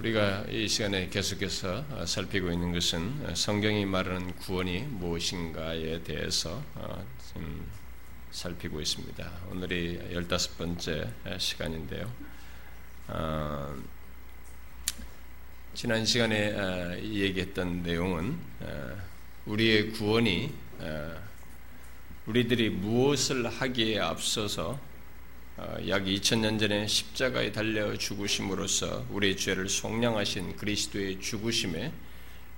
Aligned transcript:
우리가 0.00 0.46
이 0.48 0.66
시간에 0.66 1.10
계속해서 1.10 2.06
살피고 2.06 2.50
있는 2.50 2.72
것은 2.72 3.34
성경이 3.36 3.84
말하는 3.84 4.34
구원이 4.36 4.78
무엇인가에 4.84 6.02
대해서 6.02 6.62
살피고 8.30 8.80
있습니다. 8.80 9.30
오늘이 9.50 10.00
열다섯 10.10 10.56
번째 10.56 11.12
시간인데요. 11.36 12.10
어, 13.08 13.76
지난 15.74 16.06
시간에 16.06 16.98
얘기했던 17.02 17.82
내용은 17.82 18.38
우리의 19.44 19.90
구원이 19.90 20.54
우리들이 22.24 22.70
무엇을 22.70 23.50
하기에 23.50 23.98
앞서서 23.98 24.70
어, 24.70 24.89
약 25.88 26.04
2000년 26.04 26.58
전에 26.58 26.86
십자가에 26.86 27.52
달려 27.52 27.94
죽으심으로써 27.94 29.04
우리의 29.10 29.36
죄를 29.36 29.68
속량하신 29.68 30.56
그리스도의 30.56 31.20
죽으심에 31.20 31.92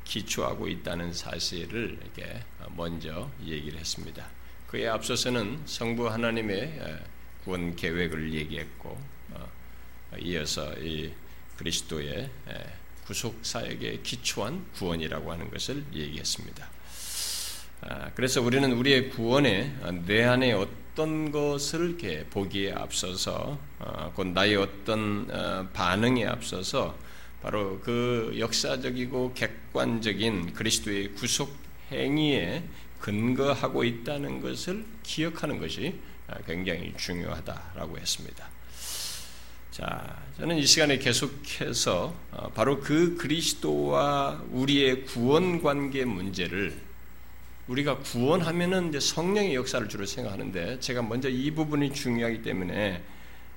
기초하고 0.04 0.68
있다는 0.68 1.12
사실을 1.12 1.98
이렇게 2.00 2.40
먼저 2.76 3.28
얘기를 3.44 3.78
했습니다. 3.80 4.28
그에 4.68 4.86
앞서서는 4.86 5.62
성부 5.66 6.08
하나님의 6.08 6.98
구원 7.42 7.74
계획을 7.74 8.34
얘기했고 8.34 8.96
어, 9.30 9.48
이어서 10.20 10.72
이 10.74 11.12
그리스도의 11.56 12.30
구속 13.04 13.40
사역에 13.42 13.98
기초한 14.04 14.64
구원이라고 14.74 15.32
하는 15.32 15.50
것을 15.50 15.84
얘기했습니다. 15.92 16.70
아, 17.80 18.12
그래서 18.14 18.40
우리는 18.40 18.70
우리의 18.72 19.10
구원에 19.10 19.74
내 20.06 20.22
안에 20.22 20.52
어떤 20.52 20.81
것을 20.94 21.88
이렇게 21.88 22.24
보기에 22.26 22.72
앞서서 22.72 23.58
어, 23.78 24.12
곧 24.14 24.28
나의 24.28 24.56
어떤 24.56 25.28
어, 25.30 25.68
반응에 25.72 26.26
앞서서 26.26 26.96
바로 27.42 27.80
그 27.80 28.34
역사적이고 28.38 29.34
객관적인 29.34 30.52
그리스도의 30.52 31.12
구속 31.14 31.56
행위에 31.90 32.62
근거하고 33.00 33.84
있다는 33.84 34.40
것을 34.40 34.84
기억하는 35.02 35.58
것이 35.58 35.98
아, 36.28 36.36
굉장히 36.46 36.94
중요하다라고 36.96 37.98
했습니다. 37.98 38.48
자, 39.72 40.22
저는 40.36 40.58
이 40.58 40.66
시간에 40.66 40.98
계속해서 40.98 42.14
어, 42.30 42.50
바로 42.50 42.78
그 42.80 43.16
그리스도와 43.16 44.42
우리의 44.50 45.06
구원 45.06 45.62
관계 45.62 46.04
문제를 46.04 46.91
우리가 47.68 47.98
구원하면은 47.98 48.88
이제 48.88 49.00
성령의 49.00 49.54
역사를 49.54 49.88
주로 49.88 50.04
생각하는데 50.04 50.80
제가 50.80 51.02
먼저 51.02 51.28
이 51.28 51.50
부분이 51.50 51.92
중요하기 51.92 52.42
때문에 52.42 53.02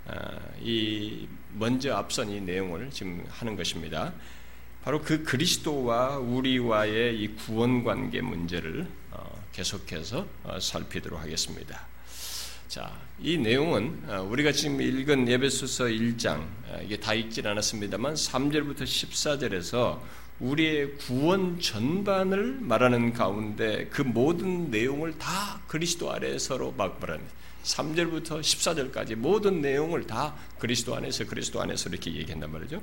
아, 0.08 0.40
이 0.62 1.28
먼저 1.54 1.96
앞선 1.96 2.30
이 2.30 2.40
내용을 2.40 2.92
지금 2.92 3.26
하는 3.30 3.56
것입니다. 3.56 4.14
바로 4.84 5.02
그 5.02 5.24
그리스도와 5.24 6.18
우리와의 6.20 7.20
이 7.20 7.36
구원 7.36 7.84
관계 7.84 8.22
문제를 8.22 8.88
어, 9.10 9.44
계속해서 9.52 10.28
어, 10.44 10.60
살피도록 10.60 11.20
하겠습니다. 11.20 11.88
자, 12.68 12.96
이 13.20 13.36
내용은 13.38 14.04
어, 14.08 14.22
우리가 14.30 14.52
지금 14.52 14.80
읽은 14.80 15.28
예배소서 15.28 15.86
1장 15.86 16.46
이게 16.84 16.98
다 16.98 17.16
읽진 17.16 17.48
않았습니다만 17.48 18.14
3절부터 18.14 18.84
14절에서 18.84 20.00
우리의 20.40 20.98
구원 20.98 21.60
전반을 21.62 22.58
말하는 22.60 23.14
가운데 23.14 23.88
그 23.90 24.02
모든 24.02 24.70
내용을 24.70 25.18
다 25.18 25.62
그리스도 25.68 26.12
아래서로 26.12 26.74
막 26.74 27.00
말합니다. 27.00 27.34
3절부터 27.64 28.42
14절까지 28.42 29.16
모든 29.16 29.62
내용을 29.62 30.06
다 30.06 30.36
그리스도 30.60 30.96
안에서 30.96 31.26
그리스도 31.26 31.62
안에서 31.62 31.90
이렇게 31.90 32.14
얘기한단 32.14 32.52
말이죠. 32.52 32.82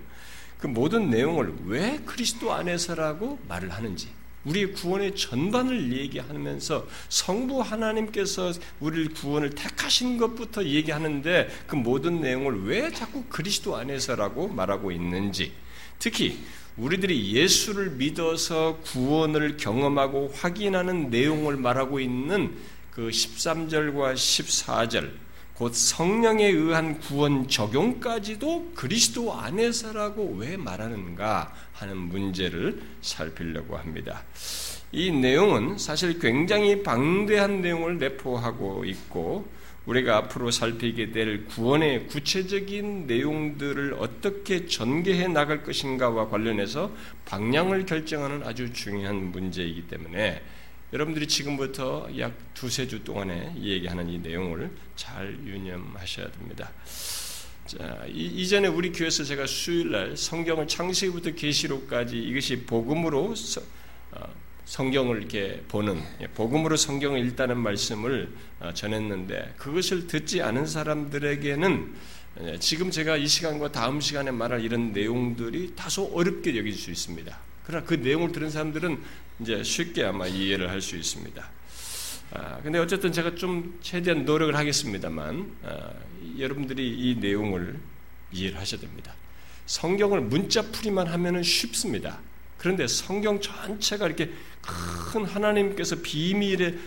그 0.59 0.67
모든 0.67 1.11
내용을 1.11 1.55
왜 1.67 2.00
그리스도 2.05 2.53
안에서라고 2.53 3.39
말을 3.48 3.70
하는지 3.70 4.09
우리의 4.44 4.72
구원의 4.72 5.14
전반을 5.14 5.93
얘기하면서 5.93 6.88
성부 7.09 7.60
하나님께서 7.60 8.53
우리를 8.81 9.15
구원을 9.15 9.50
택하신 9.50 10.19
것부터 10.19 10.65
얘기하는데 10.65 11.49
그 11.66 11.76
모든 11.76 12.21
내용을 12.21 12.65
왜 12.65 12.91
자꾸 12.91 13.25
그리스도 13.28 13.76
안에서라고 13.76 14.49
말하고 14.49 14.91
있는지 14.91 15.53
특히 16.02 16.36
우리들이 16.76 17.32
예수를 17.32 17.90
믿어서 17.90 18.80
구원을 18.82 19.56
경험하고 19.56 20.32
확인하는 20.34 21.10
내용을 21.10 21.56
말하고 21.56 22.00
있는 22.00 22.56
그 22.90 23.02
13절과 23.02 24.14
14절, 24.14 25.12
곧 25.54 25.72
성령에 25.72 26.48
의한 26.48 26.98
구원 26.98 27.46
적용까지도 27.46 28.72
그리스도 28.74 29.32
안에서라고 29.32 30.38
왜 30.38 30.56
말하는가 30.56 31.54
하는 31.74 31.96
문제를 31.96 32.82
살피려고 33.00 33.76
합니다. 33.76 34.24
이 34.90 35.12
내용은 35.12 35.78
사실 35.78 36.19
굉장히 36.19 36.82
방대한 36.82 37.60
내용을 37.60 37.98
내포하고 37.98 38.84
있고 38.86 39.46
우리가 39.87 40.16
앞으로 40.19 40.50
살피게 40.50 41.10
될 41.10 41.47
구원의 41.47 42.06
구체적인 42.06 43.06
내용들을 43.06 43.94
어떻게 43.98 44.66
전개해 44.66 45.26
나갈 45.28 45.65
것인가와 45.65 46.28
관련해서 46.28 46.93
방향을 47.25 47.87
결정하는 47.87 48.43
아주 48.44 48.72
중요한 48.72 49.32
문제이기 49.32 49.88
때문에 49.88 50.43
여러분들이 50.93 51.26
지금부터 51.26 52.09
약 52.19 52.32
두세 52.54 52.87
주 52.87 53.03
동안에 53.03 53.54
얘기하는 53.59 54.09
이 54.09 54.19
내용을 54.19 54.70
잘 54.94 55.37
유념하셔야 55.44 56.31
됩니다. 56.31 56.70
자, 57.64 58.04
이, 58.09 58.47
전에 58.47 58.69
우리 58.69 58.93
교회에서 58.93 59.25
제가 59.25 59.47
수요일 59.47 59.93
날 59.93 60.16
성경을 60.16 60.69
창세기부터 60.69 61.31
계시록까지 61.31 62.19
이것이 62.19 62.64
복음으로 62.64 63.34
어, 64.12 64.34
성경을 64.65 65.19
이렇게 65.19 65.62
보는 65.69 66.00
예, 66.21 66.27
복음으로 66.28 66.77
성경을 66.77 67.27
읽다는 67.27 67.59
말씀을 67.59 68.33
어, 68.61 68.73
전했는데 68.73 69.55
그것을 69.56 70.06
듣지 70.06 70.43
않은 70.43 70.67
사람들에게는 70.67 71.95
예, 72.43 72.59
지금 72.59 72.91
제가 72.91 73.17
이 73.17 73.27
시간과 73.27 73.73
다음 73.73 74.00
시간에 74.00 74.31
말할 74.31 74.65
이런 74.65 74.93
내용들이 74.93 75.75
다소 75.77 76.11
어렵게 76.15 76.56
여길 76.56 76.73
수 76.75 76.91
있습니다. 76.91 77.39
그러나 77.65 77.84
그 77.84 77.95
내용을 77.95 78.33
들은 78.33 78.50
사람들은 78.50 78.99
이제 79.41 79.62
쉽게 79.62 80.05
아마 80.05 80.27
이해를 80.27 80.71
할 80.71 80.81
수 80.81 80.97
있습니다. 80.97 81.50
아, 82.34 82.61
근데 82.62 82.79
어쨌든 82.79 83.12
제가 83.12 83.34
좀 83.34 83.79
최대한 83.83 84.25
노력을 84.25 84.56
하겠습니다만 84.56 85.53
아, 85.65 85.91
여러분들이 86.39 86.89
이 86.89 87.17
내용을 87.17 87.79
이해를 88.33 88.59
하셔야 88.59 88.81
됩니다. 88.81 89.15
성경을 89.67 90.23
문자 90.23 90.62
풀이만 90.62 91.06
하면은 91.09 91.43
쉽습니다. 91.43 92.21
그런데 92.62 92.87
성경 92.87 93.41
전체가 93.41 94.06
이렇게 94.06 94.31
큰 94.62 95.25
하나님께서 95.25 95.97
비밀의 96.00 96.78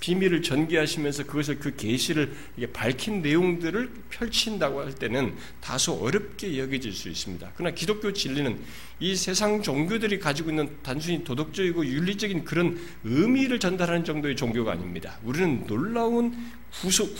비밀을 0.00 0.40
전개하시면서 0.40 1.24
그것을 1.24 1.58
그 1.58 1.76
계시를 1.76 2.32
밝힌 2.72 3.20
내용들을 3.20 3.90
펼친다고 4.08 4.80
할 4.80 4.94
때는 4.94 5.34
다소 5.60 5.92
어렵게 5.92 6.58
여겨질 6.58 6.94
수 6.94 7.10
있습니다. 7.10 7.52
그러나 7.54 7.74
기독교 7.74 8.10
진리는 8.10 8.58
이 9.00 9.14
세상 9.14 9.60
종교들이 9.60 10.18
가지고 10.18 10.48
있는 10.48 10.70
단순히 10.82 11.22
도덕적이고 11.22 11.84
윤리적인 11.84 12.46
그런 12.46 12.80
의미를 13.04 13.60
전달하는 13.60 14.06
정도의 14.06 14.34
종교가 14.34 14.72
아닙니다. 14.72 15.18
우리는 15.24 15.66
놀라운 15.66 16.34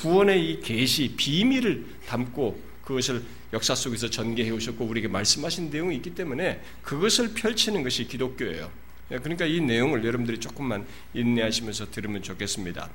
구원의 0.01 0.51
이 0.51 0.61
계시 0.63 1.13
비밀을 1.15 1.85
담고 2.07 2.59
그것을 2.85 3.23
역사 3.53 3.75
속에서 3.75 4.11
전개해 4.11 4.51
오셨고 4.51 4.85
우리에게 4.85 5.09
말씀하신 5.09 5.71
내용이 5.71 5.97
있기 5.97 6.15
때문에 6.15 6.61
그것을 6.83 7.33
펼치는 7.35 7.83
것이 7.83 8.07
기독교예요. 8.07 8.71
그러니까 9.09 9.47
이 9.47 9.61
내용을 9.61 10.05
여러분들이 10.05 10.39
조금만 10.39 10.87
인내하시면서 11.15 11.91
들으면 11.91 12.23
좋겠습니다. 12.23 12.91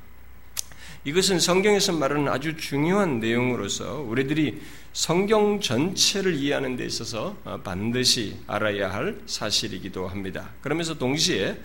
이것은 1.05 1.39
성경에서 1.39 1.93
말하는 1.93 2.29
아주 2.29 2.55
중요한 2.55 3.19
내용으로서 3.19 3.99
우리들이 4.01 4.61
성경 4.93 5.59
전체를 5.59 6.35
이해하는 6.35 6.77
데 6.77 6.85
있어서 6.85 7.35
반드시 7.63 8.38
알아야 8.47 8.94
할 8.94 9.19
사실이기도 9.25 10.07
합니다. 10.07 10.51
그러면서 10.61 10.97
동시에 10.97 11.59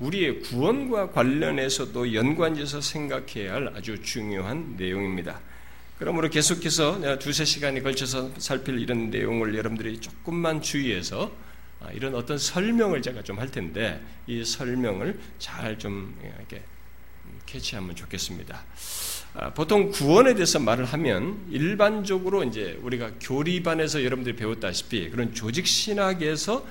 우리의 0.00 0.40
구원과 0.40 1.12
관련해서도 1.12 2.12
연관지어서 2.12 2.80
생각해야 2.80 3.54
할 3.54 3.72
아주 3.76 4.02
중요한 4.02 4.74
내용입니다. 4.76 5.40
그러므로 5.98 6.28
계속해서 6.30 7.18
두세 7.18 7.44
시간에 7.44 7.80
걸쳐서 7.80 8.32
살필 8.38 8.78
이런 8.80 9.10
내용을 9.10 9.54
여러분들이 9.56 10.00
조금만 10.00 10.60
주의해서 10.62 11.30
아, 11.80 11.90
이런 11.92 12.14
어떤 12.14 12.38
설명을 12.38 13.02
제가 13.02 13.22
좀 13.22 13.38
할 13.38 13.50
텐데 13.50 14.00
이 14.26 14.44
설명을 14.44 15.18
잘 15.38 15.78
좀 15.78 16.16
이렇게 16.22 16.62
캐치하면 17.46 17.96
좋겠습니다. 17.96 18.64
아, 19.34 19.54
보통 19.54 19.90
구원에 19.90 20.34
대해서 20.34 20.58
말을 20.58 20.84
하면 20.84 21.44
일반적으로 21.50 22.44
이제 22.44 22.78
우리가 22.82 23.12
교리반에서 23.20 24.04
여러분들이 24.04 24.36
배웠다시피 24.36 25.10
그런 25.10 25.34
조직 25.34 25.66
신학에서 25.66 26.66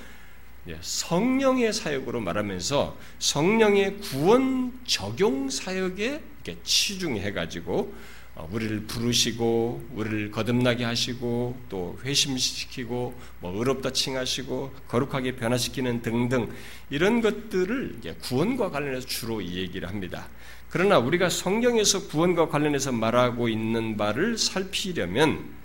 성령의 0.79 1.73
사역으로 1.73 2.19
말하면서 2.21 2.97
성령의 3.19 3.97
구원 3.97 4.79
적용 4.85 5.49
사역에 5.49 6.21
치중해 6.63 7.31
가지고 7.33 7.93
어, 7.93 8.10
우리를 8.51 8.85
부르시고 8.85 9.89
우리를 9.93 10.31
거듭나게 10.31 10.83
하시고 10.83 11.57
또 11.69 11.99
회심시키고 12.03 13.13
뭐 13.39 13.57
의롭다 13.57 13.91
칭하시고 13.91 14.71
거룩하게 14.87 15.35
변화시키는 15.35 16.01
등등 16.01 16.49
이런 16.89 17.21
것들을 17.21 17.99
구원과 18.21 18.71
관련해서 18.71 19.07
주로 19.07 19.43
얘기를 19.43 19.87
합니다. 19.87 20.27
그러나 20.69 20.97
우리가 20.99 21.29
성경에서 21.29 22.07
구원과 22.07 22.47
관련해서 22.47 22.91
말하고 22.91 23.49
있는 23.49 23.97
바를 23.97 24.37
살피려면 24.37 25.61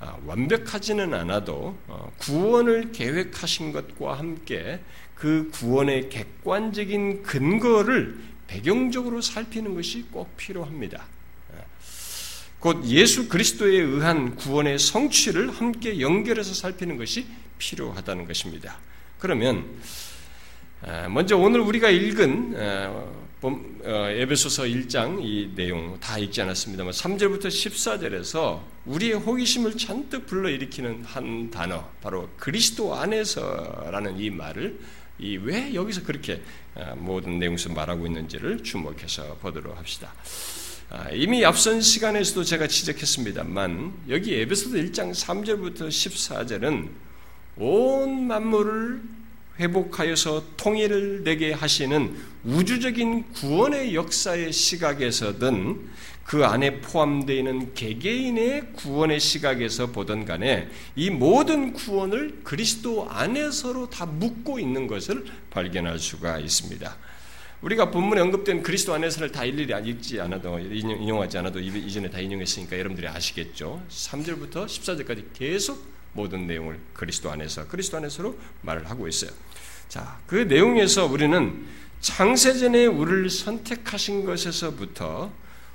아, 0.00 0.16
완벽하지는 0.24 1.12
않아도 1.12 1.76
어, 1.86 2.10
구원을 2.18 2.90
계획하신 2.90 3.72
것과 3.72 4.18
함께 4.18 4.80
그 5.14 5.50
구원의 5.52 6.08
객관적인 6.08 7.22
근거를 7.22 8.18
배경적으로 8.46 9.20
살피는 9.20 9.74
것이 9.74 10.06
꼭 10.10 10.34
필요합니다. 10.38 11.06
곧 12.60 12.84
예수 12.84 13.28
그리스도에 13.28 13.78
의한 13.78 14.36
구원의 14.36 14.78
성취를 14.78 15.50
함께 15.50 16.00
연결해서 16.00 16.54
살피는 16.54 16.98
것이 16.98 17.26
필요하다는 17.58 18.26
것입니다. 18.26 18.78
그러면 19.18 19.66
먼저 21.08 21.36
오늘 21.36 21.60
우리가 21.60 21.90
읽은 21.90 22.54
어, 22.56 24.10
에베소서 24.10 24.64
1장 24.64 25.18
이 25.22 25.50
내용 25.54 25.98
다 25.98 26.18
읽지 26.18 26.42
않았습니다만 26.42 26.92
3절부터 26.92 27.46
14절에서 27.46 28.60
우리의 28.84 29.14
호기심을 29.14 29.78
잔뜩 29.78 30.26
불러일으키는 30.26 31.04
한 31.04 31.50
단어 31.50 31.88
바로 32.02 32.28
그리스도 32.36 32.94
안에서라는 32.94 34.18
이 34.18 34.28
말을 34.30 34.78
이 35.18 35.36
왜 35.36 35.74
여기서 35.74 36.02
그렇게 36.02 36.42
모든 36.96 37.38
내용에서 37.38 37.70
말하고 37.72 38.06
있는지를 38.06 38.62
주목해서 38.62 39.36
보도록 39.40 39.76
합시다. 39.76 40.12
아, 40.92 41.08
이미 41.12 41.44
앞선 41.44 41.80
시간에서도 41.80 42.42
제가 42.42 42.66
지적했습니다만 42.66 44.06
여기 44.08 44.34
에베소서 44.34 44.76
1장 44.76 45.14
3절부터 45.14 45.86
14절은 45.86 46.88
온 47.58 48.26
만물을 48.26 49.00
회복하여서 49.60 50.56
통일을 50.56 51.22
되게 51.22 51.52
하시는 51.52 52.16
우주적인 52.42 53.30
구원의 53.34 53.94
역사의 53.94 54.52
시각에서든 54.52 55.90
그 56.24 56.44
안에 56.44 56.80
포함되어 56.80 57.36
있는 57.36 57.72
개개인의 57.74 58.72
구원의 58.72 59.20
시각에서 59.20 59.92
보던 59.92 60.24
간에 60.24 60.68
이 60.96 61.08
모든 61.10 61.72
구원을 61.72 62.40
그리스도 62.42 63.08
안에서로 63.08 63.90
다 63.90 64.06
묻고 64.06 64.58
있는 64.58 64.88
것을 64.88 65.24
발견할 65.50 66.00
수가 66.00 66.40
있습니다. 66.40 66.96
우리가 67.62 67.90
본문에 67.90 68.20
언급된 68.22 68.62
그리스도 68.62 68.94
안에서를 68.94 69.32
다 69.32 69.44
일일이 69.44 69.74
읽지 69.90 70.20
않아도 70.20 70.58
인용 70.58 71.20
하지 71.20 71.36
않아도 71.38 71.60
이전에 71.60 72.08
다 72.08 72.18
인용했으니까 72.18 72.78
여러분들이 72.78 73.06
아시겠죠. 73.06 73.82
3절부터 73.90 74.66
14절까지 74.66 75.24
계속 75.34 75.84
모든 76.14 76.46
내용을 76.46 76.78
그리스도 76.94 77.30
안에서 77.30 77.68
그리스도 77.68 77.98
안에서로 77.98 78.38
말을 78.62 78.88
하고 78.88 79.06
있어요. 79.06 79.30
자, 79.88 80.18
그 80.26 80.36
내용에서 80.36 81.04
우리는 81.06 81.66
창세전에 82.00 82.86
우리를 82.86 83.28
선택하신 83.28 84.24
것에서부터 84.24 85.30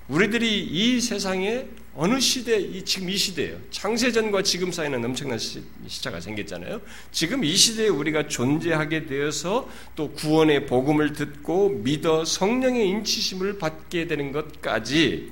우리들이 0.07 0.63
이 0.63 0.99
세상에 1.01 1.67
어느 1.97 2.19
시대, 2.19 2.59
이 2.59 2.83
지금 2.83 3.09
이 3.09 3.15
시대예요. 3.15 3.57
창세전과 3.71 4.43
지금 4.43 4.69
사이는 4.69 5.03
엄청난 5.03 5.39
시, 5.39 5.63
차가 6.01 6.19
생겼잖아요. 6.19 6.81
지금 7.11 7.45
이 7.45 7.55
시대에 7.55 7.87
우리가 7.87 8.27
존재하게 8.27 9.05
되어서 9.05 9.69
또 9.95 10.11
구원의 10.11 10.65
복음을 10.65 11.13
듣고 11.13 11.69
믿어 11.69 12.25
성령의 12.25 12.89
인치심을 12.89 13.59
받게 13.59 14.07
되는 14.07 14.33
것까지 14.33 15.31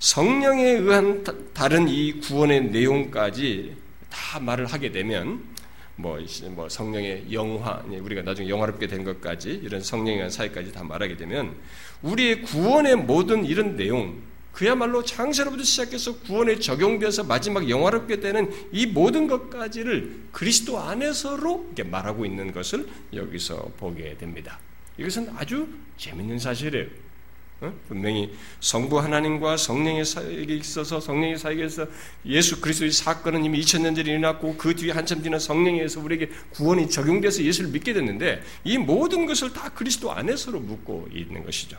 성령에 0.00 0.64
의한 0.64 1.24
다른 1.54 1.88
이 1.88 2.14
구원의 2.14 2.70
내용까지 2.70 3.76
다 4.10 4.40
말을 4.40 4.66
하게 4.66 4.90
되면 4.90 5.44
뭐, 5.94 6.18
뭐 6.50 6.68
성령의 6.68 7.26
영화, 7.32 7.84
우리가 7.86 8.22
나중에 8.22 8.48
영화롭게 8.48 8.88
된 8.88 9.04
것까지 9.04 9.60
이런 9.62 9.80
성령에 9.80 10.16
의한 10.16 10.30
사회까지 10.30 10.72
다 10.72 10.82
말하게 10.82 11.16
되면 11.16 11.54
우리의 12.02 12.42
구원의 12.42 12.96
모든 12.96 13.44
이런 13.44 13.76
내용, 13.76 14.20
그야말로 14.54 15.02
창세로부터 15.02 15.64
시작해서 15.64 16.16
구원에 16.20 16.58
적용돼서 16.58 17.24
마지막 17.24 17.68
영화롭게 17.68 18.20
되는 18.20 18.50
이 18.70 18.86
모든 18.86 19.26
것까지를 19.26 20.28
그리스도 20.30 20.78
안에서로 20.78 21.64
이렇게 21.66 21.82
말하고 21.82 22.24
있는 22.24 22.52
것을 22.52 22.88
여기서 23.12 23.72
보게 23.76 24.16
됩니다. 24.16 24.60
이것은 24.96 25.28
아주 25.36 25.68
재밌는 25.96 26.38
사실이에요. 26.38 26.86
어? 27.60 27.72
분명히 27.88 28.32
성부 28.60 28.98
하나님과 29.00 29.56
성령의 29.56 30.04
사역에 30.04 30.54
있어서 30.56 31.00
성령의 31.00 31.38
사역에서 31.38 31.86
예수 32.26 32.60
그리스도의 32.60 32.92
사건은 32.92 33.44
이미 33.44 33.60
2000년 33.60 33.96
전에 33.96 34.10
일어났고 34.10 34.56
그 34.56 34.74
뒤에 34.74 34.92
한참 34.92 35.20
뒤는 35.22 35.38
성령에서 35.40 36.00
우리에게 36.00 36.30
구원이 36.50 36.90
적용돼서 36.90 37.42
예수를 37.42 37.70
믿게 37.70 37.92
됐는데 37.92 38.42
이 38.62 38.78
모든 38.78 39.26
것을 39.26 39.52
다 39.52 39.68
그리스도 39.70 40.12
안에서로 40.12 40.60
묻고 40.60 41.08
있는 41.12 41.44
것이죠. 41.44 41.76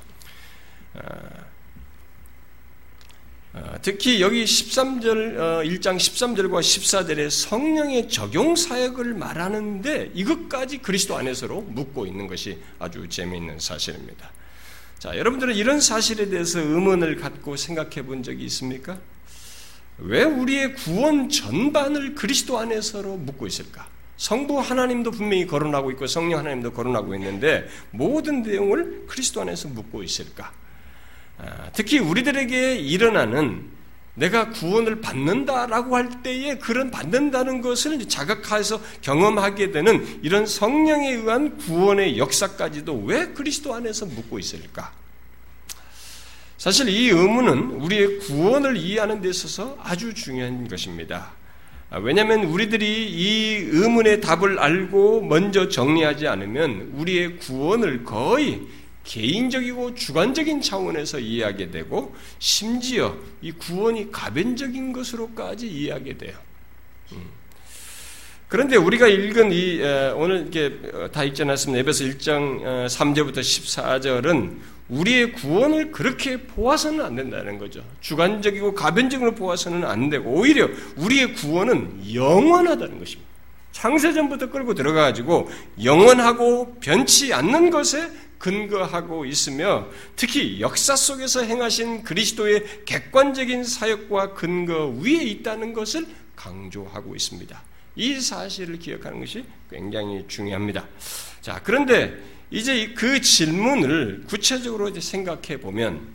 아, 3.56 3.60
어, 3.60 3.78
특히 3.82 4.22
여기 4.22 4.44
13절, 4.44 5.64
1장 5.64 5.94
어, 5.94 5.98
13절과 5.98 6.60
14절에 6.60 7.30
성령의 7.30 8.10
적용 8.10 8.54
사역을 8.58 9.14
말하는데 9.14 10.12
이것까지 10.14 10.80
그리스도 10.80 11.16
안에서로 11.16 11.62
묻고 11.62 12.06
있는 12.06 12.28
것이 12.28 12.60
아주 12.80 13.08
재미있는 13.08 13.60
사실입니다. 13.60 14.30
자, 15.00 15.18
여러분들은 15.18 15.56
이런 15.56 15.80
사실에 15.80 16.28
대해서 16.28 16.60
의문을 16.60 17.16
갖고 17.16 17.56
생각해 17.56 18.06
본 18.06 18.24
적이 18.24 18.44
있습니까? 18.46 19.00
왜 20.00 20.24
우리의 20.24 20.76
구원 20.76 21.30
전반을 21.30 22.14
그리스도 22.16 22.60
안에서로 22.60 23.16
묻고 23.16 23.48
있을까? 23.48 23.88
성부 24.18 24.60
하나님도 24.60 25.12
분명히 25.12 25.48
거론하고 25.48 25.92
있고 25.92 26.08
성령 26.08 26.40
하나님도 26.40 26.74
거론하고 26.74 27.16
있는데 27.16 27.70
모든 27.92 28.44
내용을 28.44 29.06
그리스도 29.08 29.42
안에서 29.42 29.70
묻고 29.70 30.04
있을까? 30.04 30.52
아, 31.38 31.70
특히 31.74 32.00
우리들에게 32.00 32.78
일어나는 32.78 33.76
내가 34.16 34.50
구원을 34.50 35.02
받는다라고 35.02 35.96
할 35.96 36.24
때에 36.24 36.58
그런 36.58 36.90
받는다는 36.90 37.62
것을 37.62 38.08
자각해서 38.08 38.82
경험하게 39.02 39.72
되는 39.72 40.20
이런 40.24 40.46
성령에 40.46 41.12
의한 41.12 41.58
구원의 41.58 42.18
역사까지도 42.18 43.04
왜 43.06 43.28
그리스도 43.28 43.74
안에서 43.74 44.06
묻고 44.06 44.40
있을까? 44.40 44.94
사실 46.58 46.88
이 46.88 47.10
의문은 47.10 47.82
우리의 47.82 48.20
구원을 48.20 48.78
이해하는 48.78 49.22
데 49.22 49.30
있어서 49.30 49.78
아주 49.84 50.14
중요한 50.14 50.68
것입니다. 50.68 51.34
아, 51.90 52.00
왜냐하면 52.00 52.46
우리들이 52.46 53.12
이 53.12 53.56
의문의 53.70 54.22
답을 54.22 54.58
알고 54.58 55.22
먼저 55.22 55.68
정리하지 55.68 56.28
않으면 56.28 56.94
우리의 56.96 57.38
구원을 57.38 58.06
거의 58.06 58.62
개인적이고 59.06 59.96
주관적인 59.96 60.62
차원에서 60.62 61.20
이해하게 61.20 61.72
되고 61.72 62.14
심지어 62.40 63.16
이 63.42 63.52
구원이 63.52 64.12
가변적인 64.12 64.92
것으로까지 64.92 65.68
이해하게 65.68 66.18
돼요. 66.18 66.38
음. 67.14 67.36
그런데 68.48 68.76
우리가 68.76 69.08
읽은 69.08 69.52
이 69.52 69.82
오늘 70.16 70.48
이게 70.48 70.80
어, 70.94 71.10
다 71.12 71.24
읽지 71.24 71.44
않았습니다. 71.44 71.80
에베소 71.80 72.06
1장 72.06 72.88
3절부터 72.88 73.38
어, 73.38 73.42
14절은 73.42 74.58
우리의 74.90 75.34
구원을 75.34 75.92
그렇게 75.92 76.44
보아서는 76.44 77.04
안 77.04 77.16
된다는 77.16 77.58
거죠. 77.58 77.84
주관적이고 78.02 78.76
가변적으로 78.76 79.34
보아서는 79.34 79.84
안 79.84 80.10
되고 80.10 80.30
오히려 80.30 80.70
우리의 80.98 81.34
구원은 81.34 82.14
영원하다는 82.14 83.00
것입니다. 83.00 83.36
창세전부터 83.72 84.52
끌고 84.52 84.74
들어가가지고 84.74 85.50
영원하고 85.84 86.78
변치 86.80 87.34
않는 87.34 87.72
것에 87.72 88.10
근거하고 88.46 89.26
있으며 89.26 89.88
특히 90.16 90.62
역사 90.62 90.96
속에서 90.96 91.42
행하신 91.42 92.04
그리스도의 92.04 92.86
객관적인 92.86 93.64
사역과 93.64 94.36
근거 94.36 94.86
위에 95.02 95.24
있다는 95.24 95.74
것을 95.74 96.06
강조하고 96.36 97.16
있습니다. 97.16 97.64
이 97.96 98.22
사실을 98.22 98.78
기억하는 98.78 99.20
것이 99.20 99.46
굉장히 99.72 100.24
중요합니다. 100.28 100.86
자, 101.42 101.60
그런데 101.64 102.16
이제 102.52 102.94
그 102.96 103.20
질문을 103.20 104.26
구체적으로 104.28 104.94
생각해 104.94 105.60
보면 105.60 106.08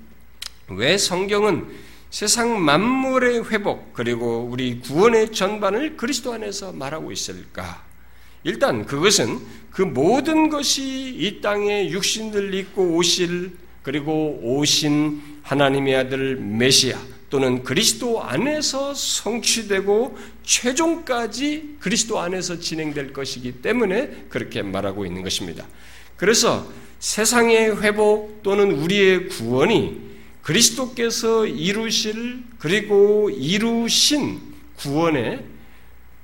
왜 0.69 0.97
성경은 0.99 1.67
세상 2.11 2.63
만물의 2.63 3.51
회복 3.51 3.93
그리고 3.93 4.49
우리 4.49 4.79
구원의 4.79 5.33
전반을 5.33 5.97
그리스도 5.97 6.33
안에서 6.33 6.73
말하고 6.73 7.11
있을까? 7.11 7.90
일단 8.45 8.87
그것은 8.87 9.39
그 9.71 9.83
모든 9.83 10.49
것이 10.49 10.83
이 10.83 11.41
땅에 11.41 11.91
육신을 11.91 12.55
입고 12.55 12.95
오실 12.97 13.53
그리고 13.83 14.39
오신 14.43 15.23
하나님의 15.43 15.97
아들 15.97 16.37
메시아 16.37 16.99
또는 17.31 17.63
그리스도 17.63 18.23
안에서 18.23 18.93
성취되고 18.93 20.19
최종까지 20.43 21.77
그리스도 21.79 22.19
안에서 22.19 22.59
진행될 22.59 23.13
것이기 23.13 23.63
때문에 23.63 24.27
그렇게 24.29 24.63
말하고 24.63 25.07
있는 25.07 25.23
것입니다. 25.23 25.67
그래서 26.17 26.69
세상의 26.99 27.81
회복 27.81 28.43
또는 28.43 28.73
우리의 28.73 29.29
구원이 29.29 30.11
그리스도께서 30.43 31.47
이루실 31.47 32.43
그리고 32.59 33.31
이루신 33.31 34.41
구원에 34.77 35.45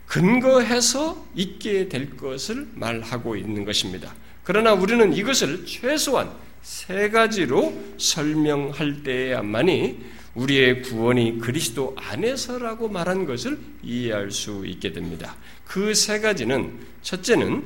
근거해서 0.06 1.26
있게 1.34 1.88
될 1.88 2.16
것을 2.16 2.68
말하고 2.74 3.36
있는 3.36 3.64
것입니다. 3.64 4.14
그러나 4.44 4.72
우리는 4.72 5.12
이것을 5.12 5.66
최소한 5.66 6.30
세 6.62 7.10
가지로 7.10 7.74
설명할 7.98 9.02
때야만이 9.02 9.98
우리의 10.34 10.82
구원이 10.82 11.38
그리스도 11.38 11.96
안에서라고 11.98 12.88
말한 12.88 13.24
것을 13.26 13.58
이해할 13.82 14.30
수 14.30 14.64
있게 14.66 14.92
됩니다. 14.92 15.36
그 15.64 15.94
세 15.94 16.20
가지는 16.20 16.78
첫째는 17.02 17.64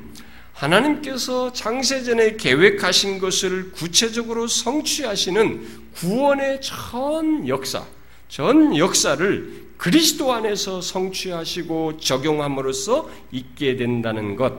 하나님께서 0.53 1.53
창세전에 1.53 2.37
계획하신 2.37 3.19
것을 3.19 3.73
구체적으로 3.73 4.47
성취하시는 4.47 5.67
구원의 5.95 6.61
전 6.61 7.49
역사, 7.49 7.85
전 8.29 8.77
역사를 8.77 9.70
그리스도 9.81 10.31
안에서 10.35 10.83
성취하시고 10.83 11.97
적용함으로써 11.97 13.09
있게 13.33 13.77
된다는 13.77 14.37
것, 14.37 14.53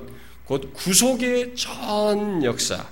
곧 0.45 0.73
구속의 0.73 1.55
전 1.55 2.43
역사 2.43 2.87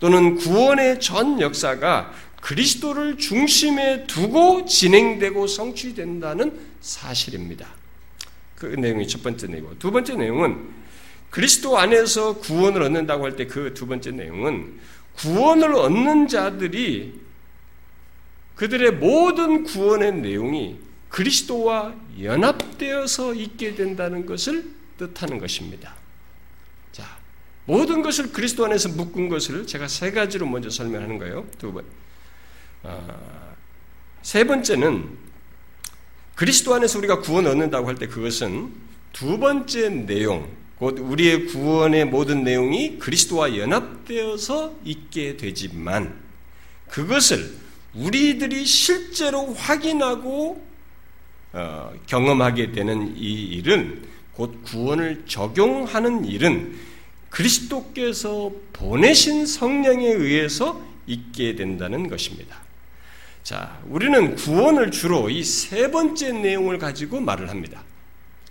또는 0.00 0.36
구원의 0.36 1.00
전 1.00 1.38
역사가 1.38 2.14
그리스도를 2.40 3.18
중심에 3.18 4.06
두고 4.06 4.64
진행되고 4.64 5.46
성취된다는 5.46 6.58
사실입니다. 6.80 7.68
그 8.54 8.64
내용이 8.64 9.06
첫 9.06 9.22
번째 9.22 9.46
내용이고 9.46 9.78
두 9.78 9.90
번째 9.90 10.14
내용은 10.14 10.70
그리스도 11.28 11.76
안에서 11.76 12.38
구원을 12.38 12.80
얻는다고 12.84 13.24
할 13.26 13.36
때 13.36 13.46
그 13.46 13.74
두 13.74 13.86
번째 13.86 14.12
내용은 14.12 14.80
구원을 15.16 15.74
얻는 15.74 16.28
자들이 16.28 17.20
그들의 18.54 18.92
모든 18.92 19.62
구원의 19.64 20.14
내용이 20.14 20.85
그리스도와 21.08 21.94
연합되어서 22.20 23.34
있게 23.34 23.74
된다는 23.74 24.26
것을 24.26 24.70
뜻하는 24.98 25.38
것입니다. 25.38 25.94
자, 26.92 27.18
모든 27.64 28.02
것을 28.02 28.32
그리스도 28.32 28.64
안에서 28.64 28.88
묶은 28.90 29.28
것을 29.28 29.66
제가 29.66 29.88
세 29.88 30.10
가지로 30.10 30.46
먼저 30.46 30.70
설명하는 30.70 31.18
거예요. 31.18 31.46
두 31.58 31.72
번. 31.72 31.84
어, 32.82 33.56
세 34.22 34.44
번째는 34.44 35.16
그리스도 36.34 36.74
안에서 36.74 36.98
우리가 36.98 37.20
구원 37.20 37.46
얻는다고 37.46 37.88
할 37.88 37.96
때 37.96 38.06
그것은 38.08 38.72
두 39.12 39.38
번째 39.38 39.88
내용, 39.88 40.50
곧 40.76 40.98
우리의 40.98 41.46
구원의 41.46 42.04
모든 42.06 42.44
내용이 42.44 42.98
그리스도와 42.98 43.56
연합되어서 43.56 44.76
있게 44.84 45.38
되지만 45.38 46.20
그것을 46.88 47.56
우리들이 47.94 48.66
실제로 48.66 49.54
확인하고 49.54 50.65
어, 51.56 51.90
경험하게 52.06 52.72
되는 52.72 53.16
이 53.16 53.32
일은 53.32 54.02
곧 54.34 54.62
구원을 54.62 55.24
적용하는 55.26 56.26
일은 56.26 56.76
그리스도께서 57.30 58.52
보내신 58.74 59.46
성령에 59.46 60.06
의해서 60.06 60.84
있게 61.06 61.56
된다는 61.56 62.08
것입니다. 62.08 62.58
자, 63.42 63.80
우리는 63.88 64.34
구원을 64.34 64.90
주로 64.90 65.30
이 65.30 65.42
세 65.42 65.90
번째 65.90 66.32
내용을 66.32 66.76
가지고 66.78 67.20
말을 67.20 67.48
합니다. 67.48 67.82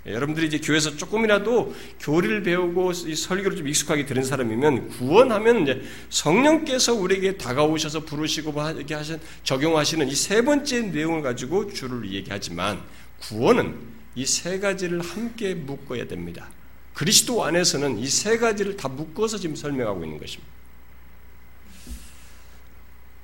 여러분들이 0.05 0.47
이제 0.47 0.59
교회에서 0.59 0.97
조금이라도 0.97 1.73
교리를 1.99 2.43
배우고 2.43 2.91
이 2.91 3.15
설교를 3.15 3.57
좀 3.57 3.67
익숙하게 3.67 4.05
들은 4.05 4.23
사람이면 4.23 4.89
구원하면 4.89 5.63
이제 5.63 5.81
성령께서 6.09 6.93
우리에게 6.93 7.37
다가오셔서 7.37 8.01
부르시고 8.05 8.51
뭐 8.51 8.69
이렇게 8.69 8.93
하신 8.93 9.19
적용하시는 9.43 10.07
이 10.07 10.15
세 10.15 10.43
번째 10.43 10.81
내용을 10.81 11.21
가지고 11.23 11.71
주를 11.73 12.11
얘기하지만 12.11 12.81
구원은 13.19 13.95
이 14.15 14.25
세 14.25 14.59
가지를 14.59 15.01
함께 15.01 15.55
묶어야 15.55 16.07
됩니다. 16.07 16.49
그리스도 16.93 17.43
안에서는 17.43 17.97
이 17.99 18.07
세 18.07 18.37
가지를 18.37 18.77
다 18.77 18.87
묶어서 18.87 19.37
지금 19.39 19.55
설명하고 19.55 20.03
있는 20.05 20.19
것입니다. 20.19 20.53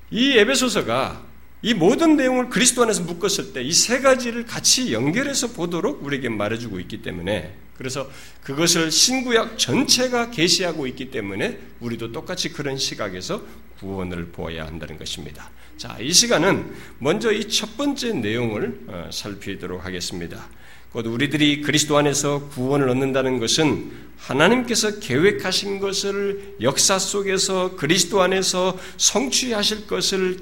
이 0.09 0.37
에베소서가 0.37 1.23
이 1.63 1.73
모든 1.75 2.15
내용을 2.17 2.49
그리스도 2.49 2.81
안에서 2.83 3.03
묶었을 3.03 3.53
때 3.53 3.61
이 3.63 3.71
세 3.71 3.99
가지를 3.99 4.45
같이 4.45 4.93
연결해서 4.93 5.49
보도록 5.53 6.03
우리에게 6.03 6.29
말해주고 6.29 6.79
있기 6.81 7.01
때문에 7.03 7.55
그래서 7.77 8.09
그것을 8.43 8.91
신구약 8.91 9.57
전체가 9.57 10.31
계시하고 10.31 10.87
있기 10.87 11.11
때문에 11.11 11.59
우리도 11.79 12.11
똑같이 12.11 12.49
그런 12.49 12.77
시각에서 12.77 13.43
구원을 13.79 14.27
보아야 14.27 14.65
한다는 14.65 14.97
것입니다. 14.97 15.49
자, 15.77 15.97
이 15.99 16.13
시간은 16.13 16.73
먼저 16.99 17.31
이 17.31 17.47
첫 17.47 17.75
번째 17.77 18.13
내용을 18.13 18.81
어, 18.87 19.09
살피도록 19.11 19.83
하겠습니다. 19.85 20.47
곧 20.91 21.07
우리들이 21.07 21.61
그리스도 21.61 21.97
안에서 21.97 22.49
구원을 22.49 22.89
얻는다는 22.89 23.39
것은 23.39 23.91
하나님께서 24.17 24.99
계획하신 24.99 25.79
것을 25.79 26.55
역사 26.61 26.99
속에서 26.99 27.75
그리스도 27.77 28.21
안에서 28.21 28.77
성취하실 28.97 29.87
것을 29.87 30.37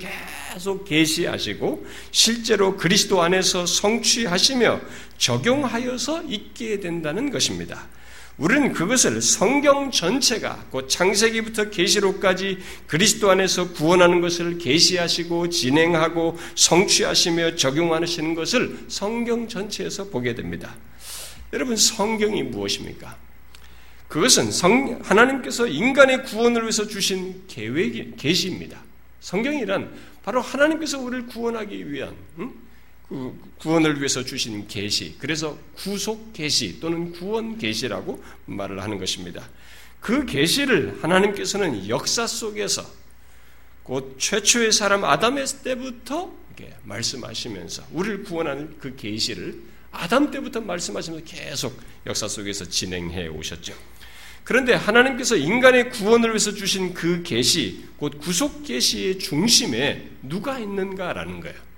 계속 0.53 0.86
계시하시고 0.86 1.86
실제로 2.12 2.75
그리스도 2.77 3.22
안에서 3.22 3.68
성취하시며 3.68 4.82
적용하여서 5.20 6.24
있게 6.24 6.79
된다는 6.79 7.29
것입니다. 7.29 7.88
우리는 8.39 8.72
그것을 8.72 9.22
성경 9.22 9.91
전체가 9.91 10.65
곧 10.72 10.88
창세기부터 10.88 11.69
계시록까지 11.69 12.60
그리스도 12.88 13.29
안에서 13.29 13.74
구원하는 13.74 14.22
것을 14.22 14.58
계시하시고 14.58 15.50
진행하고 15.50 16.38
성취하시며 16.55 17.58
적용하시는 17.58 18.36
것을 18.36 18.79
성경 18.88 19.48
전체에서 19.50 20.05
보게 20.05 20.36
됩니다. 20.36 20.74
여러분 21.51 21.75
성경이 21.75 22.43
무엇입니까? 22.43 23.17
그것은 24.08 24.51
성, 24.51 25.00
하나님께서 25.03 25.67
인간의 25.67 26.24
구원을 26.24 26.62
위해서 26.62 26.88
주신 26.88 27.43
계획이 27.48 28.13
계시입니다. 28.15 28.81
성경이란 29.19 29.91
바로 30.24 30.39
하나님께서 30.39 30.98
우리를 30.98 31.27
구원하기 31.27 31.91
위한 31.91 32.15
응? 32.39 32.53
그 33.10 33.36
구원을 33.58 33.98
위해서 33.98 34.24
주신 34.24 34.68
계시, 34.68 35.16
그래서 35.18 35.58
구속 35.75 36.32
계시 36.32 36.80
또는 36.80 37.12
구원 37.12 37.58
계시라고 37.58 38.24
말을 38.46 38.82
하는 38.84 39.00
것입니다. 39.00 39.50
그 40.00 40.25
계시를 40.25 41.00
하나님께서는 41.01 41.89
역사 41.89 42.28
속에서 42.28 42.86
곧 43.84 44.16
최초의 44.20 44.72
사람 44.72 45.04
아담의 45.04 45.46
때부터 45.63 46.38
말씀하시면서 46.84 47.84
우리를 47.92 48.24
구원하는 48.24 48.78
그 48.80 48.96
계시를 48.96 49.60
아담 49.92 50.30
때부터 50.30 50.62
말씀하시면서 50.62 51.25
계속 51.25 51.82
역사 52.06 52.28
속에서 52.28 52.66
진행해 52.66 53.28
오셨죠. 53.28 53.74
그런데 54.44 54.74
하나님께서 54.74 55.36
인간의 55.36 55.89
구원을 55.89 56.30
위해서 56.30 56.51
주신 56.51 56.94
그 56.94 57.24
계시, 57.24 57.86
곧 57.98 58.20
구속 58.20 58.63
계시의 58.63 59.20
중심에 59.20 60.10
누가 60.22 60.60
있는가라는 60.60 61.39
거예요. 61.39 61.69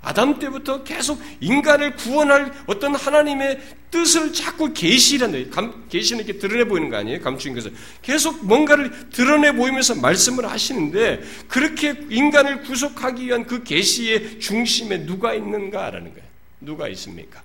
아담 0.00 0.38
때부터 0.38 0.84
계속 0.84 1.20
인간을 1.40 1.96
구원할 1.96 2.52
어떤 2.66 2.94
하나님의 2.94 3.60
뜻을 3.90 4.32
자꾸 4.32 4.72
계시라는 4.72 5.50
계시는 5.88 6.24
이렇게 6.24 6.38
드러내 6.38 6.64
보이는 6.64 6.88
거 6.88 6.96
아니에요? 6.98 7.20
감추인 7.20 7.54
것을 7.54 7.74
계속 8.02 8.44
뭔가를 8.46 9.10
드러내 9.10 9.52
보이면서 9.52 9.96
말씀을 9.96 10.48
하시는데 10.48 11.22
그렇게 11.48 12.06
인간을 12.10 12.62
구속하기 12.62 13.26
위한 13.26 13.46
그 13.46 13.64
계시의 13.64 14.40
중심에 14.40 15.04
누가 15.04 15.34
있는가라는 15.34 16.14
거예요. 16.14 16.28
누가 16.60 16.88
있습니까? 16.88 17.42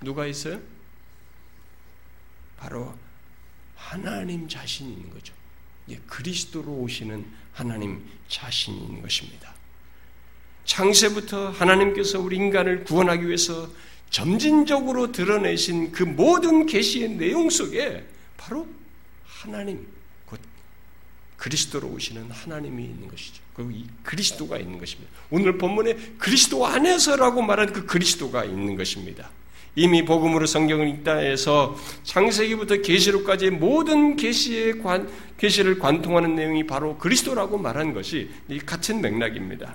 누가 0.00 0.26
있어요? 0.26 0.60
바로 2.58 2.94
하나님 3.76 4.48
자신이 4.48 4.92
있는 4.92 5.10
거죠. 5.10 5.32
그리스도로 6.06 6.72
오시는 6.72 7.24
하나님 7.52 8.02
자신이 8.28 8.78
있는 8.78 9.02
것입니다. 9.02 9.53
창세부터 10.64 11.50
하나님께서 11.50 12.20
우리 12.20 12.36
인간을 12.36 12.84
구원하기 12.84 13.26
위해서 13.26 13.68
점진적으로 14.10 15.12
드러내신 15.12 15.92
그 15.92 16.02
모든 16.02 16.66
계시의 16.66 17.10
내용 17.10 17.50
속에 17.50 18.06
바로 18.36 18.66
하나님 19.24 19.86
곧 20.24 20.40
그리스도로 21.36 21.88
오시는 21.88 22.30
하나님이 22.30 22.84
있는 22.84 23.08
것이죠. 23.08 23.42
그리고 23.54 23.70
이 23.72 23.86
그리스도가 24.02 24.58
있는 24.58 24.78
것입니다. 24.78 25.12
오늘 25.30 25.58
본문에 25.58 25.94
그리스도 26.18 26.66
안에서라고 26.66 27.42
말하는 27.42 27.72
그 27.72 27.86
그리스도가 27.86 28.44
있는 28.44 28.76
것입니다. 28.76 29.30
이미 29.76 30.04
복음으로 30.04 30.46
성경을 30.46 30.88
읽다 30.88 31.16
해서 31.16 31.76
창세기부터 32.04 32.76
계시록까지 32.76 33.50
모든 33.50 34.14
계시의 34.14 34.78
관 34.78 35.10
계시를 35.36 35.80
관통하는 35.80 36.36
내용이 36.36 36.64
바로 36.66 36.96
그리스도라고 36.98 37.58
말한 37.58 37.92
것이 37.92 38.30
이 38.48 38.58
같은 38.60 39.00
맥락입니다. 39.00 39.74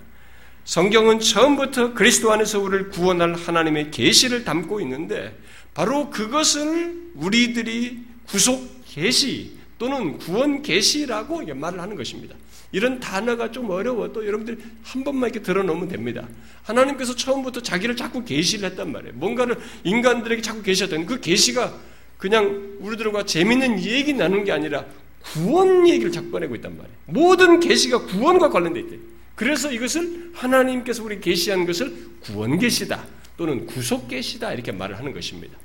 성경은 0.69 1.19
처음부터 1.19 1.95
그리스도 1.95 2.31
안에서 2.31 2.59
우리를 2.59 2.89
구원할 2.89 3.33
하나님의 3.33 3.89
계시를 3.89 4.43
담고 4.45 4.79
있는데 4.81 5.35
바로 5.73 6.11
그것을 6.11 6.95
우리들이 7.15 7.97
구속 8.27 8.69
계시 8.85 9.53
또는 9.79 10.19
구원 10.19 10.61
계시라고 10.61 11.41
말을 11.55 11.81
하는 11.81 11.95
것입니다. 11.95 12.35
이런 12.71 12.99
단어가 12.99 13.51
좀 13.51 13.67
어려워도 13.71 14.27
여러분들이 14.27 14.59
한 14.83 15.03
번만 15.03 15.31
이렇게 15.31 15.41
들어놓으면 15.41 15.87
됩니다. 15.87 16.27
하나님께서 16.61 17.15
처음부터 17.15 17.63
자기를 17.63 17.95
자꾸 17.95 18.23
계시를 18.23 18.69
했단 18.69 18.91
말이에요. 18.91 19.15
뭔가를 19.15 19.57
인간들에게 19.83 20.43
자꾸 20.43 20.61
계시했던 20.61 21.07
그 21.07 21.19
계시가 21.19 21.73
그냥 22.19 22.77
우리들과 22.79 23.25
재밌는 23.25 23.81
얘기 23.85 24.13
나누는 24.13 24.43
게 24.43 24.51
아니라 24.51 24.85
구원 25.33 25.89
얘기를 25.89 26.11
자꾸 26.11 26.29
꺼내고 26.29 26.53
있단 26.57 26.77
말이에요. 26.77 26.95
모든 27.07 27.59
계시가 27.59 28.05
구원과 28.05 28.51
관련돼 28.51 28.81
있대. 28.81 29.08
그래서 29.39 29.71
이것을 29.71 30.31
하나님께서 30.33 31.01
우리 31.01 31.21
계시한 31.21 31.65
것을 31.65 32.09
구원 32.19 32.59
계시다 32.59 33.07
또는 33.37 33.65
구속 33.65 34.09
계시다 34.09 34.51
이렇게 34.51 34.73
말을 34.73 34.97
하는 34.97 35.13
것입니다. 35.13 35.57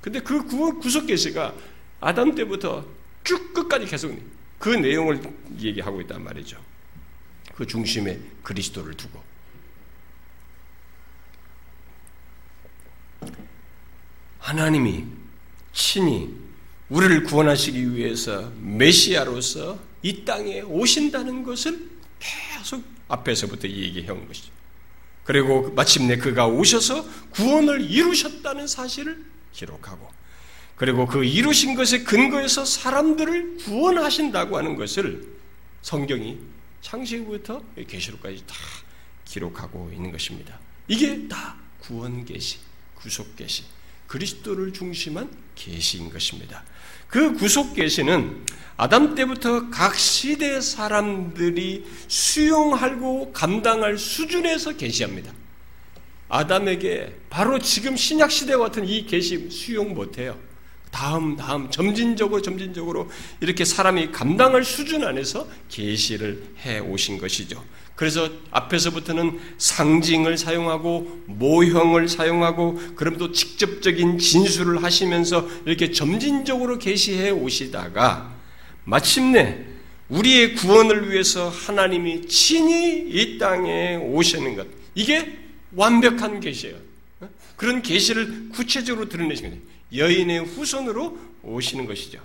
근데 0.00 0.18
그 0.20 0.46
구속 0.80 1.06
계시가 1.06 1.54
아담 2.00 2.34
때부터 2.34 2.86
쭉 3.24 3.52
끝까지 3.52 3.84
계속 3.84 4.18
그 4.58 4.70
내용을 4.70 5.20
얘기하고 5.60 6.00
있단 6.00 6.24
말이죠. 6.24 6.58
그 7.54 7.66
중심에 7.66 8.18
그리스도를 8.42 8.94
두고. 8.94 9.22
하나님이 14.38 15.04
친히 15.74 16.34
우리를 16.88 17.24
구원하시기 17.24 17.94
위해서 17.94 18.50
메시아로서 18.62 19.78
이 20.00 20.24
땅에 20.24 20.62
오신다는 20.62 21.42
것을 21.42 21.97
계속 22.18 22.84
앞에서부터 23.08 23.68
얘기해 23.68 24.10
온 24.10 24.26
것이죠. 24.28 24.50
그리고 25.24 25.70
마침내 25.72 26.16
그가 26.16 26.46
오셔서 26.46 27.04
구원을 27.30 27.82
이루셨다는 27.82 28.66
사실을 28.66 29.24
기록하고 29.52 30.10
그리고 30.76 31.06
그 31.06 31.24
이루신 31.24 31.74
것에 31.74 32.04
근거해서 32.04 32.64
사람들을 32.64 33.56
구원하신다고 33.58 34.56
하는 34.56 34.76
것을 34.76 35.26
성경이 35.82 36.38
창세기부터 36.80 37.62
계시록까지 37.86 38.44
다 38.46 38.54
기록하고 39.24 39.90
있는 39.92 40.12
것입니다. 40.12 40.58
이게 40.86 41.26
다 41.28 41.56
구원 41.80 42.24
계시, 42.24 42.58
구속 42.94 43.36
계시, 43.36 43.64
그리스도를 44.06 44.72
중심한 44.72 45.30
계시인 45.54 46.10
것입니다. 46.10 46.64
그 47.08 47.34
구속 47.34 47.74
계시는 47.74 48.44
아담 48.76 49.16
때부터 49.16 49.70
각 49.70 49.96
시대 49.96 50.60
사람들이 50.60 51.84
수용하고 52.06 53.32
감당할 53.32 53.98
수준에서 53.98 54.76
계시합니다. 54.76 55.32
아담에게 56.28 57.16
바로 57.30 57.58
지금 57.58 57.96
신약 57.96 58.30
시대와 58.30 58.66
같은 58.66 58.86
이 58.86 59.06
계시 59.06 59.48
수용 59.50 59.94
못해요. 59.94 60.38
다음 60.92 61.36
다음 61.36 61.70
점진적으로 61.70 62.40
점진적으로 62.40 63.10
이렇게 63.40 63.64
사람이 63.64 64.12
감당할 64.12 64.64
수준 64.64 65.04
안에서 65.04 65.48
계시를 65.68 66.42
해 66.64 66.78
오신 66.78 67.18
것이죠. 67.18 67.62
그래서 67.98 68.30
앞에서부터는 68.52 69.40
상징을 69.58 70.38
사용하고 70.38 71.24
모형을 71.26 72.08
사용하고 72.08 72.76
그럼 72.94 73.16
또 73.16 73.32
직접적인 73.32 74.18
진술을 74.18 74.84
하시면서 74.84 75.48
이렇게 75.66 75.90
점진적으로 75.90 76.78
계시해 76.78 77.32
오시다가 77.32 78.36
마침내 78.84 79.64
우리의 80.10 80.54
구원을 80.54 81.10
위해서 81.10 81.48
하나님이 81.48 82.28
친히 82.28 83.04
이 83.08 83.36
땅에 83.36 83.96
오시는 83.96 84.54
것 84.54 84.68
이게 84.94 85.36
완벽한 85.74 86.38
계시예요. 86.38 86.76
그런 87.56 87.82
계시를 87.82 88.50
구체적으로 88.50 89.08
드러내신 89.08 89.50
거예요. 89.50 89.62
여인의 89.96 90.44
후손으로 90.44 91.18
오시는 91.42 91.86
것이죠. 91.86 92.20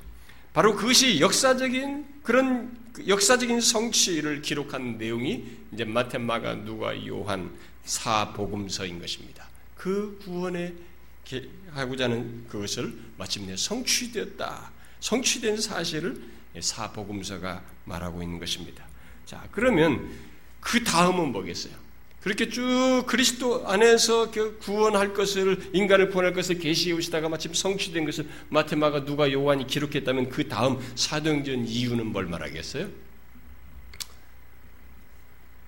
바로 0.54 0.76
그것이 0.76 1.20
역사적인 1.20 2.06
그런 2.22 2.83
역사적인 3.08 3.60
성취를 3.60 4.42
기록한 4.42 4.98
내용이 4.98 5.46
이제 5.72 5.84
마태, 5.84 6.20
마가, 6.20 6.56
누가, 6.56 7.08
요한 7.08 7.52
사복음서인 7.86 9.00
것입니다. 9.00 9.48
그 9.76 10.18
구원에 10.24 10.74
하고자 11.72 12.06
하는 12.06 12.48
그것을 12.48 12.94
마침내 13.18 13.58
성취되었다. 13.58 14.72
성취된 15.00 15.60
사실을 15.60 16.22
사복음서가 16.60 17.64
말하고 17.86 18.22
있는 18.22 18.40
것입니다. 18.40 18.86
자, 19.26 19.48
그러면 19.52 20.10
그 20.60 20.84
다음은 20.84 21.32
뭐겠어요? 21.32 21.83
그렇게 22.24 22.48
쭉 22.48 23.04
그리스도 23.06 23.68
안에서 23.68 24.32
그 24.32 24.58
구원할 24.60 25.14
것을 25.14 25.72
인간을 25.74 26.10
구원할 26.10 26.34
것을 26.34 26.58
계시해 26.58 26.96
오시다가 26.96 27.28
마침 27.28 27.54
성취된 27.54 28.06
것을 28.06 28.30
마테마가 28.48 29.04
누가 29.04 29.30
요한이 29.30 29.68
기록했다면 29.68 30.30
그 30.30 30.48
다음 30.48 30.80
사도행전 30.96 31.68
이유는 31.68 32.08
뭘 32.08 32.26
말하겠어요? 32.28 32.88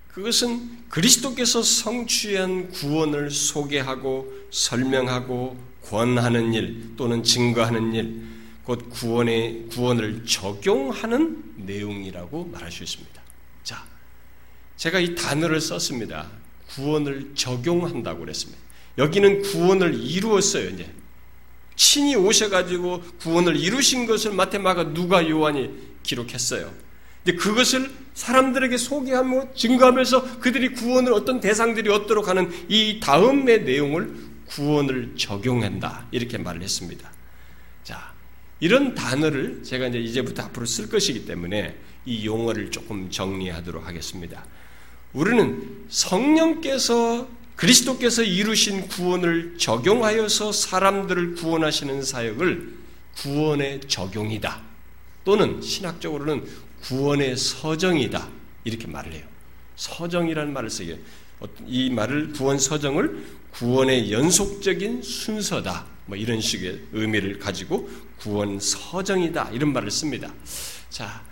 그것은 0.08 0.88
그리스도께서 0.88 1.62
성취한 1.62 2.70
구원을 2.70 3.30
소개하고 3.30 4.32
설명하고 4.50 5.62
권하는 5.82 6.54
일 6.54 6.96
또는 6.96 7.22
증거하는 7.22 7.92
일, 7.92 8.22
곧 8.64 8.88
구원의 8.88 9.66
구원을 9.72 10.24
적용하는 10.24 11.52
내용이라고 11.56 12.46
말할 12.46 12.72
수 12.72 12.82
있습니다. 12.82 13.22
자, 13.62 13.84
제가 14.78 15.00
이 15.00 15.14
단어를 15.14 15.60
썼습니다. 15.60 16.30
구원을 16.76 17.32
적용한다고 17.34 18.20
그랬습니다. 18.20 18.62
여기는 18.98 19.42
구원을 19.42 19.94
이루었어요, 19.94 20.68
이제. 20.70 20.90
친히 21.74 22.16
오셔가지고 22.16 23.02
구원을 23.20 23.56
이루신 23.56 24.06
것을 24.06 24.32
마테마가 24.32 24.94
누가 24.94 25.28
요한이 25.28 25.70
기록했어요. 26.02 26.72
근데 27.24 27.36
그것을 27.38 27.90
사람들에게 28.14 28.76
소개하며 28.76 29.54
증거하면서 29.54 30.38
그들이 30.38 30.72
구원을 30.72 31.12
어떤 31.12 31.40
대상들이 31.40 31.90
얻도록 31.90 32.28
하는 32.28 32.50
이 32.68 33.00
다음의 33.00 33.64
내용을 33.64 34.14
구원을 34.46 35.16
적용한다. 35.16 36.06
이렇게 36.12 36.38
말을 36.38 36.62
했습니다. 36.62 37.10
자, 37.82 38.14
이런 38.60 38.94
단어를 38.94 39.62
제가 39.64 39.88
이제 39.88 39.98
이제부터 39.98 40.44
앞으로 40.44 40.64
쓸 40.64 40.88
것이기 40.88 41.26
때문에 41.26 41.76
이 42.06 42.24
용어를 42.24 42.70
조금 42.70 43.10
정리하도록 43.10 43.86
하겠습니다. 43.86 44.46
우리는 45.16 45.86
성령께서 45.88 47.26
그리스도께서 47.56 48.22
이루신 48.22 48.86
구원을 48.88 49.56
적용하여서 49.56 50.52
사람들을 50.52 51.36
구원하시는 51.36 52.02
사역을 52.02 52.76
구원의 53.16 53.80
적용이다. 53.88 54.62
또는 55.24 55.62
신학적으로는 55.62 56.44
구원의 56.82 57.34
서정이다. 57.38 58.28
이렇게 58.64 58.86
말을 58.86 59.14
해요. 59.14 59.24
서정이라는 59.76 60.52
말을 60.52 60.68
써요. 60.68 60.96
이 61.66 61.88
말을 61.88 62.32
구원 62.34 62.58
서정을 62.58 63.24
구원의 63.52 64.12
연속적인 64.12 65.00
순서다. 65.00 65.86
뭐 66.04 66.16
이런 66.18 66.42
식의 66.42 66.82
의미를 66.92 67.38
가지고 67.38 67.88
구원 68.18 68.60
서정이다. 68.60 69.50
이런 69.52 69.72
말을 69.72 69.90
씁니다. 69.90 70.32
자, 70.90 71.24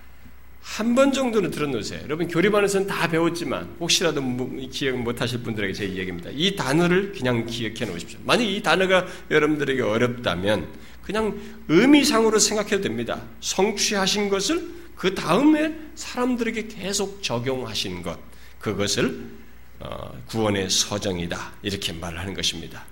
한 0.65 0.95
번 0.95 1.13
정도는 1.13 1.51
들어놓으세요. 1.51 2.01
여러분 2.05 2.27
교리반에서는 2.27 2.87
다 2.87 3.07
배웠지만 3.07 3.77
혹시라도 3.79 4.23
기억 4.71 4.99
못하실 4.99 5.43
분들에게 5.43 5.75
제 5.75 5.85
얘기입니다. 5.85 6.31
이 6.33 6.57
단어를 6.57 7.13
그냥 7.13 7.45
기억해 7.45 7.85
놓으십시오. 7.85 8.19
만약 8.25 8.45
이 8.45 8.63
단어가 8.63 9.07
여러분들에게 9.31 9.83
어렵다면 9.83 10.67
그냥 11.03 11.39
의미상으로 11.69 12.39
생각해도 12.39 12.81
됩니다. 12.81 13.23
성취하신 13.41 14.31
것을 14.31 14.67
그 14.97 15.15
다음에 15.15 15.77
사람들에게 15.95 16.69
계속 16.69 17.23
적용하신 17.23 18.03
것 18.03 18.19
그것을 18.59 19.23
어, 19.81 20.19
구원의 20.29 20.71
서정이다 20.71 21.53
이렇게 21.63 21.93
말하는 21.93 22.33
것입니다. 22.33 22.85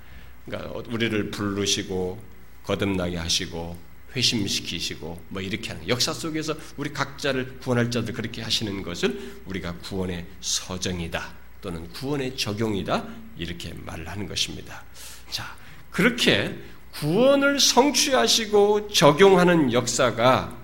그러니까 0.44 0.72
우리를 0.90 1.30
부르시고 1.30 2.20
거듭나게 2.64 3.16
하시고 3.16 3.76
회심시키시고 4.14 5.22
뭐 5.28 5.42
이렇게 5.42 5.70
하는 5.70 5.88
역사 5.88 6.12
속에서 6.12 6.54
우리 6.76 6.92
각자를 6.92 7.58
구원할 7.60 7.90
자들 7.90 8.14
그렇게 8.14 8.42
하시는 8.42 8.82
것을 8.82 9.40
우리가 9.46 9.76
구원의 9.78 10.26
서정이다 10.40 11.34
또는 11.60 11.88
구원의 11.90 12.36
적용이다 12.36 13.06
이렇게 13.38 13.72
말을 13.84 14.08
하는 14.08 14.26
것입니다. 14.26 14.84
자 15.30 15.56
그렇게 15.90 16.58
구원을 16.94 17.58
성취하시고 17.58 18.88
적용하는 18.88 19.72
역사가 19.72 20.58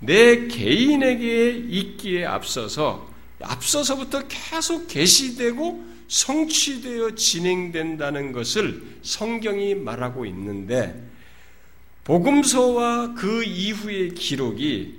내 0.00 0.48
개인에게 0.48 1.50
있기에 1.68 2.24
앞서서 2.24 3.08
앞서서부터 3.42 4.26
계속 4.28 4.88
계시되고 4.88 5.90
성취되어 6.08 7.14
진행된다는 7.14 8.32
것을 8.32 8.82
성경이 9.02 9.76
말하고 9.76 10.26
있는데 10.26 11.08
복음서와 12.10 13.14
그 13.14 13.44
이후의 13.44 14.16
기록이 14.16 14.98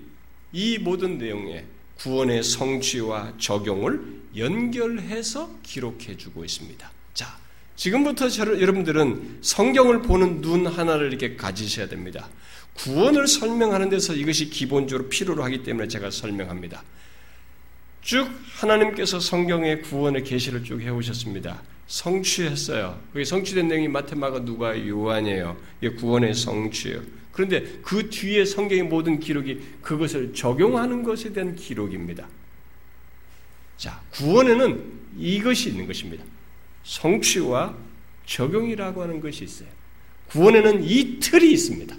이 0.53 0.77
모든 0.77 1.17
내용에 1.17 1.65
구원의 1.97 2.41
성취와 2.41 3.33
적용을 3.37 4.21
연결해서 4.37 5.49
기록해 5.61 6.15
주고 6.15 6.45
있습니다. 6.45 6.89
자, 7.13 7.37
지금부터 7.75 8.29
여러분들은 8.61 9.39
성경을 9.41 10.03
보는 10.03 10.39
눈 10.39 10.65
하나를 10.65 11.07
이렇게 11.07 11.35
가지셔야 11.35 11.89
됩니다. 11.89 12.29
구원을 12.75 13.27
설명하는 13.27 13.89
데서 13.89 14.13
이것이 14.13 14.49
기본적으로 14.49 15.09
필요로 15.09 15.43
하기 15.43 15.63
때문에 15.63 15.89
제가 15.89 16.11
설명합니다. 16.11 16.81
쭉 18.01 18.29
하나님께서 18.53 19.19
성경의 19.19 19.81
구원의 19.81 20.23
계시를 20.23 20.63
쭉 20.63 20.79
해오셨습니다. 20.79 21.61
성취했어요. 21.91 22.97
그게 23.11 23.25
성취된 23.25 23.67
내용이 23.67 23.89
마테마가 23.89 24.45
누가 24.45 24.87
요한이에요. 24.87 25.57
이게 25.81 25.93
구원의 25.93 26.33
성취예요. 26.33 27.01
그런데 27.33 27.79
그 27.81 28.09
뒤에 28.09 28.45
성경의 28.45 28.83
모든 28.83 29.19
기록이 29.19 29.61
그것을 29.81 30.33
적용하는 30.33 31.03
것에 31.03 31.33
대한 31.33 31.55
기록입니다. 31.55 32.27
자, 33.77 34.01
구원에는 34.11 34.99
이것이 35.17 35.69
있는 35.69 35.85
것입니다. 35.85 36.23
성취와 36.83 37.75
적용이라고 38.25 39.01
하는 39.01 39.19
것이 39.19 39.43
있어요. 39.43 39.67
구원에는 40.29 40.83
이 40.85 41.19
틀이 41.19 41.51
있습니다. 41.51 41.93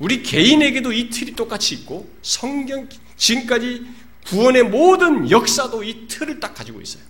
우리 0.00 0.22
개인에게도 0.22 0.92
이 0.92 1.08
틀이 1.08 1.34
똑같이 1.34 1.76
있고 1.76 2.10
성경 2.20 2.88
지금까지 3.16 3.86
구원의 4.26 4.64
모든 4.64 5.30
역사도 5.30 5.82
이 5.82 6.06
틀을 6.08 6.40
딱 6.40 6.54
가지고 6.54 6.80
있어요. 6.82 7.02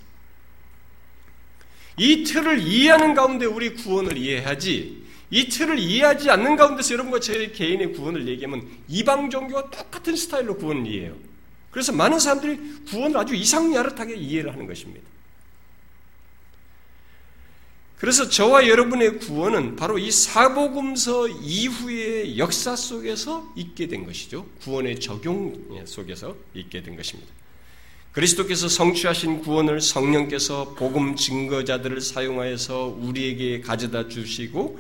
이 1.97 2.25
틀을 2.25 2.61
이해하는 2.61 3.15
가운데 3.15 3.47
우리 3.47 3.75
구원을 3.75 4.17
이해하지 4.17 5.03
이 5.31 5.49
틀을 5.49 5.79
이해하지 5.79 6.31
않는 6.31 6.57
가운데서 6.57 6.93
여러분과 6.93 7.21
제 7.21 7.49
개인의 7.49 7.95
구원을 7.95 8.29
얘기하면 8.29 8.69
이방 8.89 9.31
종교와 9.31 9.71
똑같은 9.71 10.15
스타일로 10.15 10.57
구원을 10.57 10.87
이해해요. 10.87 11.17
그래서 11.71 11.91
많은 11.93 12.19
사람들이 12.19 12.85
구원을 12.89 13.17
아주 13.17 13.35
이상야릇하게 13.35 14.15
이해를 14.15 14.53
하는 14.53 14.67
것입니다. 14.67 15.09
그래서 17.97 18.29
저와 18.29 18.67
여러분의 18.67 19.21
구원은 19.21 19.77
바로 19.77 19.97
이 19.97 20.11
사복음서 20.11 21.29
이후의 21.29 22.37
역사 22.37 22.75
속에서 22.75 23.51
있게 23.57 23.87
된 23.87 24.05
것이죠. 24.05 24.45
구원의 24.63 24.99
적용 25.01 25.85
속에서 25.87 26.37
있게 26.53 26.83
된 26.83 26.97
것입니다. 26.97 27.33
그리스도께서 28.13 28.69
성취하신 28.69 29.41
구원을 29.41 29.81
성령께서 29.81 30.75
복음 30.77 31.17
증거자들을 31.17 32.01
사용하여서 32.03 32.99
우리에게 33.01 33.63
가져다 33.63 34.09
주시고 34.09 34.79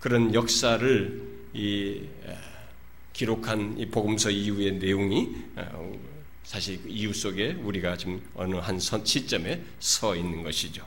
그런 0.00 0.34
역사를 0.34 1.22
이 1.54 2.00
기록한 3.12 3.76
이 3.78 3.86
복음서 3.86 4.30
이후의 4.30 4.78
내용이 4.78 5.28
사실 6.42 6.80
이유 6.88 7.14
속에 7.14 7.56
우리가 7.62 7.96
지금 7.96 8.20
어느 8.34 8.56
한 8.56 8.80
시점에 8.80 9.62
서 9.78 10.16
있는 10.16 10.42
것이죠. 10.42 10.84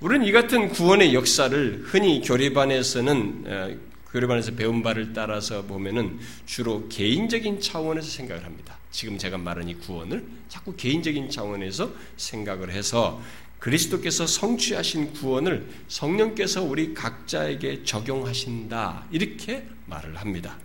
우리는 0.00 0.24
이 0.26 0.32
같은 0.32 0.70
구원의 0.70 1.12
역사를 1.12 1.82
흔히 1.84 2.22
교리반에서는 2.22 3.78
교리반에서 4.10 4.52
배운 4.52 4.82
바를 4.82 5.12
따라서 5.12 5.62
보면은 5.66 6.18
주로 6.46 6.88
개인적인 6.88 7.60
차원에서 7.60 8.08
생각을 8.08 8.46
합니다. 8.46 8.79
지금 8.90 9.18
제가 9.18 9.38
말한 9.38 9.68
이 9.68 9.74
구원을 9.74 10.24
자꾸 10.48 10.74
개인적인 10.74 11.30
차원에서 11.30 11.92
생각을 12.16 12.70
해서 12.70 13.22
그리스도께서 13.60 14.26
성취하신 14.26 15.12
구원을 15.12 15.68
성령께서 15.88 16.62
우리 16.62 16.94
각자에게 16.94 17.84
적용하신다. 17.84 19.06
이렇게 19.10 19.66
말을 19.86 20.16
합니다. 20.16 20.58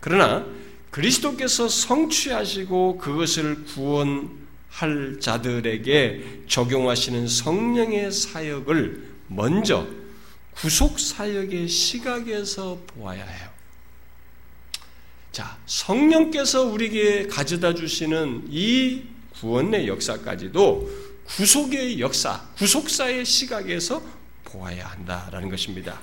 그러나 0.00 0.46
그리스도께서 0.90 1.68
성취하시고 1.68 2.98
그것을 2.98 3.64
구원 3.64 4.42
할 4.68 5.18
자들에게 5.20 6.44
적용하시는 6.48 7.28
성령의 7.28 8.10
사역을 8.10 9.12
먼저 9.28 9.86
구속 10.54 10.98
사역의 10.98 11.68
시각에서 11.68 12.80
보아야 12.86 13.24
해요. 13.24 13.51
자, 15.32 15.56
성령께서 15.64 16.64
우리에게 16.64 17.26
가져다 17.26 17.74
주시는 17.74 18.48
이 18.50 19.04
구원의 19.40 19.88
역사까지도 19.88 20.90
구속의 21.24 22.00
역사, 22.00 22.42
구속사의 22.58 23.24
시각에서 23.24 24.02
보아야 24.44 24.86
한다라는 24.88 25.48
것입니다. 25.48 26.02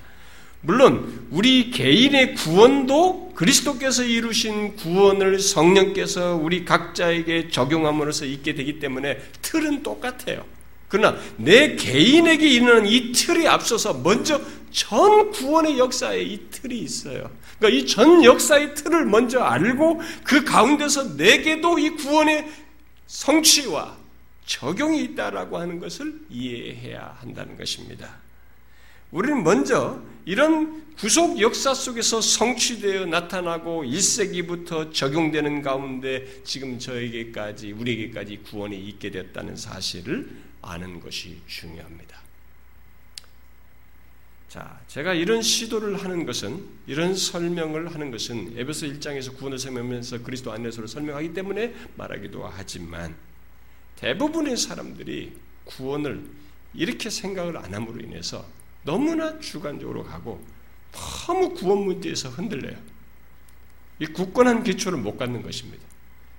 물론 0.61 1.27
우리 1.29 1.69
개인의 1.69 2.33
구원도 2.33 3.33
그리스도께서 3.35 4.03
이루신 4.03 4.75
구원을 4.75 5.39
성령께서 5.39 6.35
우리 6.35 6.65
각자에게 6.65 7.49
적용함으로써 7.49 8.25
있게 8.25 8.55
되기 8.55 8.79
때문에 8.79 9.19
틀은 9.43 9.83
똑같아요. 9.83 10.43
그러나 10.89 11.19
내 11.37 11.75
개인에게 11.75 12.49
있는 12.49 12.87
이 12.87 13.11
틀이 13.11 13.47
앞서서 13.47 13.93
먼저 13.93 14.41
전 14.71 15.31
구원의 15.31 15.77
역사에 15.79 16.21
이 16.21 16.49
틀이 16.49 16.79
있어요. 16.79 17.29
그러니까 17.57 17.79
이 17.79 17.85
전 17.85 18.23
역사의 18.23 18.75
틀을 18.75 19.05
먼저 19.05 19.39
알고 19.41 20.01
그 20.23 20.43
가운데서 20.43 21.15
내게도 21.15 21.79
이 21.79 21.91
구원의 21.91 22.47
성취와 23.07 23.97
적용이 24.45 25.03
있다라고 25.03 25.57
하는 25.57 25.79
것을 25.79 26.19
이해해야 26.29 27.17
한다는 27.19 27.57
것입니다. 27.57 28.17
우리는 29.11 29.43
먼저 29.43 30.01
이런 30.25 30.85
구속 30.95 31.39
역사 31.39 31.73
속에서 31.73 32.21
성취되어 32.21 33.05
나타나고 33.07 33.83
1세기부터 33.83 34.93
적용되는 34.93 35.61
가운데 35.61 36.43
지금 36.43 36.77
저에게까지, 36.77 37.71
우리에게까지 37.71 38.37
구원이 38.49 38.77
있게 38.89 39.09
됐다는 39.09 39.55
사실을 39.55 40.29
아는 40.61 40.99
것이 40.99 41.37
중요합니다. 41.47 42.28
자, 44.49 44.79
제가 44.87 45.13
이런 45.13 45.43
시도를 45.43 46.03
하는 46.03 46.25
것은, 46.25 46.65
이런 46.87 47.15
설명을 47.15 47.93
하는 47.93 48.09
것은 48.09 48.57
에베소 48.57 48.87
1장에서 48.87 49.37
구원을 49.37 49.59
설명하면서 49.59 50.23
그리스도 50.23 50.51
안에서를 50.51 50.87
설명하기 50.87 51.33
때문에 51.35 51.75
말하기도 51.95 52.47
하지만 52.47 53.15
대부분의 53.97 54.57
사람들이 54.57 55.33
구원을 55.65 56.25
이렇게 56.73 57.11
생각을 57.11 57.57
안 57.57 57.75
함으로 57.75 58.01
인해서 58.01 58.43
너무나 58.83 59.37
주관적으로 59.39 60.03
가고 60.03 60.43
너무 60.91 61.53
구원 61.53 61.85
문제에서 61.85 62.29
흔들려요. 62.29 62.75
이 63.99 64.07
굳건한 64.07 64.63
기초를 64.63 64.97
못 64.97 65.15
갖는 65.15 65.43
것입니다. 65.43 65.83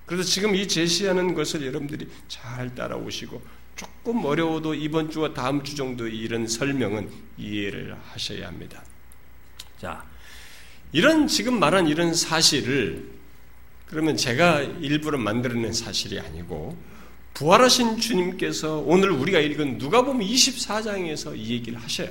그래서 0.05 0.23
지금 0.23 0.53
이 0.53 0.67
제시하는 0.67 1.33
것을 1.33 1.65
여러분들이 1.65 2.09
잘 2.27 2.75
따라오시고 2.75 3.41
조금 3.81 4.23
어려워도 4.25 4.75
이번 4.75 5.09
주와 5.09 5.33
다음 5.33 5.63
주 5.63 5.75
정도 5.75 6.07
이런 6.07 6.45
설명은 6.45 7.09
이해를 7.39 7.97
하셔야 8.11 8.47
합니다. 8.47 8.83
자, 9.79 10.05
이런 10.91 11.27
지금 11.27 11.59
말한 11.59 11.87
이런 11.87 12.13
사실을 12.13 13.09
그러면 13.87 14.15
제가 14.15 14.61
일부러 14.61 15.17
만들어낸 15.17 15.73
사실이 15.73 16.19
아니고 16.19 16.77
부활하신 17.33 17.97
주님께서 17.97 18.83
오늘 18.85 19.09
우리가 19.09 19.39
읽은 19.39 19.79
누가복음 19.79 20.19
24장에서 20.19 21.35
이 21.35 21.53
얘기를 21.53 21.81
하셔요. 21.81 22.09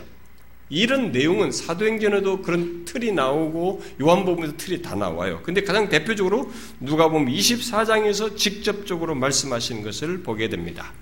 이런 0.70 1.12
내용은 1.12 1.52
사도행전에도 1.52 2.42
그런 2.42 2.84
틀이 2.84 3.12
나오고 3.12 3.82
요한복음에도 4.00 4.56
틀이 4.56 4.82
다 4.82 4.96
나와요. 4.96 5.40
근데 5.44 5.62
가장 5.62 5.88
대표적으로 5.88 6.50
누가복음 6.80 7.26
24장에서 7.26 8.36
직접적으로 8.36 9.14
말씀하시는 9.14 9.82
것을 9.82 10.24
보게 10.24 10.48
됩니다. 10.48 10.92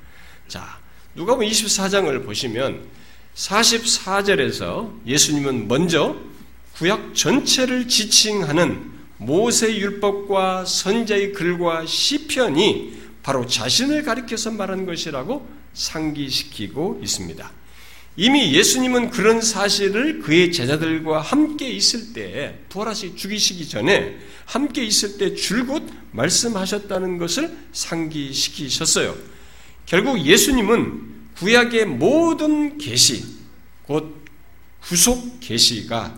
자, 0.49 0.79
누가복음 1.15 1.47
24장을 1.47 2.25
보시면 2.25 2.87
44절에서 3.35 5.07
예수님은 5.07 5.69
먼저 5.69 6.17
구약 6.75 7.15
전체를 7.15 7.87
지칭하는 7.87 8.91
모세 9.19 9.77
율법과 9.77 10.65
선자의 10.65 11.33
글과 11.35 11.85
시편이 11.85 12.99
바로 13.23 13.47
자신을 13.47 14.05
가리켜서 14.05 14.51
말한 14.51 14.87
것이라고 14.87 15.47
상기시키고 15.75 17.01
있습니다. 17.03 17.53
이미 18.17 18.55
예수님은 18.55 19.11
그런 19.11 19.43
사실을 19.43 20.21
그의 20.21 20.51
제자들과 20.51 21.21
함께 21.21 21.69
있을 21.69 22.15
때, 22.15 22.59
부활하시 22.71 23.17
죽이시기 23.17 23.69
전에 23.69 24.17
함께 24.47 24.83
있을 24.83 25.19
때 25.19 25.35
줄곧 25.35 25.87
말씀하셨다는 26.13 27.19
것을 27.19 27.55
상기시키셨어요. 27.73 29.38
결국 29.89 30.21
예수님은 30.21 31.33
구약의 31.37 31.87
모든 31.87 32.77
계시, 32.77 33.25
곧 33.85 34.23
구속 34.83 35.41
계시가 35.41 36.15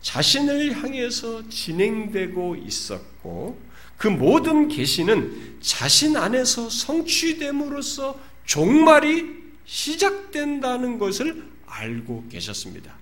자신을 0.00 0.74
향해서 0.82 1.48
진행되고 1.48 2.56
있었고, 2.66 3.62
그 3.96 4.08
모든 4.08 4.66
계시는 4.66 5.58
자신 5.60 6.16
안에서 6.16 6.68
성취됨으로써 6.68 8.18
종말이 8.44 9.24
시작된다는 9.66 10.98
것을 10.98 11.44
알고 11.66 12.24
계셨습니다. 12.28 12.92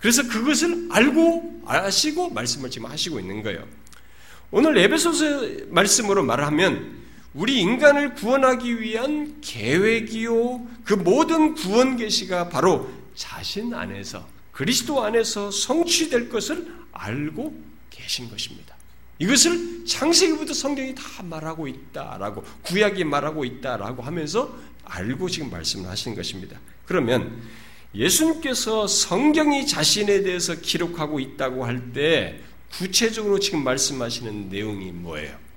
그래서 0.00 0.26
그것을 0.26 0.88
알고 0.90 1.64
아시고 1.66 2.30
말씀을 2.30 2.70
지금 2.70 2.90
하시고 2.90 3.20
있는 3.20 3.42
거예요. 3.42 3.68
오늘 4.50 4.78
에베소서 4.78 5.66
말씀으로 5.68 6.24
말하면 6.24 7.07
우리 7.38 7.60
인간을 7.60 8.14
구원하기 8.14 8.80
위한 8.80 9.40
계획이요. 9.40 10.66
그 10.82 10.94
모든 10.94 11.54
구원 11.54 11.96
계시가 11.96 12.48
바로 12.48 12.90
자신 13.14 13.72
안에서 13.72 14.26
그리스도 14.50 15.04
안에서 15.04 15.52
성취될 15.52 16.30
것을 16.30 16.66
알고 16.90 17.54
계신 17.90 18.28
것입니다. 18.28 18.74
이것을 19.20 19.84
창세기부터 19.86 20.52
성경이 20.52 20.96
다 20.96 21.22
말하고 21.22 21.68
있다라고 21.68 22.42
구약이 22.62 23.04
말하고 23.04 23.44
있다라고 23.44 24.02
하면서 24.02 24.52
알고 24.84 25.28
지금 25.28 25.48
말씀을 25.48 25.88
하시는 25.88 26.16
것입니다. 26.16 26.58
그러면 26.86 27.40
예수님께서 27.94 28.88
성경이 28.88 29.64
자신에 29.64 30.22
대해서 30.24 30.56
기록하고 30.56 31.20
있다고 31.20 31.64
할 31.64 31.92
때 31.92 32.40
구체적으로 32.72 33.38
지금 33.38 33.62
말씀하시는 33.62 34.48
내용이 34.48 34.90
뭐예요? 34.90 35.47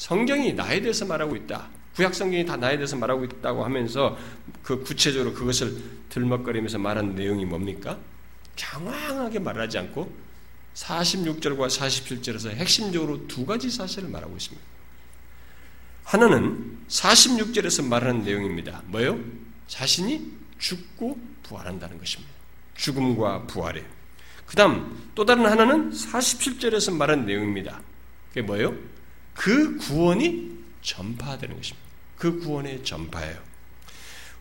성경이 0.00 0.54
나에 0.54 0.80
대해서 0.80 1.04
말하고 1.04 1.36
있다. 1.36 1.68
구약 1.94 2.14
성경이 2.14 2.46
다 2.46 2.56
나에 2.56 2.76
대해서 2.76 2.96
말하고 2.96 3.22
있다고 3.22 3.66
하면서 3.66 4.16
그 4.62 4.82
구체적으로 4.82 5.34
그것을 5.34 5.76
들먹거리면서 6.08 6.78
말한 6.78 7.14
내용이 7.14 7.44
뭡니까? 7.44 7.98
장황하게 8.56 9.40
말하지 9.40 9.76
않고 9.76 10.10
46절과 10.72 11.68
47절에서 11.68 12.48
핵심적으로 12.54 13.28
두 13.28 13.44
가지 13.44 13.70
사실을 13.70 14.08
말하고 14.08 14.34
있습니다. 14.38 14.66
하나는 16.04 16.78
46절에서 16.88 17.86
말하는 17.86 18.24
내용입니다. 18.24 18.82
뭐요? 18.86 19.20
자신이 19.68 20.32
죽고 20.58 21.20
부활한다는 21.42 21.98
것입니다. 21.98 22.32
죽음과 22.74 23.48
부활이에요. 23.48 23.86
그 24.46 24.56
다음 24.56 25.10
또 25.14 25.26
다른 25.26 25.44
하나는 25.44 25.90
47절에서 25.90 26.96
말한 26.96 27.26
내용입니다. 27.26 27.82
그게 28.30 28.40
뭐예요? 28.40 28.74
그 29.34 29.76
구원이 29.78 30.50
전파되는 30.82 31.56
것입니다. 31.56 31.88
그 32.16 32.38
구원의 32.40 32.84
전파예요. 32.84 33.38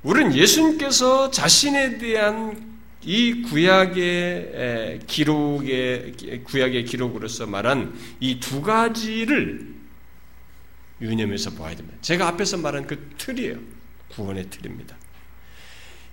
우리는 0.04 0.34
예수님께서 0.36 1.30
자신에 1.32 1.97
대한 1.97 2.80
이 3.04 3.41
구약의 3.43 4.99
기록의 5.08 6.43
구약의 6.43 6.86
기록으로서 6.86 7.45
말한 7.45 7.93
이 8.19 8.39
두 8.39 8.62
가지를 8.62 9.73
유념해서 11.02 11.52
보아야 11.52 11.75
됩니다. 11.75 11.97
제가 12.02 12.28
앞에서 12.28 12.58
말한 12.58 12.88
그 12.88 13.10
틀이에요. 13.17 13.58
구원의 14.10 14.49
틀입니다. 14.49 14.97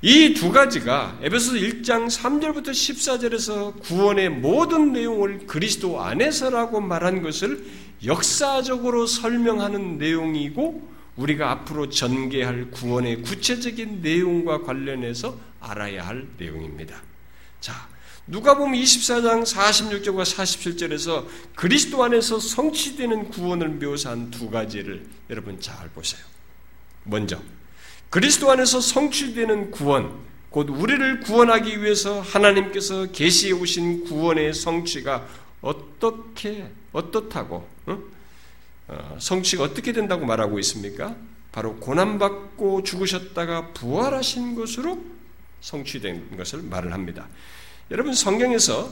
이 0.02 0.34
두 0.34 0.52
가지가 0.52 1.18
에베소서 1.22 1.56
1장 1.56 2.06
3절부터 2.08 2.68
14절에서 2.68 3.80
구원의 3.80 4.28
모든 4.30 4.92
내용을 4.92 5.46
그리스도 5.46 6.00
안에서라고 6.00 6.80
말한 6.80 7.22
것을 7.22 7.64
역사적으로 8.04 9.06
설명하는 9.06 9.98
내용이고 9.98 10.96
우리가 11.16 11.50
앞으로 11.50 11.88
전개할 11.88 12.70
구원의 12.70 13.22
구체적인 13.22 14.02
내용과 14.02 14.62
관련해서 14.62 15.38
알아야 15.60 16.06
할 16.06 16.26
내용입니다. 16.36 17.02
자, 17.60 17.88
누가 18.26 18.56
보면 18.56 18.80
24장 18.80 19.44
46절과 19.44 20.24
47절에서 20.24 21.26
그리스도 21.54 22.02
안에서 22.04 22.38
성취되는 22.38 23.30
구원을 23.30 23.68
묘사한 23.68 24.30
두 24.30 24.50
가지를 24.50 25.06
여러분 25.30 25.60
잘 25.60 25.88
보세요. 25.90 26.22
먼저 27.04 27.40
그리스도 28.10 28.50
안에서 28.50 28.80
성취되는 28.80 29.70
구원, 29.70 30.12
곧 30.50 30.68
우리를 30.70 31.20
구원하기 31.20 31.82
위해서 31.82 32.20
하나님께서 32.20 33.06
계시해 33.12 33.52
오신 33.52 34.04
구원의 34.04 34.54
성취가 34.54 35.26
어떻게 35.60 36.70
어떻다고 36.96 37.68
어? 37.86 37.98
어, 38.88 39.16
성취가 39.18 39.64
어떻게 39.64 39.92
된다고 39.92 40.24
말하고 40.24 40.58
있습니까? 40.60 41.14
바로 41.52 41.76
고난받고 41.76 42.82
죽으셨다가 42.82 43.72
부활하신 43.72 44.54
것으로 44.54 45.02
성취된 45.60 46.36
것을 46.36 46.62
말을 46.62 46.92
합니다. 46.92 47.26
여러분 47.90 48.14
성경에서 48.14 48.90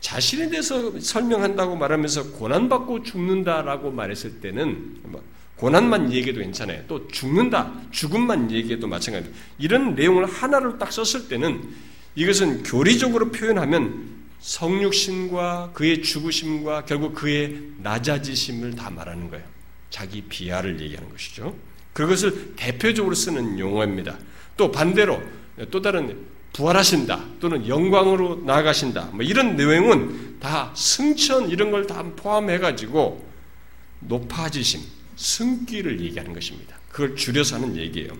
자신에 0.00 0.48
대해서 0.48 0.98
설명한다고 0.98 1.76
말하면서 1.76 2.32
고난받고 2.32 3.02
죽는다라고 3.02 3.90
말했을 3.90 4.40
때는 4.40 5.00
뭐 5.02 5.22
고난만 5.56 6.10
얘기해도 6.12 6.40
괜찮아요. 6.40 6.82
또 6.88 7.06
죽는다, 7.08 7.70
죽음만 7.90 8.50
얘기해도 8.50 8.86
마찬가지입니다. 8.86 9.44
이런 9.58 9.94
내용을 9.94 10.24
하나로 10.24 10.78
딱 10.78 10.90
썼을 10.90 11.28
때는 11.28 11.68
이것은 12.14 12.62
교리적으로 12.62 13.30
표현하면 13.30 14.19
성육신과 14.40 15.72
그의 15.74 16.02
죽으심과 16.02 16.84
결국 16.86 17.14
그의 17.14 17.60
낮아지심을 17.78 18.74
다 18.74 18.90
말하는 18.90 19.30
거예요. 19.30 19.44
자기 19.90 20.22
비하를 20.22 20.80
얘기하는 20.80 21.10
것이죠. 21.10 21.56
그것을 21.92 22.54
대표적으로 22.56 23.14
쓰는 23.14 23.58
용어입니다. 23.58 24.18
또 24.56 24.70
반대로 24.70 25.20
또 25.70 25.82
다른 25.82 26.26
부활하신다 26.52 27.24
또는 27.40 27.68
영광으로 27.68 28.42
나아가신다 28.44 29.10
뭐 29.12 29.22
이런 29.22 29.56
내용은 29.56 30.38
다 30.40 30.72
승천 30.74 31.48
이런 31.50 31.70
걸 31.70 31.86
다 31.86 32.02
포함해 32.02 32.58
가지고 32.58 33.24
높아지심 34.00 34.80
승기를 35.16 36.00
얘기하는 36.00 36.32
것입니다. 36.32 36.76
그걸 36.88 37.14
줄여서 37.14 37.56
하는 37.56 37.76
얘기예요. 37.76 38.10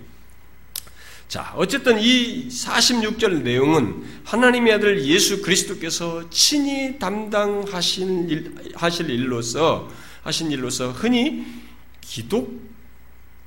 자, 1.31 1.55
어쨌든 1.55 2.01
이 2.01 2.49
46절 2.49 3.43
내용은 3.43 4.03
하나님의 4.25 4.73
아들 4.73 5.05
예수 5.05 5.41
그리스도께서 5.43 6.29
친히 6.29 6.99
담당하신 6.99 8.29
일, 8.29 8.53
하실 8.75 9.11
일로서 9.11 9.89
하신 10.25 10.51
일로서 10.51 10.91
흔히 10.91 11.47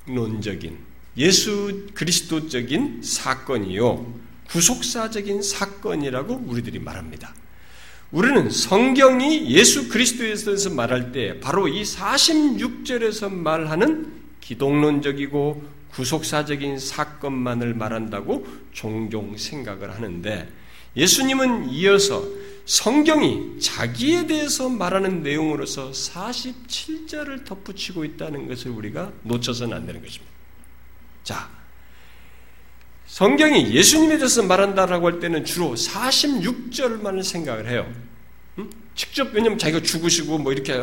기독론적인 0.05 0.77
예수 1.17 1.87
그리스도적인 1.93 3.01
사건이요 3.03 4.13
구속사적인 4.47 5.41
사건이라고 5.41 6.45
우리들이 6.47 6.79
말합니다. 6.79 7.35
우리는 8.11 8.49
성경이 8.49 9.51
예수 9.51 9.89
그리스도에 9.89 10.33
대해서 10.35 10.69
말할 10.69 11.11
때 11.11 11.41
바로 11.41 11.67
이 11.67 11.83
46절에서 11.83 13.29
말하는 13.29 14.23
기독론적이고 14.39 15.82
구속사적인 15.93 16.79
사건만을 16.79 17.73
말한다고 17.75 18.45
종종 18.71 19.37
생각을 19.37 19.93
하는데 19.93 20.49
예수님은 20.95 21.69
이어서 21.69 22.23
성경이 22.65 23.59
자기에 23.59 24.27
대해서 24.27 24.69
말하는 24.69 25.21
내용으로서 25.21 25.91
47절을 25.91 27.45
덧붙이고 27.45 28.05
있다는 28.05 28.47
것을 28.47 28.71
우리가 28.71 29.11
놓쳐서는 29.23 29.75
안 29.75 29.85
되는 29.85 30.01
것입니다. 30.01 30.31
자, 31.23 31.49
성경이 33.07 33.73
예수님에 33.73 34.17
대해서 34.17 34.43
말한다라고 34.43 35.07
할 35.07 35.19
때는 35.19 35.45
주로 35.45 35.73
46절만을 35.75 37.23
생각을 37.23 37.69
해요. 37.69 37.91
응? 38.59 38.69
직접 38.95 39.33
왜냐면 39.33 39.57
자기가 39.57 39.81
죽으시고 39.81 40.37
뭐 40.37 40.53
이렇게 40.53 40.73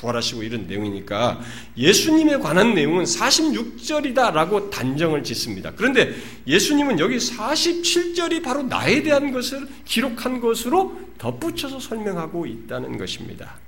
부활하시고 0.00 0.42
이런 0.42 0.66
내용이니까 0.66 1.40
예수님에 1.76 2.38
관한 2.38 2.74
내용은 2.74 3.04
46절이다라고 3.04 4.70
단정을 4.70 5.22
짓습니다. 5.22 5.72
그런데 5.76 6.14
예수님은 6.46 6.98
여기 6.98 7.18
47절이 7.18 8.42
바로 8.42 8.62
나에 8.62 9.02
대한 9.02 9.32
것을 9.32 9.68
기록한 9.84 10.40
것으로 10.40 10.98
덧붙여서 11.18 11.78
설명하고 11.78 12.46
있다는 12.46 12.96
것입니다. 12.98 13.58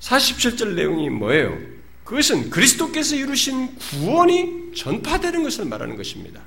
47절 0.00 0.74
내용이 0.74 1.10
뭐예요? 1.10 1.58
그것은 2.04 2.50
그리스도께서 2.50 3.16
이루신 3.16 3.76
구원이 3.76 4.72
전파되는 4.74 5.42
것을 5.42 5.66
말하는 5.66 5.96
것입니다. 5.96 6.40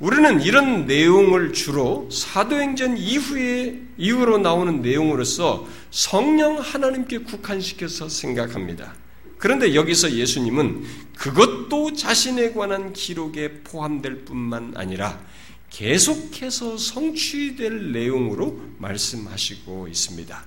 우리는 0.00 0.42
이런 0.42 0.86
내용을 0.86 1.52
주로 1.52 2.08
사도행전 2.10 2.96
이후에 2.96 3.80
이후로 3.96 4.38
나오는 4.38 4.82
내용으로서 4.82 5.66
성령 5.90 6.58
하나님께 6.58 7.18
국한시켜서 7.18 8.08
생각합니다. 8.08 8.94
그런데 9.38 9.74
여기서 9.74 10.12
예수님은 10.12 10.84
그것도 11.16 11.92
자신에 11.92 12.52
관한 12.52 12.92
기록에 12.92 13.60
포함될 13.62 14.24
뿐만 14.24 14.72
아니라 14.76 15.20
계속해서 15.70 16.76
성취될 16.76 17.92
내용으로 17.92 18.60
말씀하시고 18.78 19.86
있습니다. 19.88 20.44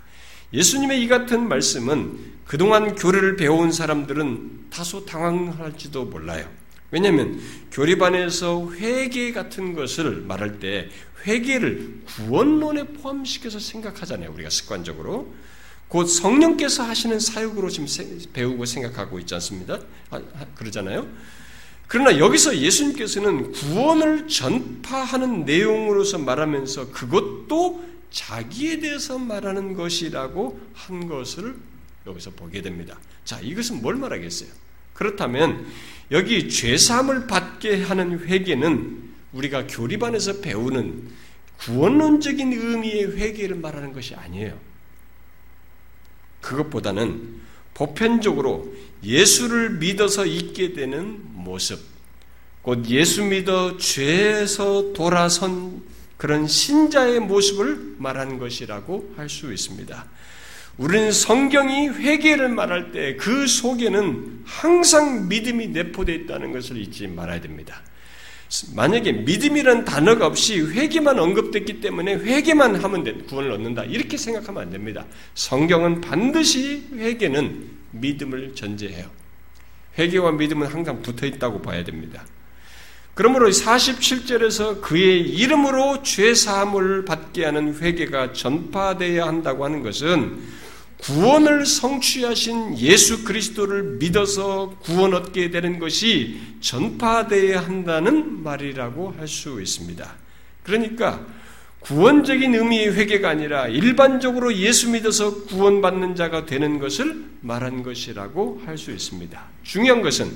예수님의 0.53 1.03
이 1.03 1.07
같은 1.07 1.47
말씀은 1.47 2.17
그동안 2.45 2.95
교리를 2.95 3.35
배운 3.37 3.71
사람들은 3.71 4.67
다소 4.69 5.05
당황할지도 5.05 6.05
몰라요. 6.05 6.49
왜냐하면 6.91 7.39
교리반에서 7.71 8.71
회계 8.73 9.33
같은 9.33 9.73
것을 9.73 10.21
말할 10.21 10.59
때 10.59 10.89
회계를 11.25 12.01
구원론에 12.05 12.85
포함시켜서 12.87 13.59
생각하잖아요. 13.59 14.31
우리가 14.31 14.49
습관적으로. 14.49 15.33
곧 15.87 16.05
성령께서 16.05 16.83
하시는 16.83 17.17
사역으로 17.19 17.69
지금 17.69 17.87
배우고 18.33 18.65
생각하고 18.65 19.19
있지 19.19 19.33
않습니다. 19.35 19.79
그러잖아요. 20.55 21.07
그러나 21.87 22.17
여기서 22.19 22.57
예수님께서는 22.57 23.53
구원을 23.53 24.27
전파하는 24.27 25.45
내용으로서 25.45 26.17
말하면서 26.17 26.91
그것도 26.91 27.85
자기에 28.11 28.79
대해서 28.79 29.17
말하는 29.17 29.73
것이라고 29.73 30.59
한 30.73 31.07
것을 31.07 31.55
여기서 32.05 32.31
보게 32.31 32.61
됩니다. 32.61 32.99
자, 33.23 33.39
이것은 33.41 33.81
뭘 33.81 33.95
말하겠어요? 33.95 34.49
그렇다면 34.93 35.65
여기 36.11 36.49
죄사함을 36.49 37.27
받게 37.27 37.83
하는 37.83 38.19
회개는 38.25 39.07
우리가 39.33 39.67
교리 39.67 39.97
반에서 39.97 40.39
배우는 40.39 41.09
구원론적인 41.59 42.53
의미의 42.53 43.17
회개를 43.17 43.57
말하는 43.57 43.93
것이 43.93 44.15
아니에요. 44.15 44.57
그것보다는 46.41 47.41
보편적으로 47.73 48.73
예수를 49.03 49.71
믿어서 49.71 50.25
있게 50.25 50.73
되는 50.73 51.19
모습, 51.33 51.79
곧 52.61 52.87
예수 52.89 53.23
믿어 53.23 53.77
죄에서 53.77 54.93
돌아선 54.93 55.83
그런 56.17 56.47
신자의 56.47 57.19
모습을 57.19 57.95
말한 57.99 58.39
것이라고 58.39 59.13
할 59.17 59.29
수 59.29 59.53
있습니다. 59.53 60.05
우리는 60.77 61.11
성경이 61.11 61.89
회개를 61.89 62.49
말할 62.49 62.91
때 62.91 63.17
그 63.17 63.47
속에는 63.47 64.41
항상 64.45 65.27
믿음이 65.27 65.67
내포되어 65.67 66.15
있다는 66.15 66.51
것을 66.51 66.77
잊지 66.77 67.07
말아야 67.07 67.41
됩니다. 67.41 67.81
만약에 68.75 69.11
믿음이란 69.11 69.83
단어가 69.83 70.25
없이 70.25 70.61
회개만 70.61 71.19
언급됐기 71.19 71.81
때문에 71.81 72.15
회개만 72.15 72.75
하면 72.75 73.03
돼, 73.03 73.13
구원을 73.13 73.51
얻는다. 73.51 73.83
이렇게 73.83 74.15
생각하면 74.15 74.63
안 74.63 74.69
됩니다. 74.69 75.05
성경은 75.33 75.99
반드시 75.99 76.87
회개는 76.93 77.69
믿음을 77.91 78.55
전제해요. 78.55 79.09
회개와 79.97 80.31
믿음은 80.33 80.67
항상 80.67 81.01
붙어 81.01 81.25
있다고 81.25 81.61
봐야 81.61 81.83
됩니다. 81.83 82.25
그러므로 83.15 83.49
47절에서 83.49 84.79
그의 84.79 85.21
이름으로 85.27 86.03
죄 86.03 86.35
사함을 86.35 87.03
받게 87.03 87.45
하는 87.45 87.75
회개가 87.81 88.31
전파되어야 88.31 89.25
한다고 89.25 89.65
하는 89.65 89.81
것은 89.81 90.39
구원을 90.99 91.65
성취하신 91.65 92.79
예수 92.79 93.23
그리스도를 93.23 93.97
믿어서 93.99 94.75
구원 94.81 95.13
얻게 95.13 95.49
되는 95.51 95.79
것이 95.79 96.41
전파되어야 96.59 97.61
한다는 97.61 98.43
말이라고 98.43 99.13
할 99.17 99.27
수 99.27 99.61
있습니다. 99.61 100.15
그러니까 100.63 101.25
구원적인 101.79 102.53
의미의 102.53 102.95
회개가 102.95 103.29
아니라 103.29 103.67
일반적으로 103.67 104.53
예수 104.55 104.89
믿어서 104.89 105.43
구원받는 105.45 106.15
자가 106.15 106.45
되는 106.45 106.79
것을 106.79 107.25
말한 107.41 107.83
것이라고 107.83 108.63
할 108.65 108.77
수 108.77 108.91
있습니다. 108.91 109.41
중요한 109.63 110.01
것은 110.01 110.35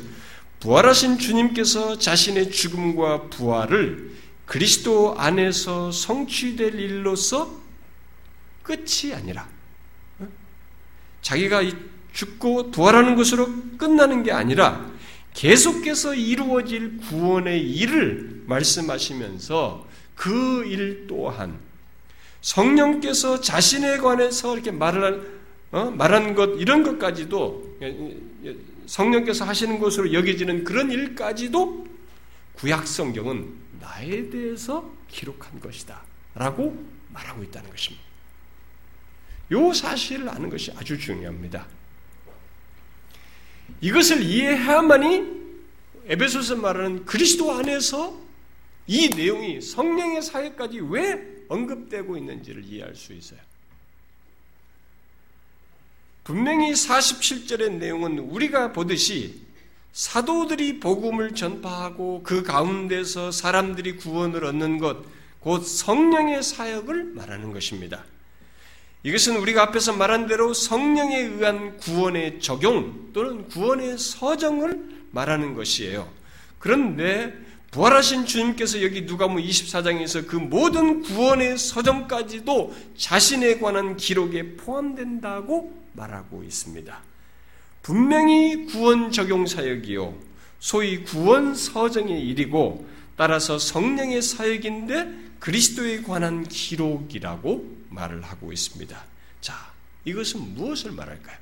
부활하신 0.62 1.18
주님께서 1.18 1.98
자신의 1.98 2.52
죽음과 2.52 3.24
부활을 3.30 4.12
그리스도 4.46 5.16
안에서 5.18 5.92
성취될 5.92 6.80
일로서 6.80 7.60
끝이 8.64 9.14
아니라 9.14 9.50
자기가 11.22 11.62
죽고 12.14 12.72
부활하는 12.72 13.16
것으로 13.16 13.48
끝나는 13.78 14.24
게 14.24 14.32
아니라 14.32 14.90
계속해서 15.34 16.14
이루어질 16.16 16.98
구원의 16.98 17.62
일을 17.72 18.44
말씀하시면서 18.48 19.88
그 20.16 20.64
일 20.66 21.08
또한 21.08 21.60
성령께서 22.42 23.42
자신에 23.42 23.98
관해서 23.98 24.54
이렇게 24.54 24.72
말을 24.72 25.42
어? 25.72 25.90
말한 25.92 26.36
것 26.36 26.60
이런 26.60 26.84
것까지도 26.84 27.78
성령께서 28.86 29.46
하시는 29.46 29.80
것으로 29.80 30.12
여겨지는 30.14 30.64
그런 30.64 30.92
일까지도 30.92 31.88
구약 32.54 32.88
성경은 32.88 33.54
나에 33.80 34.30
대해서 34.30 34.92
기록한 35.08 35.60
것이다라고 35.60 36.86
말하고 37.14 37.44
있다는 37.44 37.70
것입니다. 37.70 38.11
요 39.52 39.74
사실을 39.74 40.30
아는 40.30 40.50
것이 40.50 40.72
아주 40.76 40.98
중요합니다. 40.98 41.68
이것을 43.82 44.24
이해해야만이 44.24 45.42
에베소서 46.08 46.58
말하는 46.58 47.06
그리스도 47.06 47.52
안에서 47.52 48.20
이 48.88 49.10
내용이 49.10 49.62
성령의 49.62 50.22
사회까지 50.22 50.80
왜 50.82 51.46
언급되고 51.48 52.18
있는지를 52.18 52.64
이해할 52.66 52.96
수 52.96 53.14
있어요. 53.14 53.40
분명히 56.24 56.72
47절의 56.72 57.74
내용은 57.74 58.20
우리가 58.20 58.72
보듯이 58.72 59.42
사도들이 59.94 60.80
복음을 60.80 61.36
전파하고 61.36 62.24
그 62.24 62.44
가운데서 62.44 63.32
사람들이 63.32 63.98
구원을 63.98 64.46
얻는 64.46 64.78
것, 64.78 65.04
곧 65.40 65.64
성령의 65.64 66.44
사역을 66.44 67.06
말하는 67.06 67.52
것입니다. 67.52 68.06
이것은 69.04 69.38
우리가 69.38 69.64
앞에서 69.64 69.94
말한 69.94 70.28
대로 70.28 70.54
성령에 70.54 71.18
의한 71.18 71.78
구원의 71.78 72.40
적용 72.40 73.10
또는 73.14 73.48
구원의 73.48 73.98
서정을 73.98 75.08
말하는 75.12 75.56
것이에요. 75.56 76.08
그런데 76.60 77.34
부활하신 77.72 78.26
주님께서 78.26 78.84
여기 78.84 79.02
누가복음 79.04 79.42
24장에서 79.42 80.28
그 80.28 80.36
모든 80.36 81.02
구원의 81.02 81.58
서정까지도 81.58 82.76
자신에 82.98 83.60
관한 83.60 83.96
기록에 83.98 84.58
포함된다고 84.58 85.74
말하고 85.94 86.44
있습니다. 86.44 87.02
분명히 87.82 88.66
구원 88.66 89.12
적용 89.12 89.48
사역이요. 89.48 90.14
소위 90.60 91.04
구원 91.04 91.56
서정의 91.56 92.22
일이고 92.28 92.88
따라서 93.16 93.58
성령의 93.58 94.22
사역인데 94.22 95.32
그리스도에 95.40 96.04
관한 96.04 96.44
기록이라고 96.44 97.81
말을 97.92 98.24
하고 98.24 98.52
있습니다. 98.52 99.04
자, 99.42 99.72
이것은 100.06 100.56
무엇을 100.56 100.92
말할까요? 100.92 101.38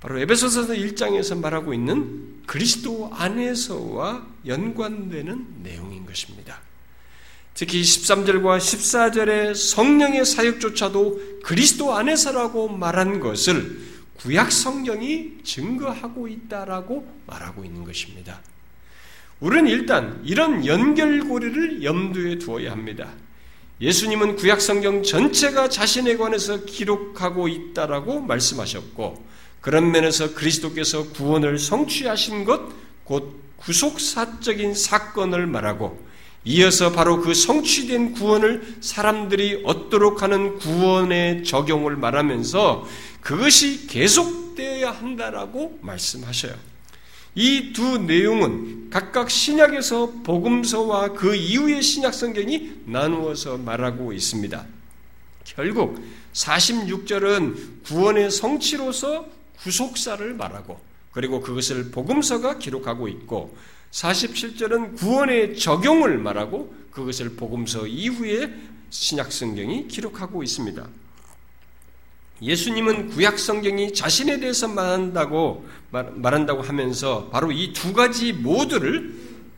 바로 0.00 0.18
에베소서 0.20 0.62
1장에서 0.74 1.40
말하고 1.40 1.74
있는 1.74 2.42
그리스도 2.46 3.10
안에서와 3.12 4.26
연관되는 4.46 5.62
내용인 5.62 6.06
것입니다. 6.06 6.60
특히 7.54 7.82
13절과 7.82 8.58
14절의 8.58 9.54
성령의 9.56 10.24
사역조차도 10.24 11.40
그리스도 11.42 11.94
안에서라고 11.94 12.68
말한 12.68 13.18
것을 13.18 13.80
구약 14.18 14.52
성경이 14.52 15.38
증거하고 15.42 16.28
있다라고 16.28 17.22
말하고 17.26 17.64
있는 17.64 17.84
것입니다. 17.84 18.40
우리는 19.40 19.68
일단 19.68 20.20
이런 20.24 20.64
연결고리를 20.64 21.82
염두에 21.82 22.38
두어야 22.38 22.70
합니다. 22.70 23.12
예수님은 23.80 24.36
구약 24.36 24.60
성경 24.60 25.02
전체가 25.02 25.68
자신에 25.68 26.16
관해서 26.16 26.64
기록하고 26.64 27.46
있다라고 27.48 28.20
말씀하셨고 28.20 29.24
그런 29.60 29.90
면에서 29.92 30.34
그리스도께서 30.34 31.10
구원을 31.10 31.58
성취하신 31.58 32.44
것, 32.44 32.60
곧 33.04 33.40
구속사적인 33.58 34.74
사건을 34.74 35.46
말하고 35.46 36.06
이어서 36.44 36.92
바로 36.92 37.20
그 37.20 37.34
성취된 37.34 38.12
구원을 38.12 38.76
사람들이 38.80 39.62
얻도록 39.64 40.22
하는 40.22 40.58
구원의 40.58 41.44
적용을 41.44 41.96
말하면서 41.96 42.86
그것이 43.20 43.86
계속되어야 43.86 44.90
한다라고 44.90 45.78
말씀하셔요. 45.82 46.54
이 47.38 47.72
두 47.72 47.98
내용은 47.98 48.90
각각 48.90 49.30
신약에서 49.30 50.22
복음서와 50.24 51.12
그 51.12 51.36
이후의 51.36 51.82
신약 51.82 52.12
성경이 52.12 52.80
나누어서 52.86 53.58
말하고 53.58 54.12
있습니다. 54.12 54.66
결국 55.44 56.02
46절은 56.32 57.84
구원의 57.84 58.32
성취로서 58.32 59.26
구속사를 59.60 60.34
말하고 60.34 60.80
그리고 61.12 61.40
그것을 61.40 61.92
복음서가 61.92 62.58
기록하고 62.58 63.06
있고 63.06 63.56
47절은 63.92 64.96
구원의 64.96 65.56
적용을 65.58 66.18
말하고 66.18 66.74
그것을 66.90 67.36
복음서 67.36 67.86
이후에 67.86 68.52
신약 68.90 69.30
성경이 69.30 69.86
기록하고 69.86 70.42
있습니다. 70.42 70.88
예수님은 72.40 73.08
구약 73.10 73.38
성경이 73.38 73.92
자신에 73.92 74.38
대해서 74.40 74.68
말한다고 74.68 75.66
말한다고 75.90 76.62
하면서 76.62 77.28
바로 77.30 77.50
이 77.50 77.72
두 77.72 77.92
가지 77.92 78.32
모두를 78.32 79.14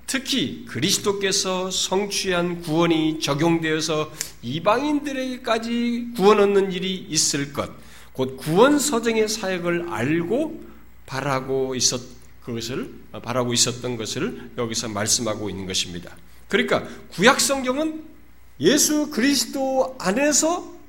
특히 0.07 0.64
그리스도께서 0.66 1.71
성취한 1.71 2.62
구원이 2.62 3.21
적용되어서 3.21 4.11
이방인들에게까지 4.43 6.09
구원 6.16 6.40
얻는 6.40 6.73
일이 6.73 6.95
있을 7.09 7.53
것, 7.53 7.71
곧 8.12 8.37
구원 8.37 8.79
서정의 8.79 9.29
사역을 9.29 9.87
알고 9.88 10.64
바라고 11.07 11.75
있었 11.75 12.01
그것을 12.45 12.93
바라고 13.22 13.53
있었던 13.53 13.97
것을 13.97 14.51
여기서 14.59 14.89
말씀하고 14.89 15.51
있는 15.51 15.66
것입니다. 15.66 16.16
그러니까 16.49 16.83
구약 17.12 17.41
성경은 17.41 18.03
예수 18.61 19.11
그리스도 19.11 19.95
안에서 20.01 20.80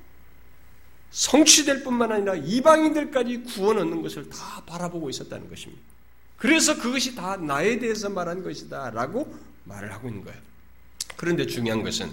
성취될 1.11 1.83
뿐만 1.83 2.11
아니라 2.11 2.35
이방인들까지 2.35 3.43
구원 3.43 3.77
얻는 3.77 4.01
것을 4.01 4.29
다 4.29 4.63
바라보고 4.65 5.09
있었다는 5.09 5.49
것입니다. 5.49 5.81
그래서 6.37 6.77
그것이 6.77 7.15
다 7.15 7.37
나에 7.37 7.77
대해서 7.79 8.09
말한 8.09 8.43
것이다 8.43 8.91
라고 8.91 9.33
말을 9.65 9.91
하고 9.91 10.07
있는 10.07 10.23
거예요. 10.23 10.39
그런데 11.17 11.45
중요한 11.45 11.83
것은 11.83 12.09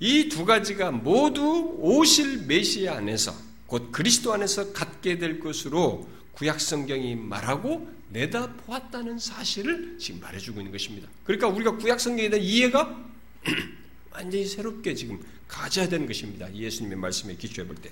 이 0.00 0.28
두 0.28 0.44
가지가 0.44 0.90
모두 0.92 1.76
오실 1.78 2.46
메시아 2.46 2.96
안에서 2.98 3.34
곧 3.66 3.90
그리스도 3.92 4.32
안에서 4.32 4.72
갖게 4.72 5.18
될 5.18 5.40
것으로 5.40 6.08
구약 6.32 6.60
성경이 6.60 7.16
말하고 7.16 7.88
내다 8.10 8.52
보았다는 8.54 9.18
사실을 9.18 9.98
지금 9.98 10.20
말해주고 10.20 10.60
있는 10.60 10.72
것입니다. 10.72 11.08
그러니까 11.24 11.48
우리가 11.48 11.76
구약 11.76 12.00
성경에 12.00 12.30
대한 12.30 12.44
이해가 12.44 12.96
완전히 14.12 14.46
새롭게 14.46 14.94
지금 14.94 15.20
가져야 15.48 15.88
되는 15.88 16.06
것입니다. 16.06 16.52
예수님의 16.54 16.98
말씀에 16.98 17.34
기초해 17.34 17.66
볼 17.66 17.76
때. 17.76 17.90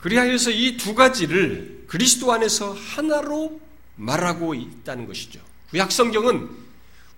그리하여서 0.00 0.50
이 0.50 0.76
두 0.78 0.94
가지를 0.94 1.84
그리스도 1.86 2.32
안에서 2.32 2.72
하나로 2.72 3.60
말하고 3.96 4.54
있다는 4.54 5.06
것이죠. 5.06 5.40
구약 5.70 5.92
성경은 5.92 6.48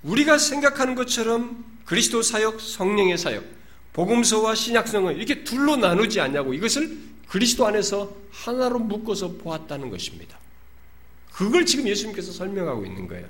우리가 0.03 0.37
생각하는 0.39 0.97
것처럼 0.97 1.65
그리스도 1.85 2.23
사역, 2.23 2.61
성령의 2.61 3.17
사역, 3.19 3.45
복음서와 3.93 4.55
신약성을 4.57 5.17
이렇게 5.17 5.45
둘로 5.45 5.77
나누지 5.77 6.21
않냐고 6.21 6.55
이것을 6.55 6.99
그리스도 7.29 7.67
안에서 7.67 8.15
하나로 8.33 8.81
묶어서 8.81 9.33
보았다는 9.37 9.91
것입니다. 9.91 10.39
그걸 11.33 11.65
지금 11.65 11.87
예수님께서 11.87 12.33
설명하고 12.33 12.85
있는 12.85 13.07
거예요. 13.07 13.27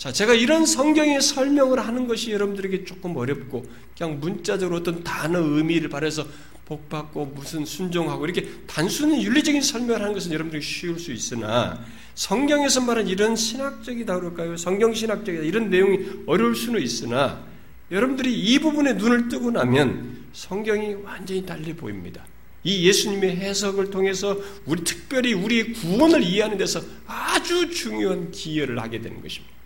자, 0.00 0.10
제가 0.10 0.32
이런 0.32 0.64
성경의 0.64 1.20
설명을 1.20 1.78
하는 1.78 2.08
것이 2.08 2.32
여러분들에게 2.32 2.86
조금 2.86 3.14
어렵고 3.18 3.66
그냥 3.98 4.18
문자적으로 4.18 4.78
어떤 4.78 5.04
단어 5.04 5.40
의미를 5.40 5.90
발해서 5.90 6.26
복 6.64 6.88
받고 6.88 7.26
무슨 7.26 7.66
순종하고 7.66 8.24
이렇게 8.24 8.48
단순히 8.66 9.22
윤리적인 9.22 9.60
설명을 9.60 10.00
하는 10.00 10.14
것은 10.14 10.32
여러분들이 10.32 10.62
쉬울 10.62 10.98
수 10.98 11.12
있으나 11.12 11.84
성경에서 12.14 12.80
말한 12.80 13.08
이런 13.08 13.36
신학적이다 13.36 14.20
그럴까요? 14.20 14.56
성경 14.56 14.94
신학적이다 14.94 15.44
이런 15.44 15.68
내용이 15.68 15.98
어려울 16.24 16.56
수는 16.56 16.80
있으나 16.80 17.44
여러분들이 17.90 18.32
이 18.32 18.58
부분에 18.58 18.94
눈을 18.94 19.28
뜨고 19.28 19.50
나면 19.50 20.28
성경이 20.32 20.94
완전히 21.04 21.44
달리 21.44 21.76
보입니다. 21.76 22.24
이 22.64 22.88
예수님의 22.88 23.36
해석을 23.36 23.90
통해서 23.90 24.38
우리 24.64 24.82
특별히 24.82 25.34
우리의 25.34 25.74
구원을 25.74 26.22
이해하는 26.22 26.56
데서 26.56 26.80
아주 27.06 27.68
중요한 27.68 28.30
기여를 28.30 28.78
하게 28.80 29.02
되는 29.02 29.20
것입니다. 29.20 29.59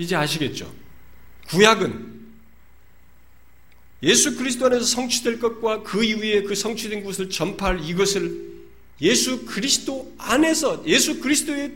자, 0.00 0.04
이제 0.04 0.16
아시겠죠? 0.16 0.72
구약은 1.48 2.20
예수 4.02 4.36
그리스도 4.36 4.66
안에서 4.66 4.84
성취될 4.84 5.40
것과 5.40 5.82
그 5.82 6.02
이후에 6.02 6.42
그 6.42 6.54
성취된 6.54 7.04
것을 7.04 7.28
전파할 7.28 7.84
이것을 7.84 8.50
예수 9.02 9.44
그리스도 9.44 10.14
안에서 10.16 10.82
예수 10.86 11.20
그리스도의 11.20 11.72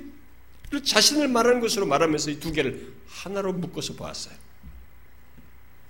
자신을 0.83 1.29
말하는 1.29 1.61
것으로 1.61 1.87
말하면서 1.87 2.31
이 2.31 2.41
두 2.41 2.51
개를 2.53 2.93
하나로 3.09 3.53
묶어서 3.53 3.95
보았어요. 3.95 4.35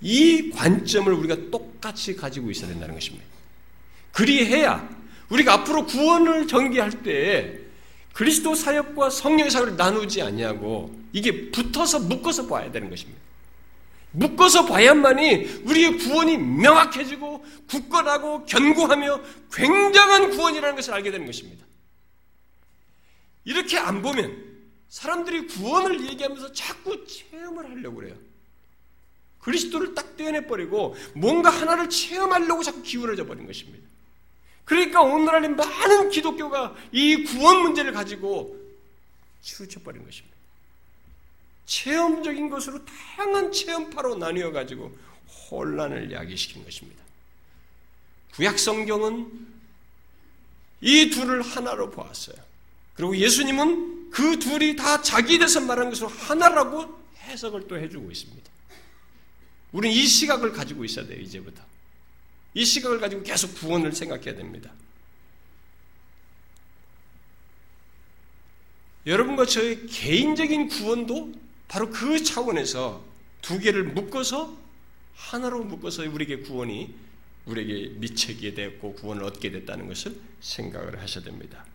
이 0.01 0.49
관점을 0.51 1.11
우리가 1.11 1.49
똑같이 1.49 2.15
가지고 2.15 2.51
있어야 2.51 2.69
된다는 2.69 2.95
것입니다. 2.95 3.25
그리해야 4.11 4.87
우리가 5.29 5.53
앞으로 5.53 5.85
구원을 5.85 6.47
전개할 6.47 7.03
때 7.03 7.59
그리스도 8.13 8.55
사역과 8.55 9.09
성령의 9.09 9.51
사역을 9.51 9.77
나누지 9.77 10.21
않냐고 10.21 11.04
이게 11.15 11.49
붙어서 11.49 11.99
묶어서 11.99 12.45
봐야 12.45 12.69
되는 12.69 12.89
것입니다. 12.89 13.21
묶어서 14.11 14.65
봐야만이 14.65 15.61
우리의 15.63 15.97
구원이 15.97 16.37
명확해지고 16.37 17.45
굳건하고 17.69 18.45
견고하며 18.45 19.21
굉장한 19.53 20.31
구원이라는 20.31 20.75
것을 20.75 20.93
알게 20.93 21.11
되는 21.11 21.25
것입니다. 21.25 21.65
이렇게 23.45 23.77
안 23.77 24.01
보면 24.01 24.43
사람들이 24.89 25.47
구원을 25.47 26.05
얘기하면서 26.05 26.51
자꾸 26.51 27.05
체험을 27.05 27.69
하려고 27.69 27.95
그래요. 27.95 28.15
그리스도를 29.39 29.95
딱 29.95 30.17
떼어내버리고 30.17 30.97
뭔가 31.13 31.49
하나를 31.49 31.89
체험하려고 31.89 32.61
자꾸 32.61 32.81
기울어져 32.81 33.25
버린 33.25 33.47
것입니다. 33.47 33.87
그러니까 34.65 35.01
오늘날의 35.01 35.51
많은 35.51 36.09
기독교가 36.09 36.75
이 36.91 37.23
구원 37.23 37.61
문제를 37.61 37.93
가지고 37.93 38.57
치우쳐버린 39.41 40.03
것입니다. 40.03 40.34
체험적인 41.65 42.49
것으로 42.49 42.83
다양한 42.85 43.51
체험파로 43.51 44.15
나뉘어 44.15 44.51
가지고 44.51 44.95
혼란을 45.49 46.11
야기시킨 46.11 46.63
것입니다. 46.63 47.03
구약 48.33 48.59
성경은 48.59 49.55
이 50.81 51.09
둘을 51.09 51.41
하나로 51.41 51.89
보았어요. 51.91 52.35
그리고 52.95 53.15
예수님은 53.17 54.11
그 54.11 54.39
둘이 54.39 54.75
다 54.75 55.01
자기 55.01 55.37
대해서 55.37 55.59
말한 55.59 55.89
것으로 55.89 56.07
하나라고 56.07 57.03
해석을 57.19 57.67
또 57.67 57.77
해주고 57.77 58.11
있습니다. 58.11 58.51
우리는 59.71 59.95
이 59.95 60.05
시각을 60.05 60.53
가지고 60.53 60.85
있어야 60.85 61.05
돼요, 61.05 61.19
이제부터. 61.19 61.61
이 62.53 62.63
시각을 62.63 62.99
가지고 62.99 63.23
계속 63.23 63.53
구원을 63.55 63.91
생각해야 63.91 64.35
됩니다. 64.35 64.71
여러분과 69.05 69.45
저의 69.45 69.85
개인적인 69.87 70.69
구원도 70.69 71.33
바로 71.67 71.89
그 71.89 72.23
차원에서 72.23 73.03
두 73.41 73.59
개를 73.59 73.83
묶어서 73.83 74.57
하나로 75.15 75.63
묶어서 75.63 76.03
우리에게 76.03 76.39
구원이 76.39 76.93
우리에게 77.45 77.93
미치게 77.99 78.53
되었고 78.53 78.93
구원을 78.95 79.23
얻게 79.23 79.51
됐다는 79.51 79.87
것을 79.87 80.15
생각을 80.41 81.01
하셔야 81.01 81.23
됩니다. 81.23 81.65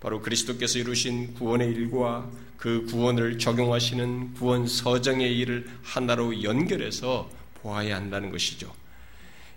바로 0.00 0.20
그리스도께서 0.20 0.78
이루신 0.78 1.34
구원의 1.34 1.70
일과 1.72 2.30
그 2.56 2.84
구원을 2.86 3.38
적용하시는 3.38 4.34
구원 4.34 4.66
서정의 4.66 5.36
일을 5.38 5.68
하나로 5.82 6.42
연결해서 6.42 7.30
보아야 7.62 7.96
한다는 7.96 8.30
것이죠. 8.30 8.72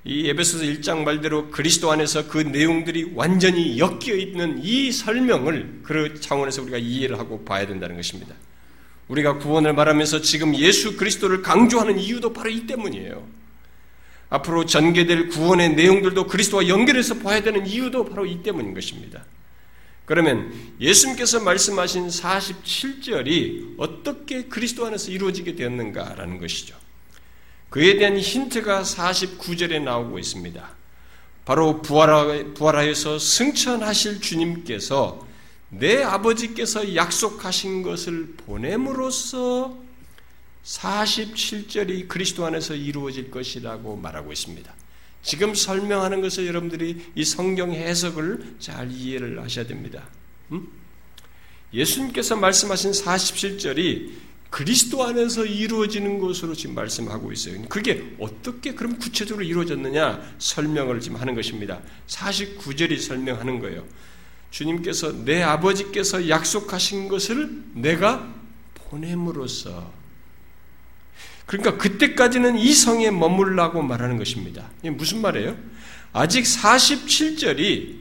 이 0.06 0.30
에베소서 0.30 0.64
1장 0.64 1.04
말대로 1.04 1.52
그리스도 1.52 1.92
안에서 1.92 2.30
그 2.30 2.38
내용들이 2.38 3.12
완전히 3.16 3.78
엮여 3.78 4.16
있는 4.16 4.64
이 4.64 4.92
설명을 4.94 5.82
그 5.84 6.20
차원에서 6.20 6.62
우리가 6.64 6.78
이해를 6.78 7.20
하고 7.20 7.44
봐야 7.44 7.68
된다는 7.68 7.98
것입니다. 7.98 8.34
우리가 9.10 9.39
구원을 9.39 9.74
말하면서 9.74 10.22
지금 10.22 10.55
예수 10.55 10.95
그리스도를 10.95 11.41
강조하는 11.41 11.99
이유도 11.99 12.32
바로 12.32 12.49
이 12.49 12.66
때문이에요. 12.66 13.28
앞으로 14.30 14.66
전개될 14.66 15.30
구원의 15.30 15.74
내용들도 15.74 16.28
그리스도와 16.28 16.68
연결해서 16.68 17.16
봐야 17.16 17.41
되는 17.41 17.66
이유도 17.66 18.05
바로 18.05 18.26
이 18.26 18.41
때문인 18.43 18.76
것입니다. 18.76 19.26
그러면 20.05 20.53
예수님께서 20.80 21.39
말씀하신 21.39 22.07
47절이 22.07 23.76
어떻게 23.78 24.43
그리스도 24.45 24.86
안에서 24.86 25.12
이루어지게 25.12 25.55
되었는가라는 25.55 26.39
것이죠. 26.39 26.76
그에 27.70 27.97
대한 27.97 28.18
힌트가 28.18 28.84
49절에 28.84 29.82
나오고 29.82 30.18
있습니다. 30.20 30.70
바로 31.45 31.82
부활하여서 31.82 33.18
승천하실 33.18 34.22
주님께서 34.22 35.28
내 35.70 36.01
아버지께서 36.03 36.95
약속하신 36.95 37.84
것을 37.84 38.34
보냄으로써 38.38 39.78
47절이 40.63 42.07
그리스도 42.07 42.45
안에서 42.45 42.76
이루어질 42.76 43.32
것이라고 43.32 43.95
말하고 43.95 44.32
있습니다. 44.32 44.74
지금 45.22 45.53
설명하는 45.53 46.22
것을 46.22 46.47
여러분들이 46.47 47.11
이 47.15 47.24
성경 47.24 47.72
해석을 47.72 48.55
잘 48.59 48.91
이해를 48.91 49.41
하셔야 49.41 49.67
됩니다. 49.67 50.07
음? 50.51 50.67
예수님께서 51.74 52.36
말씀하신 52.36 52.91
47절이 52.91 54.30
그리스도 54.49 55.03
안에서 55.03 55.45
이루어지는 55.45 56.17
것으로 56.17 56.55
지금 56.55 56.74
말씀하고 56.74 57.32
있어요. 57.32 57.61
그게 57.70 58.15
어떻게 58.20 58.74
그럼 58.74 58.97
구체적으로 58.97 59.45
이루어졌느냐 59.45 60.36
설명을 60.39 60.99
지금 61.01 61.17
하는 61.17 61.36
것입니다. 61.36 61.80
49절이 62.07 62.99
설명하는 62.99 63.59
거예요. 63.59 63.86
주님께서 64.52 65.26
내 65.26 65.41
아버지께서 65.41 66.28
약속하신 66.28 67.08
것을 67.08 67.64
내가 67.74 68.28
보냄으로써 68.76 69.91
그러니까 71.45 71.78
그때까지는 71.78 72.58
이 72.58 72.74
성에 72.74 73.10
머물라고 73.10 73.82
말하는 73.82 74.18
것입니다. 74.18 74.70
이게 74.82 74.91
무슨 74.91 75.22
말이에요? 75.22 75.58
아직 76.14 76.43
47절이 76.43 77.95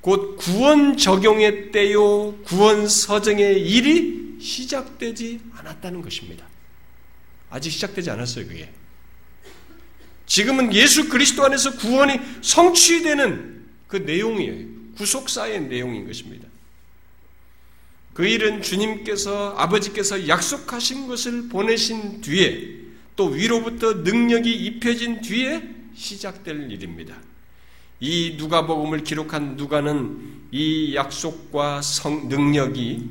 곧 0.00 0.36
구원 0.36 0.96
적용의 0.96 1.70
때요, 1.70 2.36
구원 2.44 2.88
서정의 2.88 3.60
일이 3.60 4.36
시작되지 4.40 5.40
않았다는 5.54 6.02
것입니다. 6.02 6.44
아직 7.50 7.70
시작되지 7.70 8.10
않았어요, 8.10 8.46
그게. 8.46 8.70
지금은 10.26 10.74
예수 10.74 11.08
그리스도 11.08 11.44
안에서 11.44 11.76
구원이 11.76 12.20
성취되는 12.42 13.66
그 13.86 13.96
내용이에요. 13.96 14.77
구속사의 14.98 15.62
내용인 15.62 16.06
것입니다. 16.06 16.48
그 18.12 18.26
일은 18.26 18.62
주님께서 18.62 19.54
아버지께서 19.56 20.26
약속하신 20.26 21.06
것을 21.06 21.48
보내신 21.48 22.20
뒤에 22.20 22.78
또 23.14 23.26
위로부터 23.26 23.94
능력이 23.94 24.52
입혀진 24.52 25.20
뒤에 25.20 25.62
시작될 25.94 26.70
일입니다. 26.70 27.16
이 28.00 28.34
누가복음을 28.36 29.04
기록한 29.04 29.56
누가는 29.56 30.48
이 30.50 30.94
약속과 30.94 31.82
성, 31.82 32.28
능력이 32.28 33.08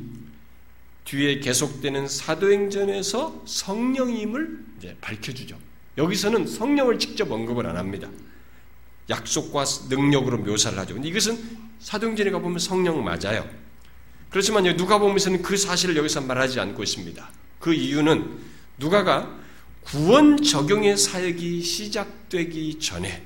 뒤에 1.06 1.40
계속되는 1.40 2.08
사도행전에서 2.08 3.44
성령임을 3.46 4.66
이제 4.78 4.98
밝혀주죠. 5.00 5.58
여기서는 5.98 6.48
성령을 6.48 7.00
직접 7.00 7.32
언급을 7.32 7.66
안 7.66 7.78
합니다. 7.78 8.10
약속과 9.10 9.64
능력으로 9.90 10.40
묘사를 10.40 10.78
하죠. 10.80 10.94
근데 10.96 11.08
이것은 11.08 11.67
사도행전에 11.80 12.32
가보면 12.32 12.60
성령 12.60 13.04
맞아요. 13.04 13.48
그렇지만 14.30 14.76
누가 14.76 14.98
보면서는 14.98 15.42
그 15.42 15.56
사실을 15.56 15.96
여기서 15.96 16.22
말하지 16.22 16.60
않고 16.60 16.84
있습니다. 16.84 17.30
그 17.60 17.74
이유는 17.74 18.40
누가가 18.78 19.36
구원 19.84 20.42
적용의 20.42 20.98
사역이 20.98 21.62
시작되기 21.62 22.80
전에 22.80 23.24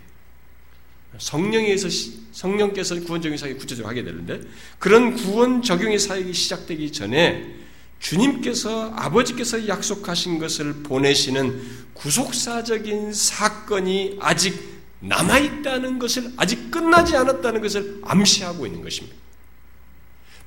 성령에서 1.18 1.90
성령께서 2.32 3.00
구원 3.02 3.22
적용 3.22 3.36
사역이 3.38 3.58
구체적으로 3.58 3.90
하게 3.90 4.04
되는데 4.04 4.42
그런 4.80 5.16
구원 5.16 5.62
적용의 5.62 6.00
사역이 6.00 6.34
시작되기 6.34 6.92
전에 6.92 7.56
주님께서 8.00 8.94
아버지께서 8.96 9.68
약속하신 9.68 10.40
것을 10.40 10.84
보내시는 10.84 11.62
구속사적인 11.94 13.14
사건이 13.14 14.18
아직 14.20 14.81
남아 15.02 15.40
있다는 15.40 16.00
것을 16.00 16.32
아직 16.38 16.72
끝나지 16.72 17.16
않았다는 17.16 17.62
것을 17.62 18.02
암시하고 18.04 18.66
있는 18.66 18.82
것입니다. 18.82 19.18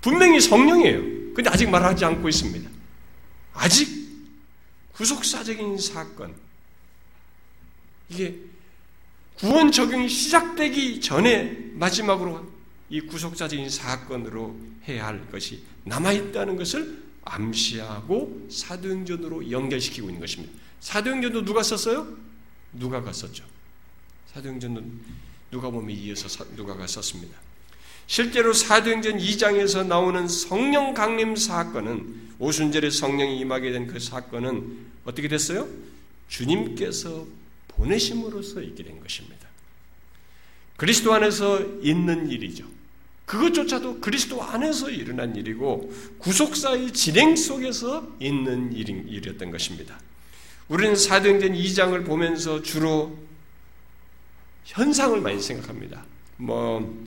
분명히 0.01 0.41
성령이에요. 0.41 1.35
근데 1.35 1.51
아직 1.51 1.69
말하지 1.69 2.05
않고 2.05 2.29
있습니다. 2.29 2.71
아직 3.53 3.89
구속사적인 4.93 5.79
사건 5.79 6.35
이게 8.09 8.39
구원 9.35 9.73
적용이 9.73 10.09
시작되기 10.09 11.01
전에 11.01 11.73
마지막으로 11.73 12.47
이 12.91 13.01
구속사적인 13.01 13.69
사건으로 13.69 14.57
해야 14.87 15.07
할 15.07 15.29
것이 15.31 15.65
남아있다는 15.85 16.57
것을 16.57 17.03
암시하고 17.25 18.49
사도행전으로 18.51 19.51
연결시키고 19.51 20.09
있는 20.09 20.21
것입니다. 20.21 20.53
사도행전도 20.81 21.45
누가 21.45 21.63
썼어요? 21.63 22.07
누가가 22.73 23.13
썼죠. 23.13 23.54
사도행전은 24.35 25.01
누가 25.53 25.71
보면 25.71 25.97
이어서 25.97 26.45
누가가 26.57 26.89
썼습니다. 26.89 27.39
실제로 28.09 28.53
사도행전 28.53 29.19
2장에서 29.19 29.87
나오는 29.87 30.27
성령 30.27 30.93
강림 30.93 31.37
사건은 31.37 32.33
오순절에 32.41 32.91
성령이 32.91 33.39
임하게 33.39 33.71
된 33.71 33.87
그 33.87 34.01
사건은 34.01 34.87
어떻게 35.05 35.29
됐어요? 35.29 35.69
주님께서 36.29 37.27
보내심으로써 37.69 38.61
있게 38.61 38.83
된 38.83 39.01
것입니다. 39.01 39.47
그리스도 40.77 41.15
안에서 41.15 41.61
있는 41.81 42.29
일이죠. 42.29 42.65
그것조차도 43.27 44.01
그리스도 44.01 44.43
안에서 44.43 44.91
일어난 44.91 45.37
일이고 45.37 45.93
구속사의 46.19 46.93
진행 46.93 47.37
속에서 47.37 48.09
있는 48.19 48.73
일이었던 48.73 49.51
것입니다. 49.53 50.01
우리는 50.69 50.97
사도행전 50.97 51.53
2장을 51.53 52.05
보면서 52.05 52.63
주로 52.63 53.17
현상을 54.65 55.21
많이 55.21 55.41
생각합니다. 55.41 56.05
뭐 56.37 57.05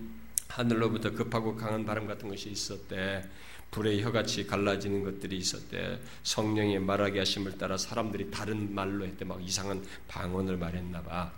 하늘로부터 0.47 1.11
급하고 1.11 1.55
강한 1.55 1.85
바람 1.85 2.07
같은 2.07 2.29
것이 2.29 2.49
있었대. 2.49 3.23
불의 3.71 4.01
혀같이 4.01 4.47
갈라지는 4.47 5.03
것들이 5.03 5.37
있었대. 5.37 5.99
성령의 6.23 6.79
말하게 6.79 7.19
하심을 7.19 7.57
따라 7.57 7.77
사람들이 7.77 8.31
다른 8.31 8.73
말로 8.73 9.05
했대. 9.05 9.25
막 9.25 9.43
이상한 9.43 9.83
방언을 10.07 10.57
말했나 10.57 11.01
봐. 11.01 11.31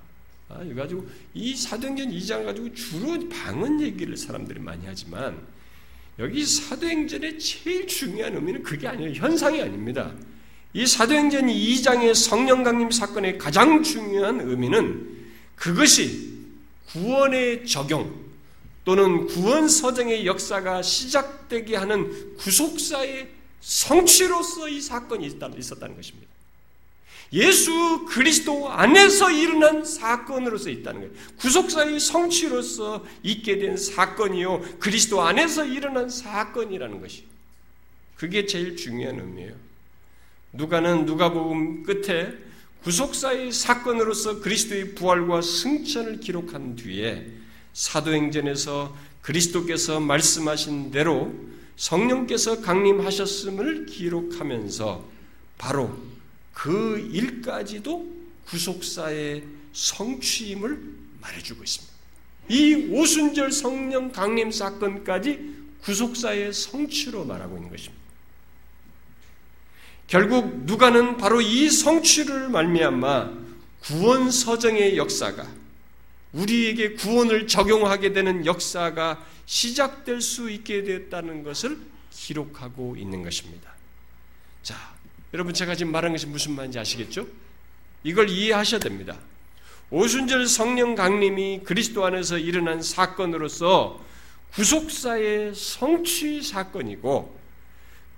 아, 0.50 0.64
이 0.64 0.74
가지고 0.74 1.08
이 1.34 1.56
사도행전 1.56 2.10
2장 2.10 2.44
가지고 2.46 2.74
주로 2.74 3.30
방언 3.30 3.82
얘기를 3.82 4.18
사람들이 4.18 4.60
많이 4.60 4.84
하지만 4.86 5.40
여기 6.18 6.44
사도행전의 6.46 7.40
제일 7.40 7.88
중요한 7.88 8.36
의미는 8.36 8.64
그게 8.64 8.88
아니에요. 8.88 9.14
현상이 9.14 9.62
아닙니다. 9.62 10.12
이 10.74 10.86
사도행전 10.86 11.48
2장의 11.48 12.14
성령 12.14 12.64
강림 12.64 12.92
사건의 12.92 13.38
가장 13.38 13.82
중요한 13.84 14.42
의미는 14.42 15.19
그것이 15.60 16.40
구원의 16.88 17.68
적용, 17.68 18.30
또는 18.86 19.28
구원 19.28 19.68
서정의 19.68 20.26
역사가 20.26 20.82
시작되게 20.82 21.76
하는 21.76 22.36
구속사의 22.38 23.30
성취로서 23.62 24.68
이 24.68 24.82
사건이 24.82 25.28
있었다는 25.28 25.96
것입니다. 25.96 26.28
예수 27.34 28.06
그리스도 28.08 28.70
안에서 28.72 29.30
일어난 29.30 29.86
사건으로서 29.86 30.72
있다는 30.72 31.02
거예요. 31.02 31.14
구속사의 31.38 32.00
성취로서 32.00 33.06
있게 33.22 33.60
된 33.60 33.78
사건이요. 33.78 34.80
그리스도 34.80 35.22
안에서 35.22 35.66
일어난 35.66 36.10
사건이라는 36.10 37.02
것이. 37.02 37.26
그게 38.16 38.48
제일 38.48 38.76
중요한 38.76 39.20
의미예요. 39.20 39.54
누가는 40.54 41.06
누가복음 41.06 41.84
끝에 41.84 42.34
구속사의 42.84 43.52
사건으로서 43.52 44.40
그리스도의 44.40 44.96
부활과 44.96 45.42
승천을 45.42 46.20
기록한 46.20 46.76
뒤에 46.76 47.28
사도행전에서 47.74 48.96
그리스도께서 49.22 50.00
말씀하신 50.00 50.92
대로 50.92 51.34
성령께서 51.76 52.62
강림하셨음을 52.62 53.86
기록하면서 53.86 55.06
바로 55.58 55.98
그 56.54 57.10
일까지도 57.12 58.08
구속사의 58.46 59.44
성취임을 59.74 60.82
말해주고 61.22 61.64
있습니다. 61.64 61.94
이 62.50 62.90
오순절 62.92 63.52
성령 63.52 64.12
강림 64.12 64.52
사건까지 64.52 65.58
구속사의 65.82 66.54
성취로 66.54 67.26
말하고 67.26 67.58
있는 67.58 67.70
것입니다. 67.70 67.99
결국 70.10 70.64
누가는 70.64 71.18
바로 71.18 71.40
이 71.40 71.70
성취를 71.70 72.50
말미암아 72.50 73.32
구원 73.82 74.32
서정의 74.32 74.98
역사가 74.98 75.48
우리에게 76.34 76.94
구원을 76.94 77.48
적용하게 77.48 78.14
되는 78.14 78.44
역사가 78.44 79.24
시작될 79.46 80.22
수 80.22 80.50
있게 80.50 80.84
되었다는 80.84 81.44
것을 81.44 81.80
기록하고 82.12 82.96
있는 82.98 83.22
것입니다. 83.22 83.72
자, 84.64 84.76
여러분 85.32 85.54
제가 85.54 85.76
지금 85.76 85.92
말한 85.92 86.12
것이 86.12 86.26
무슨 86.26 86.54
말인지 86.54 86.80
아시겠죠? 86.80 87.28
이걸 88.04 88.30
이해하셔야 88.30 88.80
됩니다. 88.80 89.16
오순절 89.92 90.48
성령 90.48 90.96
강림이 90.96 91.62
그리스도 91.64 92.04
안에서 92.04 92.40
일어난 92.40 92.82
사건으로서 92.82 94.04
구속사의 94.54 95.54
성취 95.54 96.42
사건이고 96.42 97.39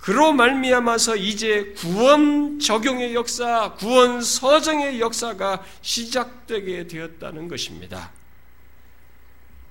그로 0.02 0.34
말미암아서 0.34 1.16
이제 1.16 1.76
구원 1.78 2.60
적용의 2.60 3.14
역사, 3.14 3.76
구원 3.76 4.22
서정의 4.24 5.00
역사가 5.00 5.64
시작되게 5.84 6.88
되었다는 6.88 7.48
것입니다. 7.48 8.12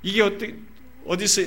이게 0.04 0.22
어떻게 0.22 0.54
어디서 1.04 1.42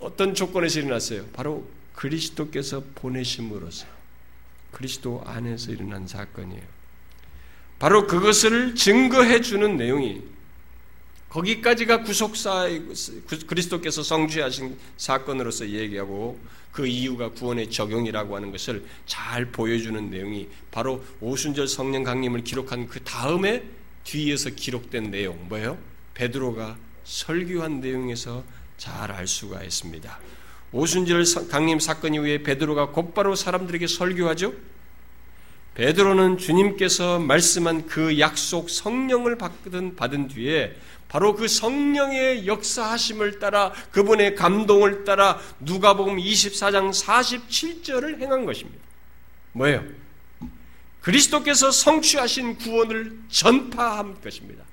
어떤 0.00 0.34
조건에서 0.34 0.80
일어났어요? 0.80 1.26
바로 1.32 1.64
그리스도께서 1.94 2.82
보내심으로써 2.96 3.86
그리스도 4.72 5.22
안에서 5.24 5.70
일어난 5.70 6.08
사건이에요. 6.08 6.62
바로 7.78 8.08
그것을 8.08 8.74
증거해 8.74 9.42
주는 9.42 9.76
내용이 9.76 10.22
거기까지가 11.28 12.02
구속사 12.02 12.68
그리스도께서 13.46 14.02
성취하신 14.02 14.76
사건으로서 14.96 15.68
얘기하고 15.68 16.38
그 16.74 16.88
이유가 16.88 17.30
구원의 17.30 17.70
적용이라고 17.70 18.34
하는 18.34 18.50
것을 18.50 18.84
잘 19.06 19.44
보여주는 19.46 20.10
내용이 20.10 20.48
바로 20.72 21.04
오순절 21.20 21.68
성령 21.68 22.02
강림을 22.02 22.42
기록한 22.42 22.88
그 22.88 22.98
다음에 23.04 23.62
뒤에서 24.02 24.50
기록된 24.50 25.12
내용 25.12 25.38
뭐예요? 25.48 25.78
베드로가 26.14 26.76
설교한 27.04 27.80
내용에서 27.80 28.42
잘 28.76 29.12
알 29.12 29.28
수가 29.28 29.62
있습니다. 29.62 30.18
오순절 30.72 31.24
강림 31.48 31.78
사건 31.78 32.14
이후에 32.14 32.42
베드로가 32.42 32.90
곧바로 32.90 33.36
사람들에게 33.36 33.86
설교하죠. 33.86 34.52
베드로는 35.74 36.38
주님께서 36.38 37.20
말씀한 37.20 37.86
그 37.86 38.18
약속 38.18 38.68
성령을 38.68 39.38
받은, 39.38 40.28
뒤에 40.28 40.74
바로 41.14 41.36
그 41.36 41.46
성령의 41.46 42.48
역사하심을 42.48 43.38
따라 43.38 43.70
그분의 43.92 44.34
감동을 44.34 45.04
따라 45.04 45.38
누가복음 45.60 46.16
24장 46.16 46.90
47절을 46.90 48.20
행한 48.20 48.44
것입니다. 48.44 48.84
뭐예요? 49.52 49.84
그리스도께서 51.02 51.70
성취하신 51.70 52.58
구원을 52.58 53.16
전파한 53.28 54.20
것입니다. 54.22 54.64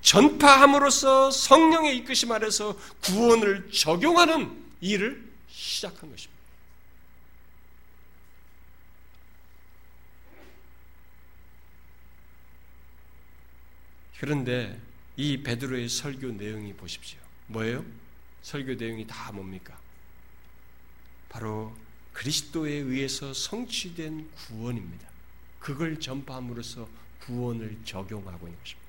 전파함으로써 0.00 1.30
성령의 1.30 1.98
이끄심 1.98 2.32
아래서 2.32 2.78
구원을 3.02 3.70
적용하는 3.70 4.56
일을 4.80 5.22
시작한 5.50 6.10
것입니다. 6.10 6.40
그런데 14.18 14.80
이 15.20 15.42
베드로의 15.42 15.90
설교 15.90 16.28
내용이 16.28 16.72
보십시오. 16.72 17.18
뭐예요? 17.48 17.84
설교 18.40 18.76
내용이 18.76 19.06
다 19.06 19.30
뭡니까? 19.32 19.78
바로 21.28 21.76
그리스도에 22.14 22.72
의해서 22.72 23.34
성취된 23.34 24.30
구원입니다. 24.30 25.06
그걸 25.58 26.00
전파함으로써 26.00 26.88
구원을 27.20 27.76
적용하고 27.84 28.46
있는 28.46 28.58
것입니다. 28.60 28.88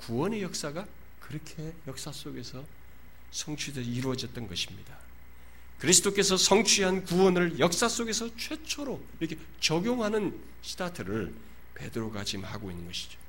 구원의 0.00 0.42
역사가 0.42 0.84
그렇게 1.20 1.72
역사 1.86 2.10
속에서 2.10 2.66
성취되어 3.30 3.84
이루어졌던 3.84 4.48
것입니다. 4.48 4.98
그리스도께서 5.78 6.36
성취한 6.36 7.04
구원을 7.04 7.60
역사 7.60 7.88
속에서 7.88 8.36
최초로 8.36 9.00
이렇게 9.20 9.38
적용하는 9.60 10.36
스타트를 10.64 11.32
베드로가 11.76 12.24
지금 12.24 12.46
하고 12.46 12.72
있는 12.72 12.84
것이죠. 12.84 13.27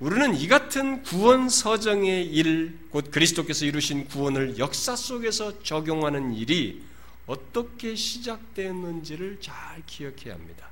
우리는 0.00 0.36
이 0.36 0.46
같은 0.46 1.02
구원 1.02 1.48
서정의 1.48 2.26
일, 2.26 2.78
곧 2.90 3.10
그리스도께서 3.10 3.64
이루신 3.64 4.06
구원을 4.06 4.56
역사 4.58 4.94
속에서 4.94 5.60
적용하는 5.64 6.34
일이 6.34 6.82
어떻게 7.26 7.96
시작되었는지를 7.96 9.38
잘 9.40 9.82
기억해야 9.86 10.34
합니다. 10.34 10.68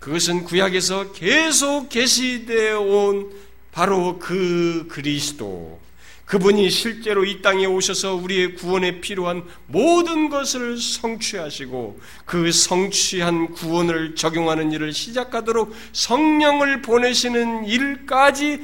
그것은 0.00 0.44
구약에서 0.44 1.12
계속 1.12 1.88
계시되어 1.88 2.80
온 2.80 3.32
바로 3.72 4.18
그 4.18 4.86
그리스도, 4.90 5.80
그분이 6.26 6.68
실제로 6.70 7.24
이 7.24 7.40
땅에 7.40 7.66
오셔서 7.66 8.16
우리의 8.16 8.56
구원에 8.56 9.00
필요한 9.00 9.44
모든 9.68 10.28
것을 10.28 10.76
성취하시고 10.76 12.00
그 12.24 12.50
성취한 12.50 13.52
구원을 13.52 14.16
적용하는 14.16 14.72
일을 14.72 14.92
시작하도록 14.92 15.72
성령을 15.92 16.82
보내시는 16.82 17.66
일까지 17.66 18.60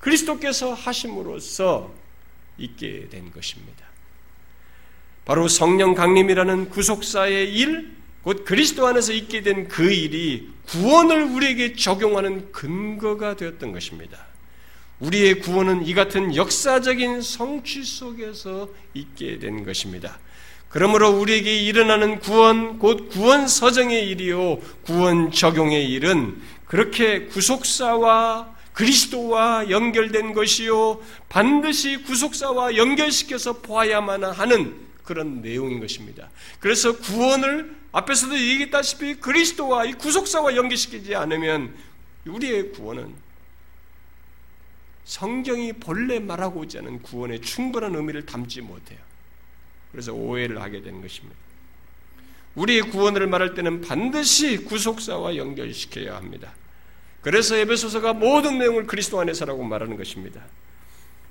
그리스도께서 0.00 0.74
하심으로써 0.74 1.94
있게 2.58 3.08
된 3.08 3.30
것입니다. 3.30 3.86
바로 5.24 5.46
성령 5.46 5.94
강림이라는 5.94 6.68
구속사의 6.68 7.54
일, 7.54 7.94
곧 8.22 8.44
그리스도 8.44 8.86
안에서 8.86 9.12
있게 9.12 9.42
된 9.42 9.68
그 9.68 9.90
일이 9.90 10.50
구원을 10.66 11.22
우리에게 11.24 11.74
적용하는 11.74 12.50
근거가 12.50 13.36
되었던 13.36 13.70
것입니다. 13.72 14.33
우리의 15.04 15.40
구원은 15.40 15.86
이 15.86 15.92
같은 15.92 16.34
역사적인 16.34 17.20
성취 17.20 17.84
속에서 17.84 18.68
있게 18.94 19.38
된 19.38 19.64
것입니다. 19.64 20.18
그러므로 20.70 21.10
우리에게 21.10 21.62
일어나는 21.62 22.18
구원, 22.20 22.78
곧 22.78 23.08
구원 23.10 23.46
서정의 23.46 24.08
일이요, 24.08 24.58
구원 24.82 25.30
적용의 25.30 25.88
일은 25.90 26.40
그렇게 26.66 27.26
구속사와 27.26 28.54
그리스도와 28.72 29.70
연결된 29.70 30.32
것이요, 30.32 31.00
반드시 31.28 31.98
구속사와 31.98 32.76
연결시켜서 32.76 33.60
보아야만 33.60 34.24
하는 34.24 34.74
그런 35.04 35.42
내용인 35.42 35.80
것입니다. 35.80 36.30
그래서 36.58 36.96
구원을 36.96 37.76
앞에서도 37.92 38.36
얘기했다시피 38.36 39.16
그리스도와 39.16 39.84
이 39.84 39.92
구속사와 39.92 40.56
연결시키지 40.56 41.14
않으면 41.14 41.74
우리의 42.26 42.72
구원은 42.72 43.23
성경이 45.04 45.74
본래 45.74 46.18
말하고 46.18 46.60
오지 46.60 46.78
않은 46.78 47.02
구원의 47.02 47.40
충분한 47.40 47.94
의미를 47.94 48.24
담지 48.24 48.60
못해요. 48.60 48.98
그래서 49.92 50.12
오해를 50.12 50.60
하게 50.60 50.82
되는 50.82 51.00
것입니다. 51.00 51.36
우리의 52.54 52.82
구원을 52.82 53.26
말할 53.26 53.54
때는 53.54 53.80
반드시 53.80 54.58
구속사와 54.58 55.36
연결시켜야 55.36 56.16
합니다. 56.16 56.52
그래서 57.20 57.56
에베소서가 57.56 58.12
모든 58.12 58.58
내용을 58.58 58.86
그리스도 58.86 59.20
안에서라고 59.20 59.62
말하는 59.64 59.96
것입니다. 59.96 60.42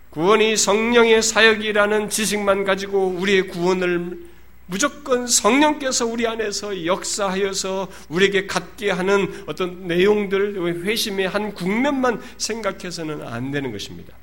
구원이 0.10 0.58
성령의 0.58 1.24
사역이라는 1.24 2.10
지식만 2.10 2.64
가지고 2.66 3.08
우리의 3.08 3.48
구원을 3.48 4.33
무조건 4.66 5.28
성령께서 5.28 6.06
우리 6.06 6.26
안에서 6.26 6.86
역사하여서 6.86 7.90
우리에게 8.10 8.48
갖게 8.48 8.92
하는 8.92 9.44
어떤 9.46 9.88
내용들, 9.88 10.84
회심의 10.86 11.28
한 11.28 11.54
국면만 11.54 12.22
생각해서는 12.38 13.28
안 13.28 13.52
되는 13.52 13.72
것입니다. 13.72 14.14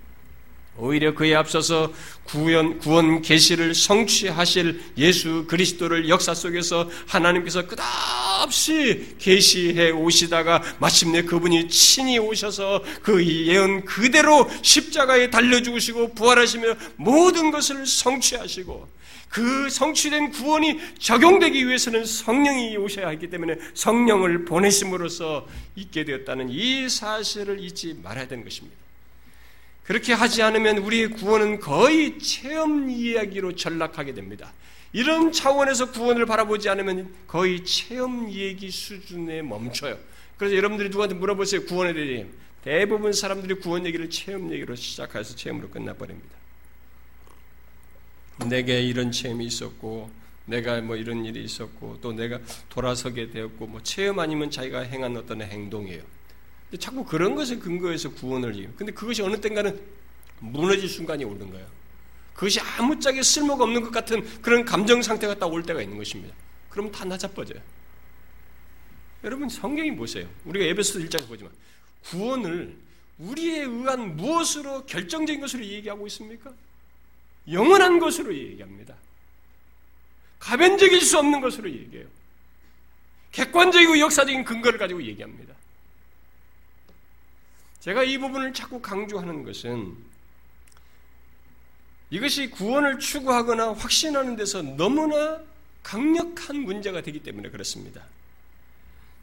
오히려 0.81 1.15
그에 1.15 1.35
앞서서 1.35 1.93
구원, 2.25 2.79
구원 2.79 3.21
계시를 3.21 3.75
성취하실 3.75 4.81
예수 4.97 5.45
그리스도를 5.47 6.09
역사 6.09 6.33
속에서 6.33 6.89
하나님께서 7.07 7.67
끝없이 7.67 9.15
계시해 9.19 9.91
오시다가 9.91 10.63
마침내 10.79 11.23
그분이 11.23 11.69
친히 11.69 12.19
오셔서 12.19 12.83
그 13.03 13.25
예언 13.27 13.85
그대로 13.85 14.49
십자가에 14.63 15.29
달려 15.29 15.61
죽으시고 15.61 16.15
부활하시며 16.15 16.75
모든 16.97 17.51
것을 17.51 17.85
성취하시고 17.87 19.00
그 19.31 19.71
성취된 19.71 20.33
구원이 20.33 20.81
적용되기 20.99 21.67
위해서는 21.67 22.05
성령이 22.05 22.77
오셔야 22.77 23.07
하기 23.09 23.31
때문에 23.31 23.57
성령을 23.75 24.45
보내심으로써 24.45 25.47
있게 25.77 26.05
되었다는 26.05 26.49
이 26.51 26.89
사실을 26.89 27.61
잊지 27.61 28.01
말아야 28.03 28.27
되는 28.27 28.43
것입니다. 28.43 28.77
그렇게 29.85 30.13
하지 30.13 30.43
않으면 30.43 30.79
우리의 30.79 31.11
구원은 31.11 31.61
거의 31.61 32.19
체험 32.19 32.91
이야기로 32.91 33.55
전락하게 33.55 34.15
됩니다. 34.15 34.53
이런 34.93 35.31
차원에서 35.31 35.93
구원을 35.93 36.27
바라보지 36.27 36.69
않으면 36.69 37.13
거의 37.29 37.65
체험 37.65 38.31
얘기 38.31 38.71
수준에 38.71 39.43
멈춰요. 39.43 39.97
그래서 40.37 40.57
여러분들이 40.57 40.89
누구한테 40.89 41.15
물어보세요. 41.15 41.65
구원에 41.67 41.93
대해. 41.93 42.27
대부분 42.65 43.13
사람들이 43.13 43.55
구원 43.55 43.87
얘기를 43.87 44.11
체험 44.11 44.53
얘기로 44.53 44.75
시작해서 44.75 45.37
체험으로 45.37 45.71
끝나버립니다. 45.71 46.40
내게 48.49 48.83
이런 48.83 49.13
체험이 49.13 49.47
있었고 49.47 50.11
내가 50.47 50.81
뭐 50.81 50.97
이런 50.97 51.25
일이 51.25 51.45
있었고 51.45 51.99
또 52.01 52.13
내가 52.13 52.41
돌아서게 52.69 53.31
되었고 53.31 53.67
뭐 53.67 53.83
체험 53.83 54.19
아니면 54.19 54.51
자기가 54.51 54.81
행한 54.81 55.17
어떤 55.17 55.43
행동이에요. 55.43 56.03
자꾸 56.79 57.05
그런 57.05 57.35
것에 57.35 57.57
근거해서 57.57 58.11
구원을 58.11 58.55
이요. 58.57 58.71
근데 58.77 58.93
그것이 58.93 59.23
어느 59.23 59.41
땐가는 59.41 59.81
무너질 60.41 60.89
순간이 60.89 61.25
오는 61.25 61.51
거예요. 61.51 61.67
그것이 62.35 62.61
아무짝에 62.61 63.23
쓸모가 63.23 63.65
없는 63.65 63.83
것 63.83 63.91
같은 63.91 64.25
그런 64.41 64.65
감정 64.65 65.03
상태가 65.03 65.35
딱 65.35 65.47
올 65.47 65.63
때가 65.63 65.83
있는 65.83 65.99
것입니다. 65.99 66.35
그러면 66.71 66.91
다 66.93 67.05
낮아빠져요. 67.05 67.61
여러분 69.25 69.49
성경이 69.49 69.95
보세요. 69.97 70.27
우리가 70.47 70.65
에베소 70.65 71.01
1장에 71.01 71.29
보지만 71.29 71.53
구원을 72.05 72.77
우리에 73.19 73.65
의한 73.65 74.17
무엇으로 74.17 74.87
결정적인 74.87 75.41
것으로 75.43 75.63
얘기하고 75.65 76.07
있습니까? 76.07 76.55
영원한 77.49 77.99
것으로 77.99 78.35
얘기합니다. 78.35 78.95
가변적일 80.39 81.01
수 81.01 81.19
없는 81.19 81.41
것으로 81.41 81.71
얘기해요. 81.71 82.07
객관적이고 83.33 83.99
역사적인 83.99 84.45
근거를 84.45 84.79
가지고 84.79 85.03
얘기합니다. 85.03 85.55
제가 87.81 88.03
이 88.03 88.19
부분을 88.19 88.53
자꾸 88.53 88.81
강조하는 88.81 89.45
것은 89.45 89.97
이것이 92.11 92.51
구원을 92.51 92.99
추구하거나 92.99 93.73
확신하는 93.73 94.37
데서 94.37 94.63
너무나 94.63 95.41
강력한 95.83 96.57
문제가 96.57 97.01
되기 97.03 97.21
때문에 97.21 97.51
그렇습니다. 97.51 98.05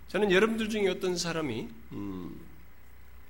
저는 0.08 0.32
여러분들 0.32 0.70
중에 0.70 0.88
어떤 0.88 1.18
사람이 1.18 1.68
음, 1.92 2.40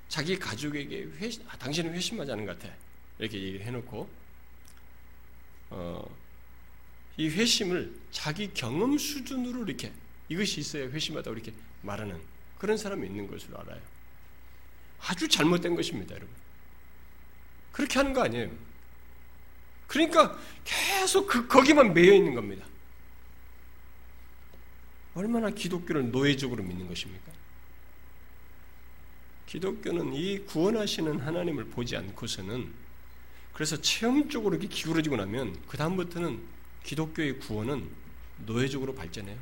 자기 0.07 0.38
가족에게 0.38 1.07
회심, 1.17 1.43
아, 1.49 1.57
당신은 1.57 1.93
회심하지 1.93 2.31
않은 2.31 2.45
것 2.45 2.59
같아 2.59 2.73
이렇게 3.19 3.41
얘기를 3.41 3.65
해놓고 3.65 4.07
어, 5.70 6.18
이 7.18 7.30
회심을 7.30 7.93
자기 8.11 8.51
경험 8.53 8.97
수준으로 8.97 9.65
이렇게 9.65 9.91
이것이 10.30 10.59
있어야 10.59 10.89
회심하다 10.89 11.32
이렇게 11.32 11.53
말하는 11.82 12.20
그런 12.57 12.78
사람이 12.78 13.07
있는 13.07 13.30
것으로 13.30 13.59
알아요. 13.59 13.82
아주 14.99 15.28
잘못된 15.28 15.76
것입니다, 15.76 16.15
여러분. 16.15 16.34
그렇게 17.72 17.99
하는 17.99 18.13
거 18.13 18.24
아니에요. 18.24 18.51
그러니까 19.88 20.38
계속 20.65 21.28
그 21.28 21.47
거기만 21.47 21.93
매여 21.93 22.13
있는 22.13 22.34
겁니다. 22.34 22.65
얼마나 25.15 25.49
기독교를 25.49 26.11
노예적으로 26.11 26.63
믿는 26.63 26.88
것입니까? 26.88 27.32
기독교는 29.47 30.13
이 30.13 30.39
구원하시는 30.39 31.20
하나님을 31.20 31.65
보지 31.65 31.95
않고서는 31.95 32.72
그래서 33.58 33.82
체험적으로 33.82 34.55
이렇게 34.55 34.68
기울어지고 34.68 35.16
나면 35.16 35.58
그 35.68 35.78
다음부터는 35.78 36.39
기독교의 36.84 37.39
구원은 37.39 37.89
노예적으로 38.45 38.93
발전해요. 38.93 39.36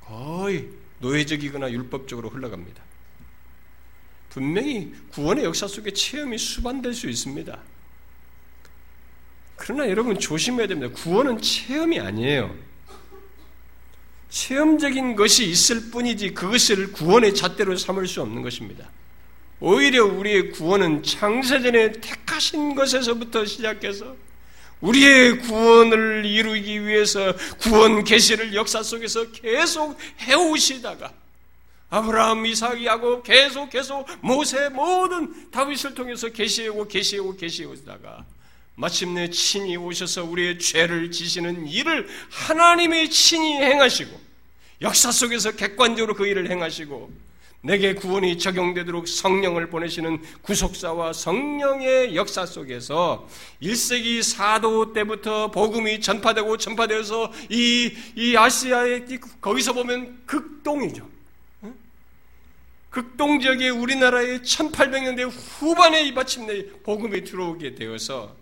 거의 0.00 0.70
노예적이거나 1.00 1.70
율법적으로 1.70 2.30
흘러갑니다. 2.30 2.82
분명히 4.30 4.94
구원의 5.10 5.44
역사 5.44 5.68
속에 5.68 5.90
체험이 5.92 6.38
수반될 6.38 6.94
수 6.94 7.10
있습니다. 7.10 7.60
그러나 9.56 9.86
여러분 9.90 10.18
조심해야 10.18 10.66
됩니다. 10.66 10.94
구원은 10.94 11.42
체험이 11.42 12.00
아니에요. 12.00 12.56
체험적인 14.30 15.14
것이 15.14 15.44
있을 15.50 15.90
뿐이지 15.90 16.32
그것을 16.32 16.92
구원의 16.92 17.34
잣대로 17.34 17.76
삼을 17.76 18.06
수 18.06 18.22
없는 18.22 18.40
것입니다. 18.40 18.88
오히려 19.64 20.04
우리의 20.04 20.50
구원은 20.50 21.02
창세전에 21.02 21.92
택하신 21.92 22.74
것에서부터 22.74 23.46
시작해서 23.46 24.14
우리의 24.82 25.38
구원을 25.38 26.26
이루기 26.26 26.84
위해서 26.84 27.34
구원 27.60 28.04
계시를 28.04 28.54
역사 28.54 28.82
속에서 28.82 29.30
계속 29.32 29.96
해오시다가 30.20 31.10
아브라함, 31.88 32.44
이삭, 32.44 32.84
야곱 32.84 33.24
계속 33.24 33.70
계속 33.70 34.06
모세 34.20 34.68
모든 34.68 35.50
다윗을 35.50 35.94
통해서 35.94 36.28
계시하고 36.28 36.86
계시하고 36.86 37.34
계시하다가 37.34 38.26
마침내 38.74 39.30
친히 39.30 39.78
오셔서 39.78 40.24
우리의 40.24 40.58
죄를 40.58 41.10
지시는 41.10 41.68
일을 41.68 42.06
하나님의 42.28 43.08
친히 43.08 43.54
행하시고 43.54 44.20
역사 44.82 45.10
속에서 45.10 45.52
객관적으로 45.52 46.14
그 46.14 46.26
일을 46.26 46.50
행하시고 46.50 47.33
내게 47.64 47.94
구원이 47.94 48.36
적용되도록 48.36 49.08
성령을 49.08 49.70
보내시는 49.70 50.20
구속사와 50.42 51.14
성령의 51.14 52.14
역사 52.14 52.44
속에서 52.44 53.26
1세기 53.62 54.22
사도 54.22 54.92
때부터 54.92 55.50
복음이 55.50 56.00
전파되고 56.02 56.58
전파되어서 56.58 57.32
이, 57.48 57.90
이 58.16 58.36
아시아의 58.36 59.06
거기서 59.40 59.72
보면 59.72 60.24
극동이죠. 60.26 61.08
극동 62.90 63.40
지역의 63.40 63.70
우리나라의 63.70 64.40
1800년대 64.40 65.28
후반에 65.58 66.06
이 66.06 66.12
마침내 66.12 66.66
복음이 66.84 67.24
들어오게 67.24 67.74
되어서 67.76 68.36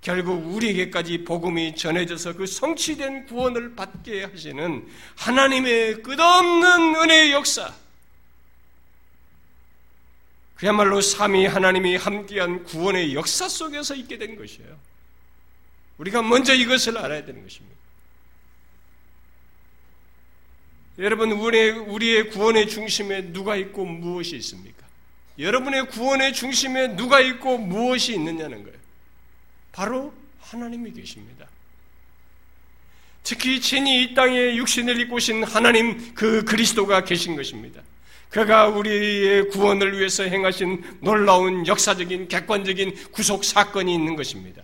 결국 0.00 0.54
우리에게까지 0.54 1.24
복음이 1.24 1.74
전해져서 1.74 2.34
그 2.34 2.46
성취된 2.46 3.26
구원을 3.26 3.74
받게 3.74 4.24
하시는 4.24 4.86
하나님의 5.16 6.02
끝없는 6.02 6.94
은혜의 6.96 7.32
역사, 7.32 7.81
그야말로 10.62 11.00
삼위 11.00 11.44
하나님이 11.46 11.96
함께한 11.96 12.62
구원의 12.62 13.16
역사 13.16 13.48
속에서 13.48 13.96
있게 13.96 14.16
된 14.16 14.36
것이에요. 14.36 14.78
우리가 15.98 16.22
먼저 16.22 16.54
이것을 16.54 16.98
알아야 16.98 17.24
되는 17.24 17.42
것입니다. 17.42 17.76
여러분, 21.00 21.32
우리의, 21.32 21.70
우리의 21.72 22.30
구원의 22.30 22.68
중심에 22.68 23.32
누가 23.32 23.56
있고 23.56 23.84
무엇이 23.84 24.36
있습니까? 24.36 24.86
여러분의 25.36 25.88
구원의 25.88 26.32
중심에 26.32 26.94
누가 26.94 27.18
있고 27.18 27.58
무엇이 27.58 28.14
있느냐는 28.14 28.62
거예요. 28.62 28.78
바로 29.72 30.14
하나님이 30.42 30.92
계십니다. 30.92 31.48
특히 33.24 33.60
친히 33.60 34.04
이 34.04 34.14
땅에 34.14 34.54
육신을 34.54 35.00
입고 35.00 35.16
오신 35.16 35.42
하나님 35.42 36.14
그 36.14 36.44
그리스도가 36.44 37.02
계신 37.02 37.34
것입니다. 37.34 37.82
그가 38.32 38.66
우리의 38.68 39.50
구원을 39.50 39.98
위해서 39.98 40.22
행하신 40.24 40.82
놀라운 41.00 41.66
역사적인 41.66 42.28
객관적인 42.28 43.10
구속 43.12 43.44
사건이 43.44 43.94
있는 43.94 44.16
것입니다. 44.16 44.62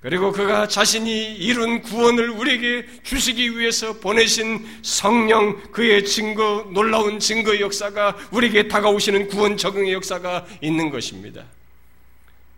그리고 0.00 0.32
그가 0.32 0.68
자신이 0.68 1.36
이룬 1.36 1.80
구원을 1.80 2.30
우리에게 2.30 2.86
주시기 3.04 3.56
위해서 3.56 3.94
보내신 4.00 4.66
성령 4.82 5.62
그의 5.70 6.04
증거 6.04 6.68
놀라운 6.74 7.20
증거 7.20 7.58
역사가 7.58 8.16
우리에게 8.32 8.68
다가오시는 8.68 9.28
구원 9.28 9.56
적응의 9.56 9.94
역사가 9.94 10.46
있는 10.60 10.90
것입니다. 10.90 11.44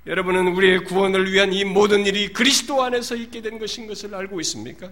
여러분은 0.06 0.48
우리의 0.48 0.84
구원을 0.84 1.30
위한 1.30 1.52
이 1.52 1.62
모든 1.64 2.06
일이 2.06 2.32
그리스도 2.32 2.82
안에서 2.82 3.14
있게 3.14 3.42
된 3.42 3.58
것인 3.58 3.86
것을 3.86 4.14
알고 4.14 4.40
있습니까? 4.40 4.90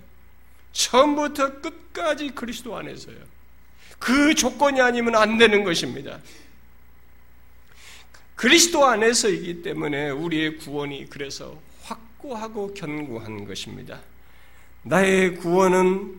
처음부터 0.73 1.61
끝까지 1.61 2.31
그리스도 2.35 2.77
안에서요. 2.77 3.17
그 3.99 4.35
조건이 4.35 4.81
아니면 4.81 5.17
안 5.17 5.39
되는 5.39 5.65
것입니다. 5.65 6.21
그리스도 8.35 8.85
안에서이기 8.85 9.63
때문에 9.63 10.11
우리의 10.11 10.59
구원이 10.59 11.09
그래서 11.09 11.59
확고하고 11.83 12.75
견고한 12.75 13.47
것입니다. 13.47 14.01
나의 14.83 15.37
구원은 15.37 16.15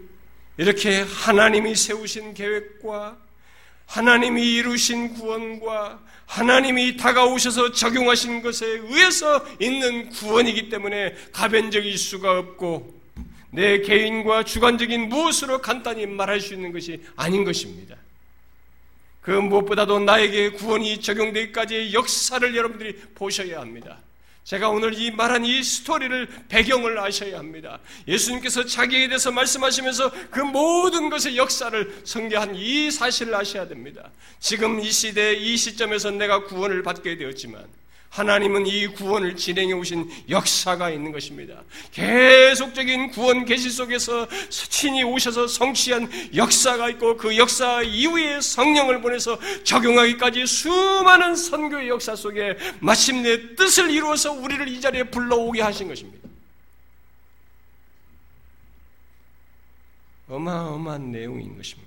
이렇게 0.58 1.02
하나님이 1.02 1.76
세우신 1.76 2.34
계획과 2.34 3.18
하나님이 3.86 4.56
이루신 4.56 5.14
구원과 5.14 6.00
하나님이 6.26 6.98
다가오셔서 6.98 7.74
적용하신 7.74 8.42
것에 8.42 8.66
의해서 8.66 9.46
있는 9.60 10.10
구원이기 10.10 10.70
때문에 10.70 11.14
가변적일 11.32 11.98
수가 11.98 12.40
없고 12.40 12.95
내 13.56 13.80
개인과 13.80 14.44
주관적인 14.44 15.10
무엇으로 15.10 15.62
간단히 15.62 16.06
말할 16.06 16.42
수 16.42 16.54
있는 16.54 16.72
것이 16.72 17.02
아닌 17.16 17.44
것입니다. 17.46 17.96
그 19.22 19.32
무엇보다도 19.32 20.00
나에게 20.02 20.52
구원이 20.52 21.02
적용되기까지의 21.02 21.94
역사를 21.94 22.56
여러분들이 22.56 22.96
보셔야 23.16 23.60
합니다. 23.60 23.98
제가 24.44 24.70
오늘 24.70 24.94
이 24.94 25.10
말한 25.10 25.44
이 25.44 25.64
스토리를 25.64 26.28
배경을 26.50 27.00
아셔야 27.00 27.40
합니다. 27.40 27.80
예수님께서 28.08 28.66
자기에 28.66 29.08
대해서 29.08 29.32
말씀하시면서 29.32 30.12
그 30.30 30.40
모든 30.42 31.10
것의 31.10 31.38
역사를 31.38 32.02
성계한 32.04 32.56
이 32.56 32.92
사실을 32.92 33.34
아셔야 33.34 33.68
됩니다. 33.68 34.12
지금 34.40 34.80
이 34.80 34.92
시대, 34.92 35.34
이 35.34 35.58
시점에서 35.58 36.12
내가 36.12 36.44
구원을 36.44 36.84
받게 36.84 37.18
되었지만 37.18 37.66
하나님은 38.16 38.66
이 38.66 38.88
구원을 38.88 39.36
진행해 39.36 39.74
오신 39.74 40.10
역사가 40.30 40.90
있는 40.90 41.12
것입니다. 41.12 41.62
계속적인 41.92 43.12
구원 43.12 43.44
계시 43.44 43.70
속에서 43.70 44.26
친히 44.50 45.04
오셔서 45.04 45.48
성취한 45.48 46.10
역사가 46.34 46.90
있고 46.92 47.18
그 47.18 47.36
역사 47.36 47.82
이후에 47.82 48.40
성령을 48.40 49.02
보내서 49.02 49.38
적용하기까지 49.66 50.46
수많은 50.46 51.36
선교의 51.36 51.90
역사 51.90 52.16
속에 52.16 52.58
마침내 52.80 53.56
뜻을 53.56 53.92
이루어서 53.92 54.32
우리를 54.32 54.66
이 54.70 54.80
자리에 54.80 55.04
불러오게 55.04 55.62
하신 55.62 55.90
것입니다. 55.90 56.26
어마어마한 60.30 61.12
내용인 61.12 61.58
것입니다. 61.58 61.85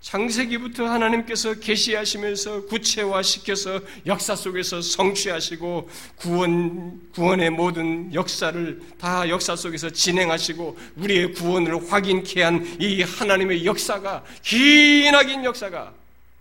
창세기부터 0.00 0.86
하나님께서 0.86 1.54
계시하시면서 1.54 2.66
구체화시켜서 2.66 3.80
역사 4.06 4.36
속에서 4.36 4.80
성취하시고 4.80 5.88
구원 6.16 7.10
구원의 7.12 7.50
모든 7.50 8.14
역사를 8.14 8.80
다 8.98 9.28
역사 9.28 9.56
속에서 9.56 9.90
진행하시고 9.90 10.78
우리의 10.96 11.32
구원을 11.32 11.90
확인케 11.92 12.42
한 12.42 12.76
이 12.80 13.02
하나님의 13.02 13.64
역사가 13.66 14.24
기나긴 14.42 15.44
역사가 15.44 15.92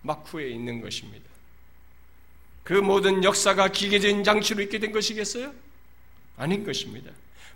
막후에 0.04 0.50
있는 0.50 0.82
것입니다. 0.82 1.26
그 2.64 2.74
모든 2.74 3.24
역사가 3.24 3.70
기계적인 3.72 4.24
장치로 4.24 4.62
있게 4.64 4.78
된 4.80 4.92
것이겠어요? 4.92 5.52
아닌 6.38 6.64
것입니다. 6.64 7.12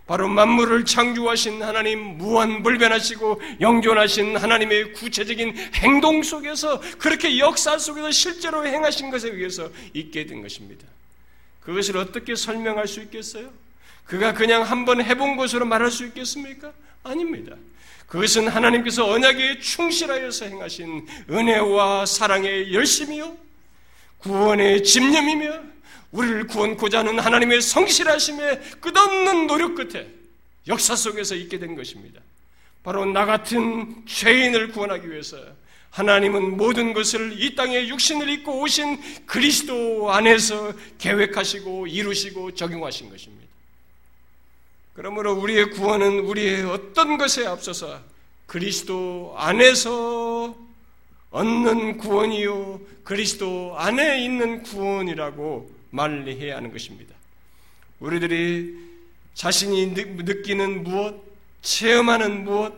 바로 0.08 0.28
만물을 0.28 0.84
창조하신 0.86 1.64
하나님, 1.64 2.18
무한불변하시고 2.18 3.41
영존하신 3.62 4.36
하나님의 4.36 4.93
구체적인 4.93 5.56
행동 5.76 6.22
속에서 6.24 6.82
그렇게 6.97 7.38
역사 7.38 7.78
속에서 7.78 8.12
실제로 8.12 8.66
행하신 8.66 9.10
것에 9.10 9.30
의해서 9.30 9.70
있게 9.93 10.26
된 10.26 10.41
것입니다. 10.41 10.86
그것을 11.62 11.97
어떻게 11.97 12.36
설명할 12.36 12.88
수 12.88 13.02
있겠어요? 13.02 13.49
그가 14.06 14.34
그냥 14.34 14.64
한번 14.64 15.02
해본 15.02 15.38
것으로 15.38 15.66
말할 15.66 15.91
수 15.91 16.06
있겠습니까? 16.08 16.74
아닙니다. 17.04 17.56
그것은 18.08 18.49
하나님께서 18.49 19.10
언약에 19.10 19.60
충실하여서 19.60 20.45
행하신 20.45 21.08
은혜와 21.30 22.06
사랑의 22.06 22.74
열심이요, 22.74 23.38
구원의 24.18 24.84
집념이며 24.84 25.62
우리를 26.12 26.47
구원고자 26.47 26.99
하는 26.99 27.20
하나님의 27.20 27.62
성실하심의 27.62 28.62
끝없는 28.82 29.47
노력 29.47 29.76
끝에 29.76 30.07
역사 30.68 30.95
속에서 30.95 31.36
있게 31.36 31.59
된 31.59 31.76
것입니다. 31.76 32.22
바로 32.84 33.05
나 33.05 33.26
같은 33.26 34.03
죄인을 34.05 34.72
구원하기 34.72 35.09
위해서 35.09 35.38
하나님은 35.91 36.57
모든 36.57 36.93
것을 36.93 37.41
이 37.41 37.55
땅에 37.55 37.88
육신을 37.88 38.30
입고 38.30 38.62
오신 38.62 39.26
그리스도 39.26 40.12
안에서 40.12 40.74
계획하시고 40.97 41.88
이루시고 41.88 42.55
적용하신 42.55 43.09
것입니다. 43.09 43.47
그러므로 44.93 45.34
우리의 45.34 45.72
구원은 45.72 46.20
우리의 46.22 46.64
어떤 46.64 47.18
것에 47.18 47.45
앞서서 47.45 48.01
그리스도 48.45 49.34
안에서 49.38 50.55
얻는 51.30 51.97
구원이요, 51.97 52.82
그리스도 53.03 53.76
안에 53.78 54.24
있는 54.24 54.64
구원이라고 54.64 55.80
말을 55.91 56.27
해야 56.27 56.57
하는 56.57 56.71
것입니다. 56.71 57.15
우리들이 57.99 58.75
자신이 59.33 59.87
느끼는 59.87 60.83
무엇, 60.83 61.23
체험하는 61.61 62.43
무엇, 62.43 62.73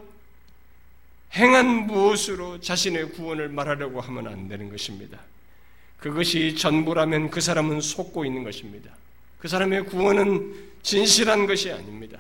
행한 1.34 1.88
무엇으로 1.88 2.60
자신의 2.60 3.12
구원을 3.14 3.50
말하려고 3.50 4.02
하면 4.02 4.28
안 4.28 4.48
되는 4.48 4.70
것입니다. 4.70 5.20
그것이 5.98 6.56
전부라면 6.56 7.32
그 7.32 7.42
사람은 7.42 7.82
속고 7.82 8.26
있는 8.26 8.44
것입니다. 8.44 8.92
그 9.40 9.48
사람의 9.48 9.86
구원은 9.86 10.54
진실한 10.84 11.48
것이 11.48 11.72
아닙니다. 11.72 12.20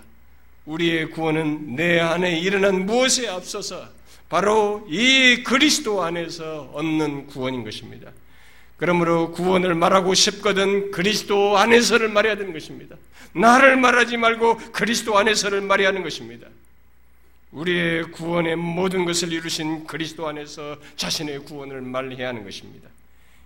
우리의 0.65 1.11
구원은 1.11 1.75
내 1.75 1.99
안에 1.99 2.39
일어난 2.39 2.85
무엇에 2.85 3.27
앞서서 3.27 3.89
바로 4.29 4.85
이 4.89 5.43
그리스도 5.43 6.01
안에서 6.01 6.71
얻는 6.73 7.27
구원인 7.27 7.63
것입니다. 7.63 8.11
그러므로 8.83 9.31
구원을 9.31 9.75
말하고 9.75 10.13
싶거든 10.13 10.91
그리스도 10.91 11.57
안에서를 11.57 12.09
말해야 12.09 12.35
되는 12.35 12.51
것입니다. 12.51 12.97
나를 13.31 13.77
말하지 13.77 14.17
말고 14.17 14.57
그리스도 14.73 15.17
안에서를 15.17 15.61
말해야 15.61 15.87
하는 15.87 16.03
것입니다. 16.03 16.49
우리의 17.51 18.11
구원의 18.11 18.57
모든 18.57 19.05
것을 19.05 19.31
이루신 19.31 19.87
그리스도 19.87 20.27
안에서 20.27 20.75
자신의 20.97 21.45
구원을 21.45 21.79
말해야 21.79 22.27
하는 22.27 22.43
것입니다. 22.43 22.89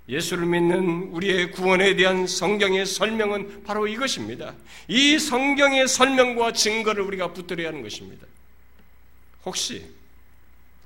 예수를 0.09 0.47
믿는 0.47 1.09
우리의 1.11 1.51
구원에 1.51 1.95
대한 1.95 2.25
성경의 2.25 2.87
설명은 2.87 3.61
바로 3.63 3.87
이것입니다. 3.87 4.55
이 4.87 5.19
성경의 5.19 5.87
설명과 5.87 6.53
증거를 6.53 7.03
우리가 7.03 7.33
붙들어야 7.33 7.67
하는 7.67 7.83
것입니다. 7.83 8.25
혹시 9.45 9.85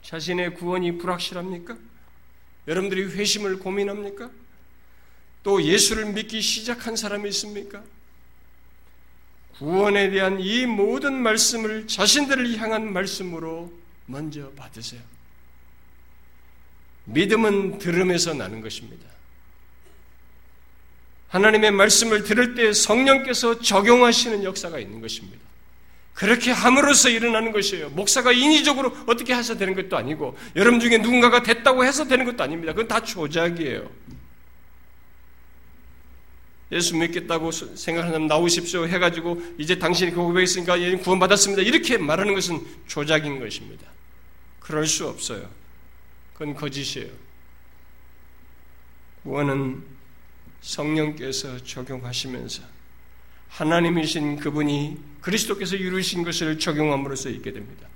자신의 0.04 0.56
구원이 0.56 0.98
불확실합니까? 0.98 1.78
여러분들이 2.68 3.06
회심을 3.06 3.60
고민합니까? 3.60 4.41
또 5.44 5.64
예수를 5.64 6.06
믿기 6.14 6.42
시작한 6.42 6.96
사람이 6.96 7.30
있습니까? 7.30 7.82
구원에 9.58 10.10
대한 10.10 10.40
이 10.40 10.66
모든 10.66 11.14
말씀을 11.14 11.88
자신들을 11.88 12.58
향한 12.58 12.92
말씀으로 12.94 13.72
먼저 14.06 14.50
받으세요. 14.56 15.02
믿음은 17.06 17.80
들음에서 17.80 18.34
나는 18.34 18.62
것입니다. 18.62 19.06
하나님의 21.30 21.72
말씀을 21.72 22.24
들을 22.24 22.56
때 22.56 22.74
성령께서 22.74 23.60
적용하시는 23.62 24.44
역사가 24.44 24.80
있는 24.80 25.00
것입니다. 25.00 25.40
그렇게 26.14 26.52
함으로써 26.52 27.10
일어나는 27.10 27.52
것이에요. 27.52 27.90
목사가 27.92 28.32
인위적으로 28.32 28.96
어떻게 29.08 29.34
해서 29.34 29.56
되는 29.58 29.74
것도 29.74 29.96
아니고, 29.96 30.38
여러분 30.56 30.80
중에 30.80 30.98
누군가가 30.98 31.42
됐다고 31.42 31.86
해서 31.86 32.06
되는 32.06 32.26
것도 32.26 32.44
아닙니다. 32.44 32.74
그건 32.74 32.88
다 32.88 33.02
조작이에요. 33.02 33.90
예수 36.72 36.96
믿겠다고 36.96 37.52
생각하는 37.52 38.14
사람 38.14 38.28
나오십시오 38.28 38.88
해가지고, 38.88 39.42
이제 39.58 39.78
당신이 39.78 40.12
그 40.12 40.18
고백했으니까 40.18 40.78
구원받았습니다. 41.04 41.62
이렇게 41.64 41.98
말하는 41.98 42.34
것은 42.34 42.62
조작인 42.88 43.40
것입니다. 43.40 43.88
그럴 44.60 44.88
수 44.88 45.08
없어요. 45.08 45.50
그건 46.34 46.56
거짓이에요. 46.56 47.10
구원은 49.24 49.84
성령께서 50.62 51.64
적용하시면서 51.64 52.64
하나님이신 53.50 54.38
그분이 54.38 54.98
그리스도께서 55.22 55.76
이루신 55.76 56.24
것을 56.24 56.58
적용함으로써 56.58 57.30
있게 57.30 57.52
됩니다. 57.52 57.88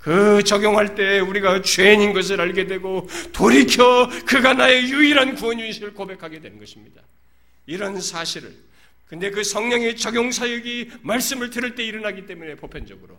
그 0.00 0.42
적용할 0.44 0.94
때 0.94 1.18
우리가 1.18 1.62
죄인인 1.62 2.12
것을 2.12 2.40
알게 2.40 2.66
되고 2.66 3.08
돌이켜 3.32 4.08
그가 4.26 4.54
나의 4.54 4.90
유일한 4.90 5.34
구원유이심을 5.34 5.94
고백하게 5.94 6.40
되는 6.40 6.58
것입니다. 6.58 7.02
이런 7.68 8.00
사실을 8.00 8.56
근데 9.06 9.30
그 9.30 9.44
성령의 9.44 9.96
적용 9.96 10.32
사역이 10.32 10.90
말씀을 11.02 11.50
들을 11.50 11.76
때 11.76 11.84
일어나기 11.84 12.26
때문에 12.26 12.56
보편적으로 12.56 13.16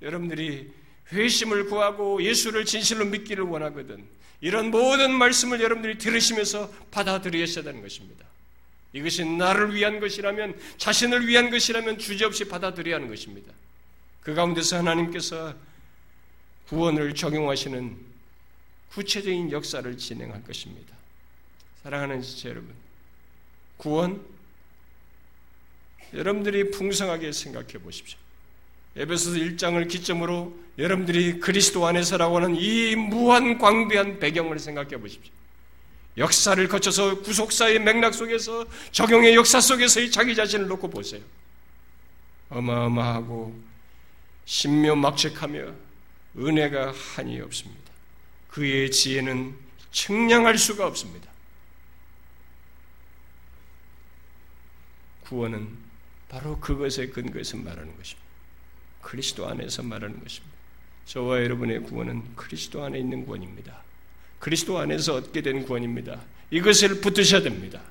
여러분들이 0.00 0.70
회심을 1.12 1.66
구하고 1.66 2.22
예수를 2.22 2.64
진실로 2.64 3.04
믿기를 3.04 3.44
원하거든 3.44 4.02
이런 4.40 4.70
모든 4.70 5.12
말씀을 5.12 5.60
여러분들이 5.60 5.98
들으시면서 5.98 6.72
받아들이셔야 6.90 7.64
되는 7.64 7.82
것입니다. 7.82 8.24
이것이 8.92 9.24
나를 9.24 9.74
위한 9.74 10.00
것이라면, 10.00 10.58
자신을 10.78 11.26
위한 11.26 11.50
것이라면 11.50 11.98
주저없이 11.98 12.46
받아들여야 12.46 12.96
하는 12.96 13.08
것입니다. 13.08 13.52
그 14.22 14.34
가운데서 14.34 14.78
하나님께서 14.78 15.54
구원을 16.68 17.14
적용하시는 17.14 17.96
구체적인 18.90 19.50
역사를 19.50 19.98
진행할 19.98 20.42
것입니다. 20.44 20.94
사랑하는 21.82 22.22
지체 22.22 22.50
여러분, 22.50 22.72
구원, 23.78 24.20
여러분들이 26.12 26.70
풍성하게 26.70 27.32
생각해 27.32 27.74
보십시오. 27.78 28.18
에베소서 28.96 29.36
1장을 29.38 29.88
기점으로 29.88 30.54
여러분들이 30.78 31.38
그리스도 31.38 31.86
안에서라고 31.86 32.36
하는 32.36 32.56
이 32.56 32.96
무한 32.96 33.58
광대한 33.58 34.18
배경을 34.18 34.58
생각해 34.58 34.98
보십시오. 34.98 35.32
역사를 36.16 36.66
거쳐서 36.68 37.20
구속사의 37.20 37.78
맥락 37.78 38.12
속에서 38.12 38.66
적용의 38.90 39.36
역사 39.36 39.60
속에서의 39.60 40.10
자기 40.10 40.34
자신을 40.34 40.66
놓고 40.66 40.90
보세요. 40.90 41.22
어마어마하고 42.50 43.54
신묘막측하며 44.46 45.72
은혜가 46.38 46.92
한이 46.92 47.40
없습니다. 47.40 47.82
그의 48.48 48.90
지혜는 48.90 49.54
측량할 49.92 50.58
수가 50.58 50.86
없습니다. 50.86 51.28
구원은 55.28 55.68
바로 56.28 56.58
그것에 56.58 57.08
근거해서 57.08 57.56
말하는 57.56 57.96
것입니다. 57.96 58.28
그리스도 59.02 59.46
안에서 59.46 59.82
말하는 59.82 60.22
것입니다. 60.22 60.56
저와 61.06 61.42
여러분의 61.42 61.82
구원은 61.82 62.36
그리스도 62.36 62.82
안에 62.84 62.98
있는 62.98 63.24
구원입니다. 63.24 63.82
그리스도 64.38 64.78
안에서 64.78 65.16
얻게 65.16 65.42
된 65.42 65.64
구원입니다. 65.64 66.20
이것을 66.50 67.00
붙드셔야 67.00 67.42
됩니다. 67.42 67.82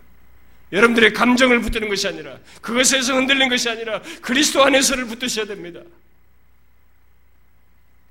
여러분들의 0.71 1.13
감정을 1.13 1.61
붙드는 1.61 1.87
것이 1.87 2.07
아니라 2.07 2.39
그것에서 2.61 3.15
흔들린 3.15 3.49
것이 3.49 3.69
아니라 3.69 4.01
그리스도 4.21 4.63
안에서를 4.63 5.05
붙드셔야 5.05 5.45
됩니다. 5.45 5.81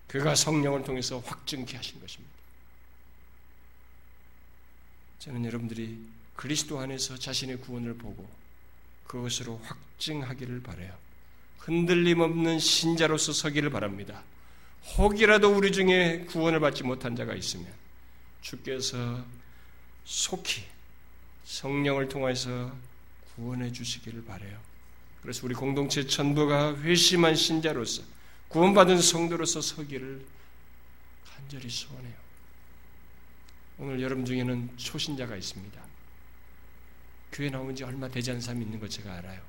그가 0.09 0.35
성령을 0.35 0.85
통해서 0.85 1.19
확증케 1.19 1.77
하신 1.77 2.01
것입니다. 2.01 2.35
저는 5.19 5.45
여러분들이 5.45 5.99
그리스도 6.35 6.79
안에서 6.79 7.19
자신의 7.19 7.59
구원을 7.59 7.95
보고 7.95 8.29
그것으로 9.07 9.61
확증하기를 9.65 10.63
바래요. 10.63 10.93
흔들림 11.59 12.21
없는 12.21 12.59
신자로서 12.59 13.33
서기를 13.33 13.71
바랍니다. 13.71 14.23
혹이라도 14.99 15.53
우리 15.53 15.73
중에 15.73 16.27
구원을 16.29 16.61
받지 16.61 16.85
못한 16.85 17.17
자가 17.17 17.35
있으면 17.35 17.67
주께서 18.41 19.25
속히 20.05 20.63
성령을 21.45 22.09
통해서 22.09 22.73
구원해 23.35 23.73
주시기를 23.73 24.25
바래요. 24.25 24.59
그래서 25.23 25.45
우리 25.45 25.55
공동체 25.55 26.07
전부가 26.07 26.77
회심한 26.83 27.35
신자로서 27.35 28.03
구원받은 28.49 29.01
성도로서 29.01 29.61
서기를 29.61 30.25
간절히 31.29 31.69
소원해요. 31.69 32.15
오늘 33.79 34.01
여러분 34.01 34.25
중에는 34.25 34.71
초신자가 34.77 35.37
있습니다. 35.37 35.86
교회 37.33 37.51
나온 37.51 37.75
지 37.75 37.85
얼마 37.85 38.09
되지 38.09 38.31
않은 38.31 38.41
사람이 38.41 38.65
있는 38.65 38.81
거 38.81 38.89
제가 38.89 39.13
알아요. 39.15 39.41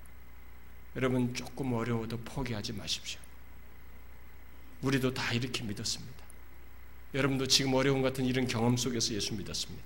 여러분 0.95 1.33
조금 1.33 1.73
어려워도 1.73 2.19
포기하지 2.21 2.73
마십시오. 2.73 3.19
우리도 4.81 5.13
다 5.13 5.33
이렇게 5.33 5.63
믿었습니다. 5.63 6.17
여러분도 7.13 7.47
지금 7.47 7.73
어려움 7.73 8.01
같은 8.01 8.25
이런 8.25 8.47
경험 8.47 8.77
속에서 8.77 9.13
예수 9.13 9.33
믿었습니다. 9.33 9.83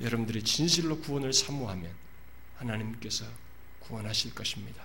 여러분들이 0.00 0.42
진실로 0.42 0.98
구원을 0.98 1.32
사모하면 1.32 1.90
하나님께서 2.56 3.24
구원하실 3.80 4.34
것입니다. 4.34 4.82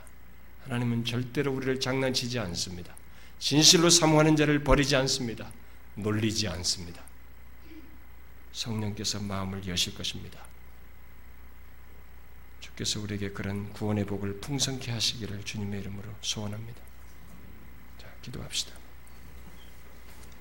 하나님은 0.64 1.06
절대로 1.06 1.54
우리를 1.54 1.80
장난치지 1.80 2.39
않습니다. 2.39 2.95
진실로 3.39 3.89
사모하는 3.89 4.36
자를 4.36 4.64
버리지 4.64 4.95
않습니다. 4.95 5.51
놀리지 5.95 6.47
않습니다. 6.47 7.04
성령께서 8.54 9.20
마음을 9.20 9.68
여실 9.68 9.93
것입니다. 9.95 10.39
주께서 12.74 12.99
우리에게 13.01 13.32
그런 13.32 13.71
구원의 13.74 14.05
복을 14.05 14.39
풍성케 14.39 14.91
하시기를 14.91 15.43
주님의 15.43 15.82
이름으로 15.82 16.09
소원합니다. 16.21 16.82
자, 17.99 18.07
기도합시다. 18.21 18.82